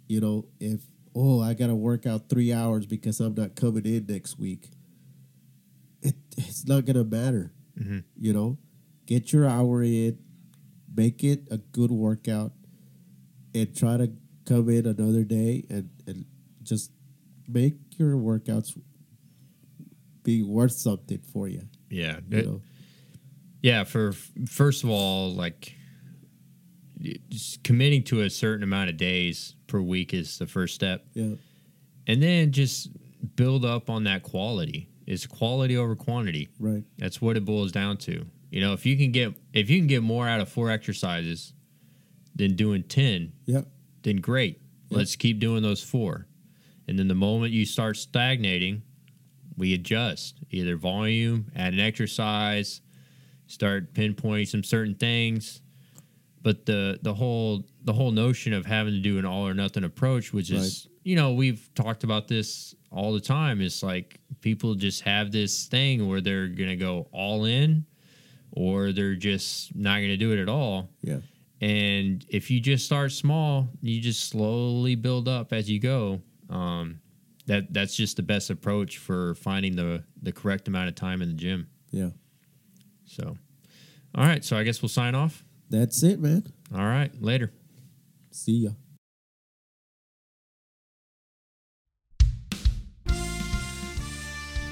You 0.09 0.21
know, 0.21 0.47
if 0.61 0.81
oh 1.15 1.41
I 1.41 1.55
gotta 1.55 1.75
work 1.75 2.07
out 2.07 2.29
three 2.29 2.53
hours 2.53 2.87
because 2.87 3.21
I'm 3.21 3.35
not 3.35 3.55
coming 3.57 3.85
in 3.87 4.07
next 4.07 4.39
week, 4.39 4.71
it 6.03 6.15
it's 6.37 6.67
not 6.67 6.85
gonna 6.87 7.05
matter. 7.05 7.53
Mhm. 7.79 8.05
You 8.17 8.33
know, 8.33 8.59
get 9.07 9.33
your 9.33 9.47
hour 9.47 9.83
in, 9.83 10.19
make 10.95 11.23
it 11.25 11.47
a 11.51 11.59
good 11.59 11.91
workout, 11.91 12.53
and 13.55 13.75
try 13.75 13.97
to 13.97 14.13
come 14.45 14.69
in 14.71 14.87
another 14.87 15.25
day 15.25 15.65
and 15.69 15.91
and 16.07 16.25
just 16.63 16.91
make 17.49 17.77
your 17.99 18.15
workouts 18.17 18.79
be 20.23 20.43
worth 20.43 20.73
something 20.73 21.19
for 21.33 21.49
you. 21.49 21.63
Yeah. 21.91 22.21
You 22.31 22.39
It- 22.39 22.47
know? 22.47 22.63
Yeah. 23.63 23.85
For 23.85 24.13
first 24.47 24.85
of 24.85 24.91
all, 24.91 25.33
like 25.35 25.75
just 27.29 27.63
committing 27.63 28.03
to 28.05 28.23
a 28.23 28.31
certain 28.31 28.63
amount 28.63 28.91
of 28.91 28.97
days 28.97 29.55
per 29.67 29.81
week 29.81 30.13
is 30.15 30.39
the 30.39 30.47
first 30.47 30.75
step. 30.75 31.05
Yeah. 31.15 31.35
And 32.07 32.23
then 32.23 32.53
just 32.53 32.89
build 33.37 33.65
up 33.65 33.91
on 33.91 34.05
that 34.05 34.23
quality. 34.23 34.89
It's 35.07 35.27
quality 35.27 35.77
over 35.77 35.95
quantity. 35.97 36.49
Right. 36.59 36.85
That's 36.99 37.21
what 37.21 37.37
it 37.37 37.45
boils 37.45 37.73
down 37.73 37.97
to. 37.99 38.27
You 38.51 38.61
know, 38.61 38.73
if 38.73 38.85
you 38.87 38.97
can 38.97 39.13
get 39.13 39.35
if 39.53 39.71
you 39.71 39.79
can 39.79 39.87
get 39.87 40.03
more 40.03 40.27
out 40.27 40.41
of 40.41 40.49
four 40.49 40.71
exercises 40.71 41.53
than 42.35 42.55
doing 42.57 42.83
10, 42.85 43.33
Yep. 43.47 43.67
then 44.03 44.17
great. 44.17 44.61
Yep. 44.91 44.99
Let's 44.99 45.17
keep 45.17 45.39
doing 45.39 45.63
those 45.63 45.83
four. 45.83 46.27
And 46.87 46.99
then 46.99 47.09
the 47.09 47.15
moment 47.15 47.53
you 47.53 47.67
start 47.67 47.97
stagnating, 47.97 48.83
we 49.57 49.75
adjust. 49.75 50.39
Either 50.51 50.77
volume, 50.77 51.51
add 51.55 51.75
an 51.75 51.81
exercise, 51.81 52.81
start 53.49 53.93
pinpointing 53.95 54.47
some 54.47 54.62
certain 54.62 54.95
things. 54.95 55.61
But 56.41 56.66
the 56.66 57.01
the 57.03 57.12
whole 57.12 57.65
the 57.83 57.93
whole 57.93 58.12
notion 58.12 58.53
of 58.53 58.65
having 58.65 58.95
to 58.95 59.01
do 59.01 59.19
an 59.19 59.25
all 59.25 59.47
or 59.47 59.55
nothing 59.55 59.83
approach, 59.83 60.33
which 60.33 60.51
is 60.53 60.89
you 61.03 61.16
know, 61.16 61.33
we've 61.33 61.69
talked 61.75 62.05
about 62.05 62.29
this 62.29 62.75
all 62.93 63.12
the 63.12 63.20
time, 63.20 63.61
is 63.61 63.83
like 63.83 64.20
people 64.41 64.75
just 64.75 65.03
have 65.03 65.33
this 65.33 65.66
thing 65.66 66.07
where 66.07 66.20
they're 66.20 66.47
gonna 66.47 66.77
go 66.77 67.09
all 67.12 67.45
in 67.45 67.85
or 68.53 68.93
they're 68.93 69.16
just 69.16 69.75
not 69.75 69.97
gonna 69.97 70.16
do 70.16 70.33
it 70.33 70.39
at 70.39 70.49
all. 70.49 70.91
Yeah. 71.03 71.19
And 71.61 72.25
if 72.29 72.51
you 72.51 72.61
just 72.61 72.87
start 72.87 73.11
small, 73.11 73.69
you 73.83 74.01
just 74.01 74.29
slowly 74.31 74.95
build 74.95 75.27
up 75.27 75.53
as 75.53 75.69
you 75.69 75.81
go. 75.81 76.20
Um, 76.49 77.01
that 77.47 77.73
that's 77.73 77.97
just 77.97 78.16
the 78.16 78.23
best 78.23 78.51
approach 78.51 78.99
for 78.99 79.35
finding 79.35 79.75
the 79.75 80.05
the 80.23 80.33
correct 80.33 80.69
amount 80.69 80.89
of 80.89 80.95
time 80.95 81.20
in 81.20 81.29
the 81.29 81.35
gym. 81.35 81.69
Yeah. 81.91 82.11
So, 83.19 83.36
all 84.15 84.24
right. 84.24 84.45
So 84.45 84.57
I 84.57 84.62
guess 84.62 84.81
we'll 84.82 84.89
sign 84.89 85.15
off. 85.15 85.45
That's 85.70 86.03
it, 86.03 86.20
man. 86.20 86.45
All 86.74 86.85
right. 86.85 87.11
Later. 87.20 87.53
See 88.31 88.65
ya. 88.65 88.70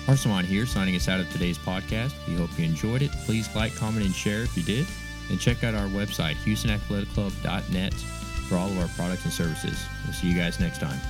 Arsalan 0.06 0.44
here, 0.44 0.66
signing 0.66 0.94
us 0.94 1.09
out 1.09 1.18
of 1.18 1.28
today's 1.32 1.59
podcast. 1.59 2.14
We 2.28 2.35
hope 2.36 2.56
you 2.56 2.64
enjoyed 2.64 3.02
it. 3.02 3.10
Please 3.24 3.52
like, 3.56 3.74
comment, 3.74 4.06
and 4.06 4.14
share 4.14 4.43
if 4.43 4.56
you 4.56 4.62
did. 4.62 4.86
And 5.31 5.40
check 5.40 5.64
out 5.64 5.74
our 5.74 5.89
website, 5.89 6.36
HoustonAthleticClub.net, 6.36 7.94
for 8.48 8.55
all 8.55 8.68
of 8.68 8.78
our 8.78 8.89
products 8.97 9.24
and 9.24 9.32
services. 9.32 9.85
We'll 10.05 10.12
see 10.12 10.28
you 10.28 10.36
guys 10.36 10.60
next 10.60 10.81
time. 10.81 11.01